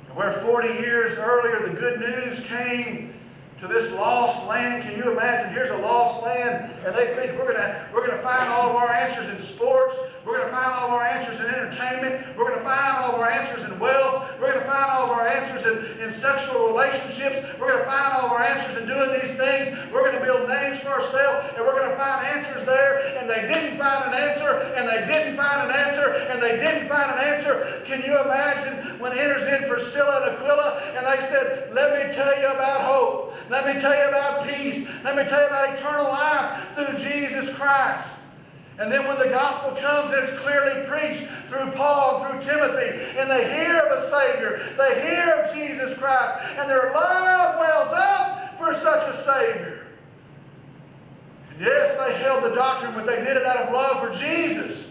And 0.07 0.17
where 0.17 0.33
40 0.33 0.67
years 0.67 1.17
earlier 1.17 1.67
the 1.67 1.79
good 1.79 1.99
news 1.99 2.45
came 2.45 3.13
to 3.59 3.67
this 3.67 3.91
lost 3.93 4.47
land. 4.47 4.83
Can 4.83 4.95
you 4.95 5.11
imagine? 5.11 5.53
Here's 5.53 5.69
a 5.71 5.77
lost 5.77 6.23
land, 6.23 6.71
and 6.85 6.95
they 6.95 7.07
think 7.07 7.37
we're 7.37 7.51
gonna 7.51 7.87
we're 7.93 8.07
gonna 8.07 8.21
find 8.21 8.47
all 8.49 8.69
of 8.69 8.75
our 8.75 8.89
answers 8.89 9.27
in 9.29 9.39
sports. 9.39 9.99
We're 10.25 10.37
gonna 10.37 10.51
find 10.51 10.71
all 10.71 10.87
of 10.87 10.93
our 10.93 11.03
answers 11.03 11.39
in 11.39 11.47
entertainment. 11.47 12.23
We're 12.37 12.47
gonna 12.47 12.63
find 12.63 12.97
all 12.97 13.15
of 13.15 13.19
our 13.19 13.29
answers 13.29 13.65
in 13.67 13.77
wealth. 13.79 14.39
We're 14.39 14.53
gonna 14.53 14.65
find 14.65 14.85
all 14.91 15.11
of 15.11 15.17
our 15.17 15.27
answers 15.27 15.65
in, 15.67 15.99
in 15.99 16.11
sexual 16.11 16.67
relationships. 16.67 17.43
We're 17.59 17.71
gonna 17.71 17.83
find 17.83 18.13
all 18.15 18.27
of 18.27 18.31
our 18.31 18.43
answers 18.43 18.79
in 18.79 18.87
doing 18.87 19.11
these 19.19 19.35
things. 19.35 19.75
We're 19.91 20.09
gonna 20.09 20.23
build 20.23 20.47
names 20.47 20.79
for 20.79 20.89
ourselves, 20.95 21.51
and 21.57 21.65
we're 21.65 21.75
gonna 21.75 21.97
find 21.99 22.25
answers 22.39 22.63
there. 22.63 23.17
And 23.19 23.29
they 23.29 23.43
didn't 23.43 23.77
find 23.77 24.07
an 24.07 24.15
answer, 24.15 24.71
and 24.79 24.87
they 24.87 25.03
didn't 25.03 25.35
find 25.35 25.67
an 25.67 25.75
answer, 25.75 26.15
and 26.31 26.41
they 26.41 26.55
didn't 26.63 26.87
find 26.87 27.11
an 27.11 27.19
answer. 27.35 27.83
Can 27.83 28.03
you 28.03 28.15
imagine 28.23 28.99
when 28.99 29.11
enters 29.11 29.47
in 29.47 29.67
Priscilla 29.67 30.23
and 30.23 30.37
Aquila, 30.37 30.95
and 30.95 31.03
they 31.03 31.21
said, 31.25 31.73
"Let 31.73 31.91
me 31.91 32.13
tell 32.15 32.39
you 32.39 32.47
about 32.47 32.81
hope." 32.81 33.29
Let 33.49 33.65
me 33.65 33.81
tell 33.81 33.95
you 33.95 34.09
about 34.09 34.47
peace. 34.47 34.87
Let 35.03 35.15
me 35.15 35.23
tell 35.23 35.41
you 35.41 35.47
about 35.47 35.77
eternal 35.77 36.05
life 36.05 36.75
through 36.75 36.97
Jesus 36.99 37.53
Christ. 37.55 38.17
And 38.77 38.89
then 38.91 39.05
when 39.07 39.17
the 39.17 39.29
gospel 39.29 39.71
comes 39.71 40.13
and 40.13 40.23
it's 40.23 40.39
clearly 40.39 40.87
preached 40.87 41.27
through 41.49 41.71
Paul 41.71 42.23
through 42.23 42.41
Timothy, 42.41 43.03
and 43.17 43.29
they 43.29 43.53
hear 43.53 43.77
of 43.77 43.97
a 43.97 44.01
Savior, 44.01 44.61
they 44.77 45.01
hear 45.01 45.33
of 45.33 45.53
Jesus 45.53 45.97
Christ, 45.97 46.37
and 46.57 46.69
their 46.69 46.93
love 46.93 47.59
wells 47.59 47.93
up 47.93 48.57
for 48.57 48.73
such 48.73 49.13
a 49.13 49.17
Savior. 49.17 49.87
Yes, 51.59 51.97
they 51.97 52.23
held 52.23 52.43
the 52.43 52.55
doctrine, 52.55 52.93
but 52.93 53.05
they 53.05 53.17
did 53.17 53.35
it 53.35 53.45
out 53.45 53.57
of 53.57 53.73
love 53.73 53.99
for 53.99 54.17
Jesus. 54.17 54.88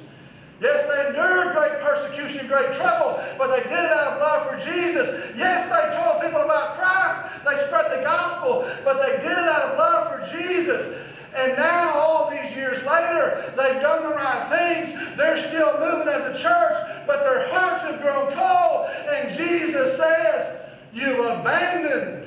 Yes, 0.60 0.86
they 0.90 1.08
endured 1.08 1.54
great 1.54 1.80
persecution, 1.80 2.48
great 2.48 2.72
trouble, 2.74 3.22
but 3.38 3.54
they 3.54 3.62
did 3.62 3.78
it 3.78 3.92
out 3.92 4.14
of 4.14 4.20
love 4.20 4.50
for 4.50 4.56
Jesus. 4.58 5.32
Yes, 5.36 5.70
they 5.70 5.94
told 6.02 6.20
people 6.20 6.42
about 6.42 6.74
Christ. 6.74 7.44
They 7.44 7.56
spread 7.66 7.96
the 7.96 8.02
gospel, 8.02 8.66
but 8.84 9.00
they 9.00 9.22
did 9.22 9.30
it 9.30 9.48
out 9.48 9.72
of 9.72 9.78
love 9.78 10.10
for 10.10 10.36
Jesus. 10.36 10.98
And 11.36 11.56
now, 11.56 11.92
all 11.92 12.30
these 12.30 12.56
years 12.56 12.84
later, 12.84 13.52
they've 13.56 13.80
done 13.80 14.02
the 14.02 14.14
right 14.14 14.48
things. 14.48 15.16
They're 15.16 15.38
still 15.38 15.78
moving 15.78 16.08
as 16.08 16.34
a 16.34 16.42
church, 16.42 17.04
but 17.06 17.20
their 17.20 17.48
hearts 17.52 17.84
have 17.84 18.02
grown 18.02 18.32
cold. 18.32 18.88
And 19.08 19.32
Jesus 19.32 19.96
says, 19.96 20.60
You've 20.92 21.20
abandoned 21.20 22.26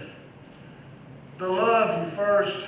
the 1.37 1.49
love 1.49 2.05
you 2.05 2.11
first 2.15 2.67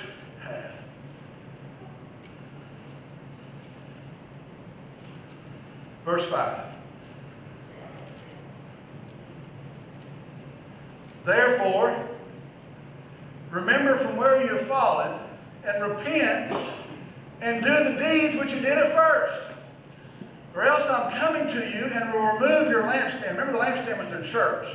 Verse 6.04 6.26
5. 6.26 6.60
Therefore, 11.24 12.06
remember 13.50 13.96
from 13.96 14.16
where 14.16 14.42
you 14.42 14.48
have 14.48 14.66
fallen 14.66 15.18
and 15.64 15.82
repent 15.82 16.54
and 17.40 17.64
do 17.64 17.70
the 17.70 17.98
deeds 17.98 18.38
which 18.38 18.52
you 18.52 18.60
did 18.60 18.76
at 18.76 18.92
first. 18.92 19.52
Or 20.54 20.62
else 20.62 20.88
I'm 20.88 21.10
coming 21.12 21.48
to 21.48 21.60
you 21.70 21.86
and 21.86 22.12
will 22.12 22.34
remove 22.34 22.70
your 22.70 22.82
lampstand. 22.82 23.30
Remember, 23.30 23.52
the 23.52 23.58
lampstand 23.58 23.98
was 23.98 24.08
the 24.08 24.22
church 24.22 24.66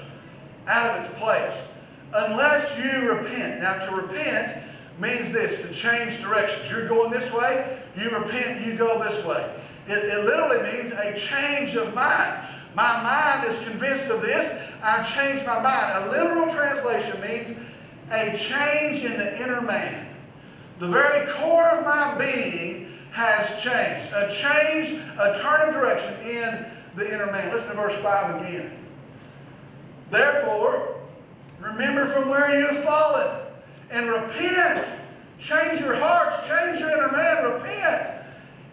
out 0.67 0.97
of 0.97 1.05
its 1.05 1.13
place. 1.19 1.67
Unless 2.13 2.79
you 2.79 3.11
repent. 3.11 3.61
Now, 3.61 3.85
to 3.85 3.95
repent 3.95 4.63
means 4.99 5.31
this 5.31 5.61
to 5.61 5.73
change 5.73 6.21
directions. 6.21 6.69
You're 6.69 6.87
going 6.87 7.11
this 7.11 7.31
way, 7.31 7.79
you 7.95 8.09
repent, 8.09 8.65
you 8.65 8.73
go 8.73 9.01
this 9.01 9.23
way. 9.23 9.58
It, 9.89 10.05
it 10.05 10.25
literally 10.25 10.61
means 10.71 10.91
a 10.93 11.13
change 11.17 11.75
of 11.75 11.93
mind. 11.95 12.47
My 12.75 13.01
mind 13.01 13.51
is 13.51 13.57
convinced 13.67 14.09
of 14.09 14.21
this, 14.21 14.61
I 14.83 15.03
change 15.03 15.45
my 15.45 15.59
mind. 15.59 16.05
A 16.05 16.11
literal 16.11 16.47
translation 16.47 17.19
means 17.21 17.59
a 18.11 18.37
change 18.37 19.03
in 19.03 19.17
the 19.17 19.43
inner 19.43 19.61
man. 19.61 20.07
The 20.77 20.87
very 20.87 21.27
core 21.31 21.67
of 21.67 21.83
my 21.83 22.15
being 22.17 22.93
has 23.11 23.61
changed. 23.61 24.13
A 24.13 24.29
change, 24.29 25.01
a 25.19 25.39
turn 25.41 25.67
of 25.67 25.73
direction 25.73 26.13
in 26.21 26.65
the 26.95 27.11
inner 27.13 27.31
man. 27.31 27.51
Listen 27.51 27.75
to 27.75 27.81
verse 27.81 27.97
5 28.01 28.41
again. 28.41 28.71
Therefore, 30.11 31.01
remember 31.59 32.05
from 32.05 32.29
where 32.29 32.57
you 32.57 32.67
have 32.67 32.77
fallen 32.77 33.29
and 33.89 34.09
repent. 34.09 34.87
Change 35.39 35.79
your 35.79 35.95
hearts, 35.95 36.47
change 36.47 36.79
your 36.79 36.91
inner 36.91 37.11
man, 37.11 37.53
repent, 37.53 38.18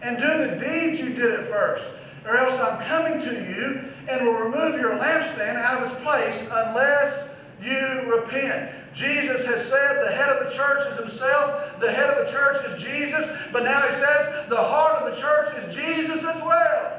and 0.03 0.17
do 0.17 0.27
the 0.27 0.63
deeds 0.63 1.01
you 1.01 1.13
did 1.13 1.39
at 1.39 1.45
first. 1.45 1.95
Or 2.25 2.37
else 2.37 2.59
I'm 2.59 2.81
coming 2.83 3.21
to 3.21 3.33
you 3.33 3.81
and 4.09 4.25
will 4.25 4.33
remove 4.33 4.79
your 4.79 4.91
lampstand 4.97 5.55
out 5.55 5.81
of 5.81 5.91
its 5.91 5.99
place 6.03 6.49
unless 6.51 7.35
you 7.61 8.13
repent. 8.13 8.71
Jesus 8.93 9.45
has 9.45 9.65
said 9.65 10.03
the 10.03 10.11
head 10.11 10.29
of 10.29 10.45
the 10.45 10.55
church 10.55 10.83
is 10.91 10.97
himself, 10.97 11.79
the 11.79 11.91
head 11.91 12.09
of 12.09 12.25
the 12.25 12.31
church 12.31 12.57
is 12.65 12.83
Jesus, 12.83 13.31
but 13.51 13.63
now 13.63 13.81
he 13.81 13.93
says 13.93 14.49
the 14.49 14.57
heart 14.57 15.01
of 15.01 15.13
the 15.13 15.21
church 15.21 15.49
is 15.57 15.75
Jesus 15.75 16.23
as 16.23 16.41
well. 16.41 16.93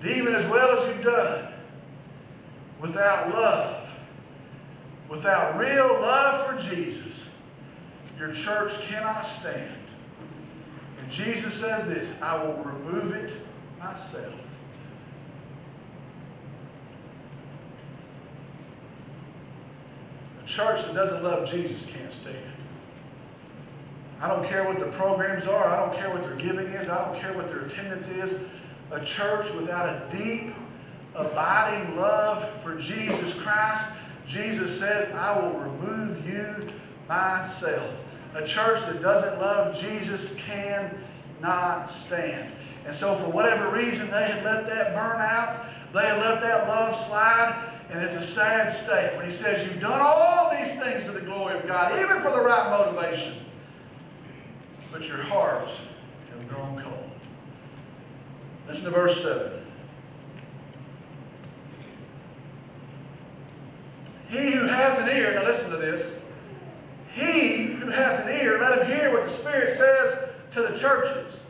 And 0.00 0.10
even 0.10 0.34
as 0.34 0.46
well 0.50 0.78
as 0.78 0.88
you've 0.88 1.04
done, 1.04 1.52
without 2.80 3.34
love, 3.34 3.88
without 5.08 5.58
real 5.58 6.00
love 6.00 6.46
for 6.46 6.70
Jesus, 6.70 7.05
your 8.18 8.32
church 8.32 8.80
cannot 8.82 9.22
stand. 9.22 9.70
And 11.00 11.10
Jesus 11.10 11.54
says 11.54 11.86
this 11.86 12.20
I 12.22 12.42
will 12.42 12.62
remove 12.64 13.14
it 13.14 13.32
myself. 13.78 14.34
A 20.42 20.46
church 20.46 20.84
that 20.84 20.94
doesn't 20.94 21.22
love 21.22 21.48
Jesus 21.48 21.84
can't 21.86 22.12
stand. 22.12 22.36
I 24.20 24.28
don't 24.28 24.46
care 24.46 24.64
what 24.64 24.78
their 24.78 24.92
programs 24.92 25.46
are. 25.46 25.66
I 25.66 25.84
don't 25.84 25.96
care 25.96 26.10
what 26.10 26.22
their 26.22 26.36
giving 26.36 26.66
is. 26.66 26.88
I 26.88 27.04
don't 27.04 27.20
care 27.20 27.34
what 27.34 27.48
their 27.48 27.60
attendance 27.60 28.08
is. 28.08 28.40
A 28.90 29.04
church 29.04 29.52
without 29.52 29.86
a 29.86 30.16
deep, 30.16 30.54
abiding 31.14 31.96
love 31.96 32.48
for 32.62 32.76
Jesus 32.76 33.34
Christ, 33.34 33.84
Jesus 34.26 34.78
says, 34.78 35.12
I 35.12 35.38
will 35.38 35.52
remove 35.60 36.26
you 36.28 36.66
myself. 37.08 38.05
A 38.34 38.44
church 38.44 38.80
that 38.86 39.00
doesn't 39.00 39.40
love 39.40 39.78
Jesus 39.78 40.34
cannot 40.36 41.90
stand. 41.90 42.52
And 42.86 42.94
so, 42.94 43.14
for 43.16 43.30
whatever 43.30 43.70
reason, 43.70 44.10
they 44.10 44.24
had 44.24 44.44
let 44.44 44.66
that 44.68 44.94
burn 44.94 45.20
out. 45.20 45.66
They 45.92 46.02
had 46.02 46.18
let 46.18 46.40
that 46.42 46.68
love 46.68 46.96
slide. 46.96 47.72
and 47.90 48.02
it's 48.02 48.14
a 48.14 48.22
sad 48.22 48.70
state 48.70 49.16
when 49.16 49.26
he 49.26 49.32
says, 49.32 49.66
You've 49.66 49.80
done 49.80 50.00
all 50.00 50.50
these 50.50 50.78
things 50.78 51.04
to 51.04 51.12
the 51.12 51.20
glory 51.20 51.56
of 51.56 51.66
God, 51.66 51.92
even 51.98 52.20
for 52.20 52.30
the 52.30 52.42
right 52.42 52.70
motivation, 52.70 53.34
but 54.92 55.06
your 55.08 55.18
hearts 55.18 55.80
have 56.32 56.48
grown 56.48 56.82
cold. 56.82 57.10
Listen 58.68 58.84
to 58.86 58.90
verse 58.90 59.22
7. 59.22 59.52
He 64.28 64.50
who 64.52 64.66
has 64.66 64.98
an 64.98 65.08
ear, 65.16 65.34
now 65.34 65.44
listen 65.44 65.70
to 65.70 65.76
this. 65.76 66.15
He 67.16 67.68
who 67.68 67.88
has 67.88 68.20
an 68.20 68.28
ear, 68.28 68.60
let 68.60 68.78
him 68.78 68.94
hear 68.94 69.10
what 69.10 69.22
the 69.22 69.30
Spirit 69.30 69.70
says 69.70 70.28
to 70.50 70.60
the 70.60 70.76
churches. 70.76 71.40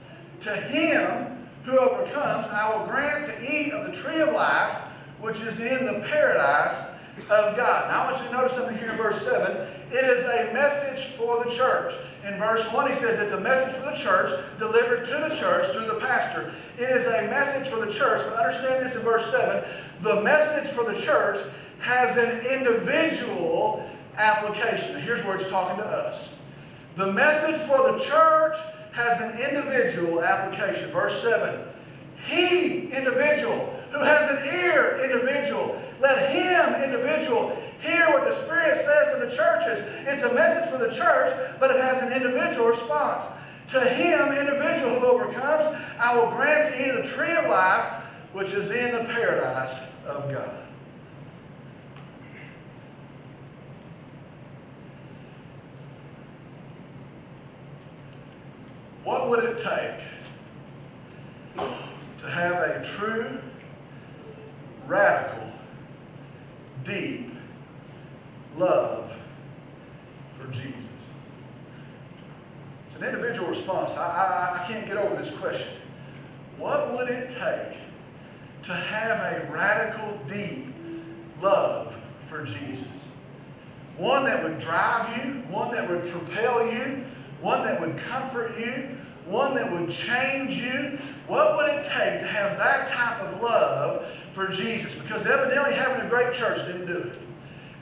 To 0.42 0.54
him 0.54 1.44
who 1.64 1.76
overcomes, 1.76 2.46
I 2.48 2.72
will 2.72 2.86
grant 2.86 3.26
to 3.26 3.52
eat 3.52 3.72
of 3.72 3.84
the 3.84 3.92
tree 3.92 4.20
of 4.20 4.32
life, 4.32 4.76
which 5.20 5.40
is 5.40 5.60
in 5.60 5.84
the 5.84 6.06
paradise 6.08 6.90
of 7.18 7.56
God. 7.56 7.90
Now 7.90 8.04
I 8.04 8.12
want 8.12 8.22
you 8.22 8.28
to 8.28 8.34
notice 8.36 8.52
something 8.52 8.78
here 8.78 8.90
in 8.90 8.96
verse 8.96 9.26
7. 9.26 9.56
It 9.90 10.04
is 10.04 10.24
a 10.24 10.54
message 10.54 11.06
for 11.16 11.42
the 11.42 11.50
church. 11.50 11.94
In 12.24 12.38
verse 12.38 12.72
1, 12.72 12.88
he 12.88 12.94
says 12.94 13.18
it's 13.18 13.32
a 13.32 13.40
message 13.40 13.74
for 13.74 13.90
the 13.90 13.96
church, 13.96 14.30
delivered 14.60 15.04
to 15.06 15.28
the 15.28 15.34
church 15.34 15.66
through 15.72 15.86
the 15.86 15.98
pastor. 15.98 16.52
It 16.78 16.90
is 16.90 17.06
a 17.06 17.22
message 17.28 17.68
for 17.68 17.84
the 17.84 17.90
church, 17.92 18.22
but 18.24 18.38
understand 18.38 18.86
this 18.86 18.94
in 18.94 19.02
verse 19.02 19.32
7. 19.32 19.64
The 20.02 20.22
message 20.22 20.70
for 20.70 20.84
the 20.84 20.96
church 21.00 21.38
has 21.80 22.16
an 22.16 22.46
individual 22.46 23.88
application. 24.18 25.00
Here's 25.00 25.24
where 25.24 25.36
it's 25.36 25.48
talking 25.48 25.76
to 25.78 25.84
us. 25.84 26.34
The 26.96 27.12
message 27.12 27.60
for 27.60 27.92
the 27.92 27.98
church 27.98 28.58
has 28.92 29.20
an 29.20 29.38
individual 29.38 30.22
application. 30.22 30.90
Verse 30.90 31.22
7. 31.22 31.60
He, 32.26 32.88
individual, 32.90 33.72
who 33.90 34.02
has 34.02 34.30
an 34.30 34.64
ear, 34.64 34.98
individual, 35.04 35.80
let 36.00 36.30
him, 36.30 36.82
individual, 36.82 37.56
hear 37.80 38.06
what 38.08 38.24
the 38.24 38.32
Spirit 38.32 38.76
says 38.78 39.14
to 39.14 39.26
the 39.26 39.30
churches. 39.30 39.84
It's 40.06 40.22
a 40.22 40.32
message 40.34 40.70
for 40.70 40.78
the 40.78 40.92
church, 40.92 41.30
but 41.60 41.70
it 41.70 41.82
has 41.82 42.02
an 42.02 42.12
individual 42.12 42.68
response. 42.68 43.26
To 43.68 43.80
him, 43.80 44.32
individual 44.32 44.98
who 44.98 45.06
overcomes, 45.06 45.76
I 45.98 46.16
will 46.16 46.30
grant 46.30 46.74
to 46.74 46.90
of 46.90 47.04
the 47.04 47.08
tree 47.08 47.32
of 47.32 47.46
life, 47.48 48.02
which 48.32 48.52
is 48.52 48.70
in 48.70 48.92
the 48.92 49.04
paradise 49.12 49.76
of 50.06 50.30
God. 50.32 50.65
What 59.06 59.30
would 59.30 59.44
it 59.44 59.56
take 59.56 60.00
to 61.54 62.26
have 62.28 62.54
a 62.54 62.84
true, 62.84 63.38
radical, 64.88 65.48
deep 66.82 67.30
love 68.56 69.12
for 70.36 70.48
Jesus? 70.48 70.74
It's 72.88 72.96
an 72.96 73.04
individual 73.04 73.46
response. 73.48 73.92
I, 73.92 74.02
I, 74.02 74.64
I 74.64 74.72
can't 74.72 74.88
get 74.88 74.96
over 74.96 75.14
this 75.14 75.32
question. 75.36 75.74
What 76.58 76.92
would 76.94 77.08
it 77.08 77.28
take 77.28 77.78
to 78.64 78.74
have 78.74 79.20
a 79.20 79.52
radical, 79.52 80.18
deep 80.26 80.66
love 81.40 81.94
for 82.28 82.44
Jesus? 82.44 82.88
One 83.98 84.24
that 84.24 84.42
would 84.42 84.58
drive 84.58 85.24
you, 85.24 85.34
one 85.42 85.72
that 85.72 85.88
would 85.88 86.10
propel 86.10 86.68
you, 86.72 87.04
one 87.40 87.64
that 87.64 87.80
would 87.80 87.96
comfort 87.98 88.58
you, 88.58 88.95
one 89.26 89.54
that 89.54 89.70
would 89.70 89.90
change 89.90 90.62
you. 90.62 90.98
What 91.26 91.56
would 91.56 91.68
it 91.68 91.84
take 91.84 92.20
to 92.20 92.26
have 92.26 92.58
that 92.58 92.88
type 92.88 93.20
of 93.20 93.42
love 93.42 94.06
for 94.32 94.48
Jesus? 94.48 94.94
Because 94.94 95.26
evidently 95.26 95.74
having 95.74 96.06
a 96.06 96.08
great 96.08 96.34
church 96.34 96.64
didn't 96.66 96.86
do 96.86 96.98
it. 96.98 97.18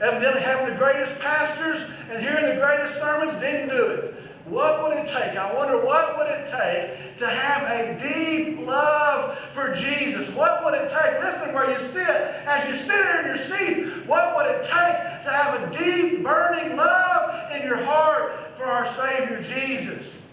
Evidently 0.01 0.41
having 0.41 0.73
the 0.73 0.77
greatest 0.77 1.17
pastors 1.19 1.89
and 2.09 2.21
hearing 2.21 2.43
the 2.43 2.61
greatest 2.61 2.99
sermons 2.99 3.35
didn't 3.35 3.69
do 3.69 3.85
it. 3.85 4.15
What 4.45 4.83
would 4.83 4.97
it 4.97 5.07
take? 5.07 5.37
I 5.37 5.53
wonder 5.55 5.83
what 5.83 6.17
would 6.17 6.27
it 6.27 6.45
take 6.45 7.17
to 7.17 7.27
have 7.27 7.63
a 7.63 7.97
deep 7.97 8.67
love 8.67 9.39
for 9.53 9.73
Jesus? 9.73 10.29
What 10.35 10.63
would 10.63 10.75
it 10.75 10.89
take? 10.89 11.23
Listen 11.23 11.53
where 11.53 11.71
you 11.71 11.77
sit. 11.79 12.07
As 12.07 12.67
you 12.67 12.75
sit 12.75 12.95
there 12.95 13.21
in 13.21 13.27
your 13.27 13.37
seat, 13.37 14.05
what 14.05 14.35
would 14.35 14.45
it 14.45 14.63
take 14.63 15.23
to 15.23 15.29
have 15.31 15.61
a 15.63 15.71
deep, 15.71 16.23
burning 16.23 16.75
love 16.75 17.51
in 17.53 17.63
your 17.63 17.83
heart 17.83 18.55
for 18.55 18.65
our 18.65 18.85
Savior 18.85 19.41
Jesus? 19.41 20.24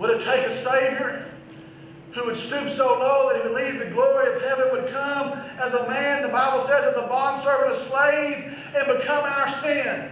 Would 0.00 0.08
it 0.12 0.24
take 0.24 0.46
a 0.46 0.56
Savior 0.56 1.26
who 2.12 2.24
would 2.24 2.36
stoop 2.36 2.70
so 2.70 2.98
low 2.98 3.28
that 3.28 3.42
he 3.42 3.48
would 3.48 3.62
leave 3.62 3.78
the 3.78 3.90
glory 3.90 4.34
of 4.34 4.42
heaven, 4.42 4.72
would 4.72 4.86
come 4.86 5.38
as 5.60 5.74
a 5.74 5.86
man, 5.88 6.22
the 6.22 6.30
Bible 6.30 6.62
says, 6.62 6.84
as 6.84 6.96
a 6.96 7.06
bondservant, 7.06 7.70
a 7.70 7.74
slave, 7.74 8.58
and 8.74 8.98
become 8.98 9.24
our 9.24 9.48
sin? 9.50 10.10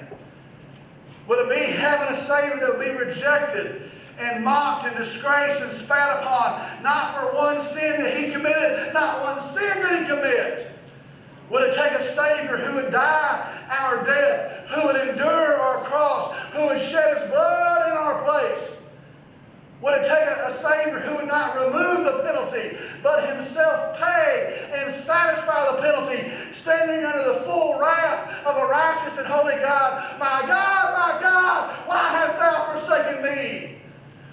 Would 1.26 1.38
it 1.38 1.48
be 1.48 1.72
having 1.72 2.14
a 2.14 2.16
Savior 2.16 2.60
that 2.60 2.76
would 2.76 2.84
be 2.84 3.02
rejected 3.02 3.90
and 4.18 4.44
mocked 4.44 4.84
and 4.84 4.94
disgraced 4.94 5.62
and 5.62 5.72
spat 5.72 6.22
upon, 6.22 6.82
not 6.82 7.14
for 7.14 7.34
one 7.34 7.58
sin 7.62 8.02
that 8.02 8.14
he 8.14 8.30
committed, 8.30 8.92
not 8.92 9.22
one 9.22 9.40
sin 9.40 9.74
did 9.80 10.02
he 10.02 10.06
commit? 10.06 10.70
Would 11.48 11.62
it 11.62 11.74
take 11.74 11.92
a 11.92 12.04
Savior 12.04 12.58
who 12.58 12.74
would 12.74 12.92
die 12.92 13.58
our 13.70 14.04
death, 14.04 14.68
who 14.68 14.86
would 14.86 15.08
endure 15.08 15.54
our 15.56 15.82
cross, 15.82 16.36
who 16.52 16.66
would 16.66 16.78
shed 16.78 17.16
his 17.16 17.26
blood 17.28 17.90
in 17.90 17.96
our 17.96 18.22
place? 18.22 18.77
Would 19.80 19.94
it 19.94 20.08
take 20.08 20.26
a, 20.26 20.48
a, 20.48 20.52
Savior 20.52 20.98
who 20.98 21.16
would 21.16 21.28
not 21.28 21.54
remove 21.54 22.04
the 22.04 22.22
penalty, 22.24 22.76
but 23.00 23.28
himself 23.32 23.96
pay 23.96 24.68
and 24.74 24.92
satisfy 24.92 25.70
the 25.70 25.80
penalty, 25.80 26.32
standing 26.52 27.04
under 27.04 27.32
the 27.32 27.40
full 27.40 27.78
wrath 27.78 28.44
of 28.44 28.56
a 28.56 28.66
righteous 28.66 29.18
and 29.18 29.26
holy 29.26 29.54
God? 29.54 30.18
My 30.18 30.42
God, 30.46 30.94
my 30.94 31.22
God, 31.22 31.86
why 31.86 32.08
hast 32.08 32.40
thou 32.40 32.72
forsaken 32.72 33.22
me? 33.22 33.76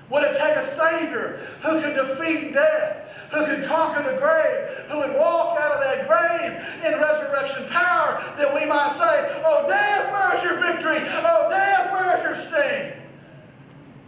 Would 0.10 0.24
it 0.24 0.38
take 0.38 0.56
a 0.56 0.66
Savior 0.66 1.40
who 1.62 1.80
could 1.80 1.96
defeat 1.96 2.54
death, 2.54 3.08
who 3.32 3.46
could 3.46 3.66
conquer 3.66 4.02
the 4.02 4.18
grave, 4.18 4.86
who 4.90 4.98
would 4.98 5.16
walk 5.16 5.60
out 5.60 5.74
of 5.74 5.82
that 5.82 6.08
grave 6.08 6.86
in 6.86 7.00
resurrection 7.00 7.68
power, 7.70 8.24
that 8.38 8.52
we 8.54 8.66
might 8.66 8.94
say, 8.94 9.42
Oh, 9.46 9.68
death, 9.68 10.12
where 10.12 10.38
is 10.38 10.44
your 10.44 10.60
victory? 10.60 11.08
Oh, 11.24 11.50
death, 11.52 11.92
where 11.92 12.18
is 12.18 12.24
your 12.24 12.36
sting? 12.36 13.05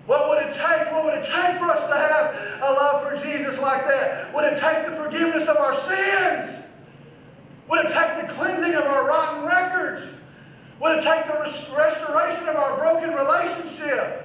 What 0.08 0.30
would 0.30 0.40
it 0.40 0.54
take? 0.54 0.92
What 0.94 1.04
would 1.04 1.14
it 1.16 1.26
take 1.26 1.60
for 1.60 1.66
us 1.66 1.86
to 1.88 1.96
have 1.96 2.62
a 2.64 2.72
love 2.72 3.04
for 3.04 3.16
Jesus 3.16 3.62
like 3.62 3.84
that? 3.86 4.34
Would 4.34 4.46
it 4.46 4.58
take 4.58 4.86
the 4.86 4.96
forgiveness 4.96 5.50
of 5.50 5.58
our 5.58 5.76
sins? 5.76 6.64
Would 7.70 7.86
it 7.86 7.92
take 7.92 8.26
the 8.26 8.34
cleansing 8.34 8.74
of 8.74 8.86
our 8.86 9.06
rotten 9.06 9.46
records? 9.46 10.16
Would 10.80 11.00
it 11.00 11.04
take 11.04 11.28
the 11.28 11.34
restoration 11.76 12.48
of 12.48 12.56
our 12.56 12.78
broken 12.78 13.12
relationship? 13.14 14.24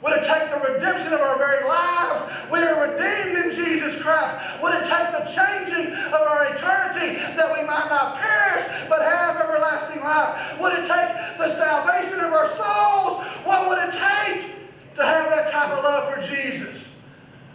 Would 0.00 0.14
it 0.14 0.24
take 0.24 0.48
the 0.50 0.72
redemption 0.72 1.12
of 1.12 1.20
our 1.20 1.36
very 1.36 1.62
lives? 1.68 2.24
We 2.50 2.60
are 2.60 2.90
redeemed 2.90 3.44
in 3.44 3.50
Jesus 3.52 4.00
Christ. 4.02 4.34
Would 4.62 4.72
it 4.74 4.88
take 4.88 5.12
the 5.12 5.28
changing 5.28 5.92
of 5.92 6.20
our 6.24 6.46
eternity 6.46 7.20
that 7.36 7.52
we 7.52 7.66
might 7.66 7.86
not 7.90 8.16
perish 8.16 8.64
but 8.88 9.02
have 9.02 9.36
everlasting 9.36 10.00
life? 10.00 10.58
Would 10.58 10.72
it 10.72 10.88
take 10.88 11.36
the 11.36 11.50
salvation 11.50 12.20
of 12.20 12.32
our 12.32 12.46
souls? 12.46 13.22
What 13.44 13.68
would 13.68 13.78
it 13.78 13.92
take? 13.92 14.61
To 14.94 15.02
have 15.02 15.30
that 15.30 15.50
type 15.50 15.70
of 15.70 15.84
love 15.84 16.14
for 16.14 16.20
Jesus? 16.20 16.88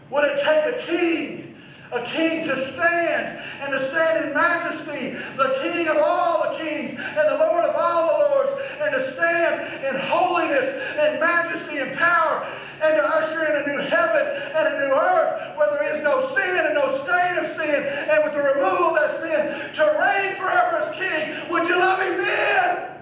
Would 0.09 0.23
it 0.23 0.41
take 0.43 0.75
a 0.75 0.77
king, 0.79 1.55
a 1.91 2.01
king 2.03 2.47
to 2.47 2.57
stand 2.57 3.39
and 3.61 3.71
to 3.71 3.79
stand 3.79 4.27
in 4.27 4.33
majesty, 4.33 5.17
the 5.35 5.57
king 5.61 5.88
of 5.88 5.97
all 5.97 6.51
the 6.51 6.57
kings 6.57 6.91
and 6.97 7.29
the 7.29 7.38
Lord 7.38 7.65
of 7.65 7.75
all 7.75 8.07
the 8.07 8.35
lords, 8.35 8.61
and 8.81 8.93
to 8.93 9.01
stand 9.01 9.85
in 9.85 9.99
holiness 10.01 10.69
and 10.97 11.19
majesty 11.19 11.79
and 11.79 11.95
power 11.97 12.47
and 12.83 12.95
to 12.95 13.03
usher 13.03 13.43
in 13.43 13.63
a 13.63 13.67
new 13.67 13.79
heaven 13.79 14.25
and 14.55 14.67
a 14.67 14.77
new 14.77 14.93
earth 14.93 15.57
where 15.57 15.69
there 15.71 15.95
is 15.95 16.03
no 16.03 16.21
sin 16.21 16.65
and 16.65 16.75
no 16.75 16.89
stain 16.89 17.38
of 17.38 17.47
sin, 17.47 17.83
and 18.09 18.23
with 18.23 18.33
the 18.33 18.41
removal 18.41 18.93
of 18.93 18.95
that 18.95 19.11
sin, 19.11 19.73
to 19.73 19.83
reign 19.99 20.35
forever 20.35 20.77
as 20.77 20.93
king? 20.95 21.49
Would 21.49 21.67
you 21.67 21.77
love 21.79 21.99
him 21.99 22.17
then? 22.17 22.97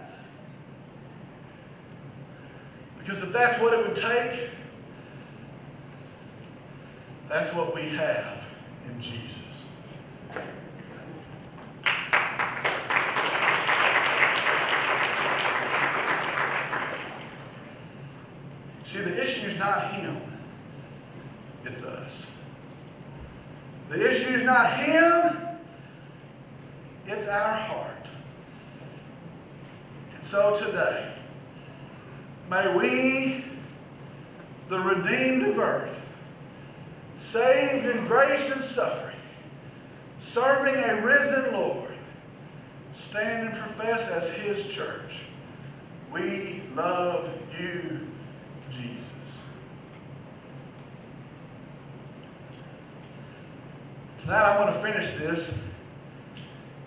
Because 3.06 3.22
if 3.22 3.32
that's 3.32 3.62
what 3.62 3.72
it 3.72 3.86
would 3.86 3.96
take, 3.96 4.50
that's 7.30 7.54
what 7.54 7.76
we 7.76 7.84
have 7.84 8.44
in 8.90 9.00
Jesus. 9.00 9.36
See, 18.86 19.02
the 19.02 19.24
issue 19.24 19.50
is 19.50 19.60
not 19.60 19.92
him, 19.92 20.18
it's 21.64 21.84
us. 21.84 22.32
The 23.90 24.10
issue 24.10 24.34
is 24.34 24.46
not 24.46 24.74
him, 24.78 25.38
it's 27.06 27.28
our 27.28 27.54
heart. 27.54 28.08
And 30.16 30.26
so 30.26 30.58
today, 30.58 31.15
May 32.50 32.76
we, 32.76 33.46
the 34.70 34.80
redeemed 34.80 35.48
of 35.48 35.60
earth, 35.60 36.08
saved 37.18 37.88
in 37.88 38.06
grace 38.06 38.52
and 38.52 38.64
suffering, 38.64 39.16
serving 40.22 40.76
a 40.76 41.02
risen 41.02 41.54
Lord, 41.54 41.92
stand 42.94 43.50
and 43.50 43.58
profess 43.58 44.08
as 44.10 44.30
His 44.30 44.68
church. 44.68 45.24
We 46.14 46.62
love 46.76 47.30
you, 47.60 48.00
Jesus. 48.70 49.02
Tonight 54.22 54.44
I 54.44 54.64
want 54.64 54.76
to 54.76 54.82
finish 54.82 55.14
this. 55.16 55.54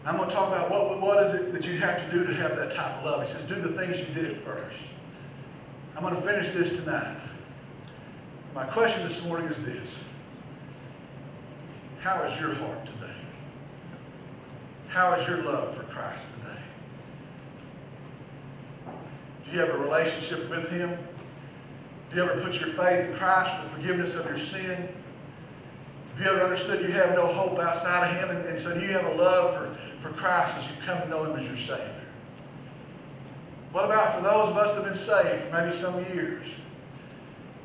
I'm 0.05 0.17
going 0.17 0.29
to 0.29 0.35
talk 0.35 0.49
about 0.49 0.71
what, 0.71 1.01
what 1.01 1.27
is 1.27 1.35
it 1.35 1.53
that 1.53 1.67
you 1.67 1.79
have 1.79 2.05
to 2.05 2.17
do 2.17 2.25
to 2.25 2.33
have 2.35 2.57
that 2.57 2.73
type 2.73 2.99
of 2.99 3.05
love. 3.05 3.27
He 3.27 3.33
says, 3.33 3.45
do 3.45 3.57
the 3.57 3.73
things 3.73 4.01
you 4.01 4.15
did 4.15 4.31
at 4.31 4.37
first. 4.39 4.81
I'm 5.99 6.05
going 6.05 6.14
to 6.14 6.22
finish 6.22 6.53
this 6.53 6.76
tonight. 6.76 7.18
My 8.55 8.64
question 8.66 9.03
this 9.03 9.24
morning 9.24 9.49
is 9.49 9.61
this. 9.64 9.88
How 11.99 12.22
is 12.22 12.40
your 12.40 12.55
heart 12.55 12.86
today? 12.86 13.16
How 14.86 15.14
is 15.14 15.26
your 15.26 15.42
love 15.42 15.76
for 15.76 15.82
Christ 15.82 16.24
today? 16.38 16.61
Do 19.44 19.51
you 19.51 19.59
have 19.59 19.70
a 19.70 19.78
relationship 19.78 20.49
with 20.49 20.70
Him? 20.70 20.96
Do 22.11 22.16
you 22.16 22.22
ever 22.22 22.40
put 22.42 22.61
your 22.61 22.68
faith 22.68 23.11
in 23.11 23.16
Christ 23.16 23.57
for 23.57 23.64
the 23.64 23.70
forgiveness 23.70 24.14
of 24.14 24.26
your 24.26 24.38
sin? 24.38 24.76
Have 26.14 26.20
you 26.20 26.26
ever 26.26 26.42
understood 26.44 26.86
you 26.86 26.92
have 26.92 27.16
no 27.16 27.26
hope 27.26 27.59
outside 27.59 28.09
of 28.09 28.16
Him, 28.20 28.36
and, 28.36 28.46
and 28.46 28.61
so 28.61 28.72
you 28.72 28.92
have 28.92 29.05
a 29.05 29.14
love 29.14 29.53
for, 29.53 30.09
for 30.09 30.14
Christ 30.14 30.59
as 30.59 30.70
you've 30.70 30.86
come 30.86 31.03
to 31.03 31.09
know 31.09 31.24
Him 31.24 31.36
as 31.40 31.44
your 31.44 31.57
Savior? 31.57 31.97
What 33.73 33.85
about 33.85 34.16
for 34.16 34.23
those 34.23 34.49
of 34.49 34.57
us 34.57 34.75
that 34.75 34.85
have 34.85 34.93
been 34.93 35.03
saved 35.03 35.45
for 35.45 35.53
maybe 35.53 35.77
some 35.77 35.99
years? 36.14 36.47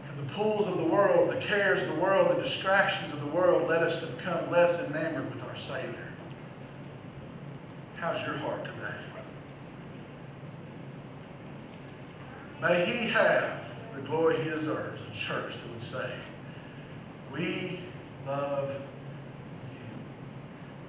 And 0.10 0.30
the 0.30 0.34
pools 0.34 0.68
of 0.68 0.78
the 0.78 0.86
world, 0.86 1.30
the 1.30 1.40
cares 1.40 1.82
of 1.82 1.96
the 1.96 2.02
world, 2.02 2.36
the 2.36 2.42
distractions 2.42 3.14
of 3.14 3.22
the 3.22 3.28
world 3.28 3.70
led 3.70 3.82
us 3.82 4.00
to 4.02 4.08
become 4.08 4.50
less 4.52 4.86
enamored 4.88 5.34
with 5.34 5.44
our 5.44 5.58
Savior. 5.58 6.08
How's 7.96 8.26
your 8.26 8.36
heart 8.36 8.66
today? 8.66 8.94
May 12.64 12.86
He 12.86 13.10
have 13.10 13.62
the 13.94 14.02
glory 14.02 14.42
He 14.42 14.50
deserves, 14.50 15.02
a 15.02 15.14
church 15.14 15.54
that 15.54 15.74
would 15.74 15.84
say, 15.84 16.14
We 17.34 17.82
love 18.26 18.70
You. 18.70 18.80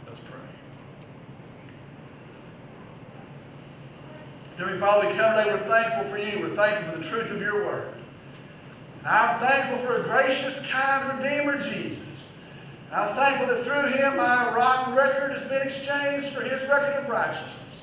Let's 0.07 0.21
pray. 0.21 0.39
Heavenly 4.57 4.79
Father, 4.79 5.09
we 5.09 5.15
come 5.15 5.35
today, 5.35 5.51
we're 5.51 5.59
thankful 5.59 6.05
for 6.05 6.17
you. 6.17 6.39
We're 6.39 6.55
thankful 6.55 6.93
for 6.93 6.99
the 6.99 7.05
truth 7.05 7.29
of 7.33 7.41
your 7.41 7.65
word. 7.65 7.93
And 9.01 9.09
I'm 9.09 9.41
thankful 9.41 9.79
for 9.79 10.01
a 10.01 10.05
gracious, 10.05 10.65
kind 10.69 11.19
Redeemer, 11.19 11.61
Jesus. 11.61 11.99
And 12.93 13.01
I'm 13.01 13.17
thankful 13.17 13.49
that 13.49 13.65
through 13.65 13.99
him 13.99 14.17
my 14.17 14.55
rotten 14.55 14.95
record 14.95 15.33
has 15.33 15.43
been 15.49 15.63
exchanged 15.63 16.29
for 16.29 16.45
his 16.45 16.61
record 16.69 16.95
of 16.95 17.09
righteousness. 17.09 17.83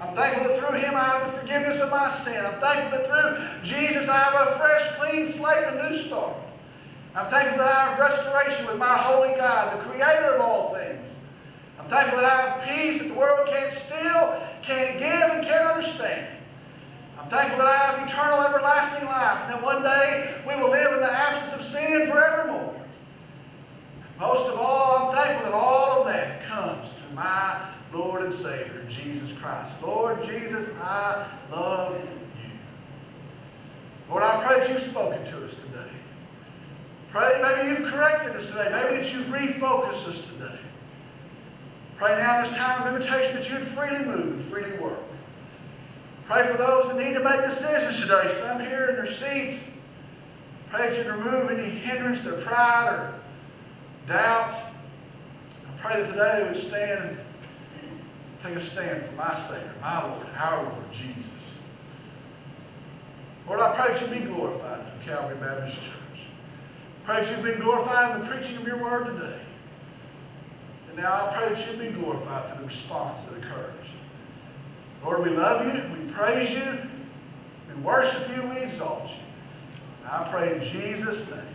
I'm 0.00 0.14
thankful 0.14 0.46
that 0.46 0.56
through 0.60 0.78
him 0.78 0.94
I 0.94 1.02
have 1.02 1.32
the 1.32 1.38
forgiveness 1.38 1.80
of 1.80 1.90
my 1.90 2.08
sin. 2.08 2.46
I'm 2.46 2.60
thankful 2.60 2.96
that 2.96 3.06
through 3.08 3.64
Jesus 3.64 4.08
I 4.08 4.16
have 4.16 4.48
a 4.48 4.58
fresh, 4.58 4.86
clean 4.92 5.26
slate, 5.26 5.64
a 5.66 5.90
new 5.90 5.98
start. 5.98 6.36
I'm 7.16 7.28
thankful 7.28 7.58
that 7.58 7.66
I 7.66 7.90
have 7.90 7.98
restoration 7.98 8.66
with 8.68 8.78
my 8.78 8.96
holy 8.96 9.34
God, 9.34 9.80
the 9.80 9.82
creator 9.82 10.36
of 10.36 10.40
all 10.40 10.74
things. 10.74 11.10
I'm 11.80 11.88
thankful 11.88 12.20
that 12.20 12.32
I 12.32 12.50
have 12.50 12.68
peace 12.68 13.02
that 13.02 13.08
the 13.08 13.14
world 13.14 13.48
can't 13.48 13.72
steal, 13.72 14.40
can't 14.66 14.98
give, 14.98 15.30
and 15.30 15.44
can't 15.44 15.66
understand. 15.66 16.26
I'm 17.18 17.28
thankful 17.28 17.58
that 17.58 17.68
I 17.68 17.76
have 17.76 18.08
eternal, 18.08 18.40
everlasting 18.42 19.06
life, 19.06 19.42
and 19.42 19.54
that 19.54 19.62
one 19.62 19.82
day 19.82 20.34
we 20.46 20.56
will 20.56 20.70
live 20.70 20.92
in 20.92 21.00
the 21.00 21.10
absence 21.10 21.60
of 21.60 21.64
sin 21.64 22.10
forevermore. 22.10 22.74
Most 24.18 24.48
of 24.48 24.58
all, 24.58 25.08
I'm 25.08 25.14
thankful 25.14 25.50
that 25.50 25.56
all 25.56 26.00
of 26.00 26.06
that 26.06 26.42
comes 26.44 26.90
through 26.92 27.14
my 27.16 27.68
Lord 27.92 28.24
and 28.24 28.34
Savior, 28.34 28.84
Jesus 28.88 29.32
Christ. 29.32 29.74
Lord 29.82 30.22
Jesus, 30.24 30.74
I 30.80 31.28
love 31.50 31.96
you. 31.96 32.10
Lord, 34.08 34.22
I 34.22 34.44
pray 34.46 34.60
that 34.60 34.68
you've 34.68 34.82
spoken 34.82 35.24
to 35.24 35.44
us 35.44 35.54
today. 35.54 35.90
Pray 37.10 37.40
maybe 37.42 37.68
you've 37.68 37.90
corrected 37.90 38.36
us 38.36 38.46
today. 38.46 38.68
Maybe 38.70 39.02
that 39.02 39.14
you've 39.14 39.26
refocused 39.26 40.08
us 40.08 40.26
today. 40.26 40.58
Pray 41.96 42.16
now 42.16 42.38
in 42.38 42.44
this 42.44 42.56
time 42.56 42.82
of 42.82 42.94
invitation 42.94 43.36
that 43.36 43.48
you'd 43.48 43.62
freely 43.68 44.04
move 44.04 44.32
and 44.32 44.44
freely 44.44 44.76
work. 44.78 44.98
Pray 46.26 46.46
for 46.46 46.56
those 46.56 46.88
that 46.88 46.96
need 46.96 47.14
to 47.14 47.20
make 47.20 47.42
decisions 47.42 48.00
today. 48.00 48.28
Some 48.28 48.60
here 48.60 48.86
in 48.86 48.96
their 48.96 49.06
seats. 49.06 49.68
Pray 50.70 50.90
that 50.90 50.96
you'd 50.96 51.06
remove 51.06 51.50
any 51.50 51.68
hindrance, 51.68 52.22
their 52.22 52.40
pride 52.40 52.88
or 52.88 53.14
doubt. 54.08 54.54
I 54.54 55.80
pray 55.80 56.02
that 56.02 56.10
today 56.10 56.38
they 56.38 56.48
would 56.48 56.56
stand 56.56 57.10
and 57.10 57.18
take 58.42 58.56
a 58.56 58.60
stand 58.60 59.04
for 59.04 59.12
my 59.12 59.36
Savior, 59.36 59.72
my 59.80 60.08
Lord, 60.08 60.26
our 60.36 60.62
Lord, 60.62 60.92
Jesus. 60.92 61.14
Lord, 63.46 63.60
I 63.60 63.76
pray 63.76 63.94
that 63.94 64.00
you 64.00 64.20
be 64.20 64.32
glorified 64.32 64.80
through 64.80 65.12
Calvary 65.14 65.36
Baptist 65.36 65.76
Church. 65.76 66.26
Pray 67.04 67.22
that 67.22 67.36
you 67.36 67.52
be 67.52 67.60
glorified 67.60 68.16
in 68.16 68.26
the 68.26 68.34
preaching 68.34 68.56
of 68.56 68.66
your 68.66 68.82
word 68.82 69.06
today. 69.06 69.43
And 70.94 71.02
now 71.02 71.26
I 71.26 71.34
pray 71.36 71.54
that 71.54 71.72
you 71.72 71.76
be 71.76 71.88
glorified 71.88 72.46
through 72.46 72.58
the 72.60 72.66
response 72.66 73.20
that 73.24 73.38
occurs. 73.38 73.74
Lord, 75.04 75.24
we 75.24 75.30
love 75.30 75.66
you, 75.66 75.82
we 75.92 76.12
praise 76.12 76.54
you, 76.54 76.78
we 77.68 77.82
worship 77.82 78.28
you, 78.28 78.48
we 78.48 78.58
exalt 78.58 79.08
you. 79.08 79.16
And 80.04 80.12
I 80.12 80.28
pray 80.30 80.54
in 80.54 80.60
Jesus' 80.62 81.28
name. 81.28 81.53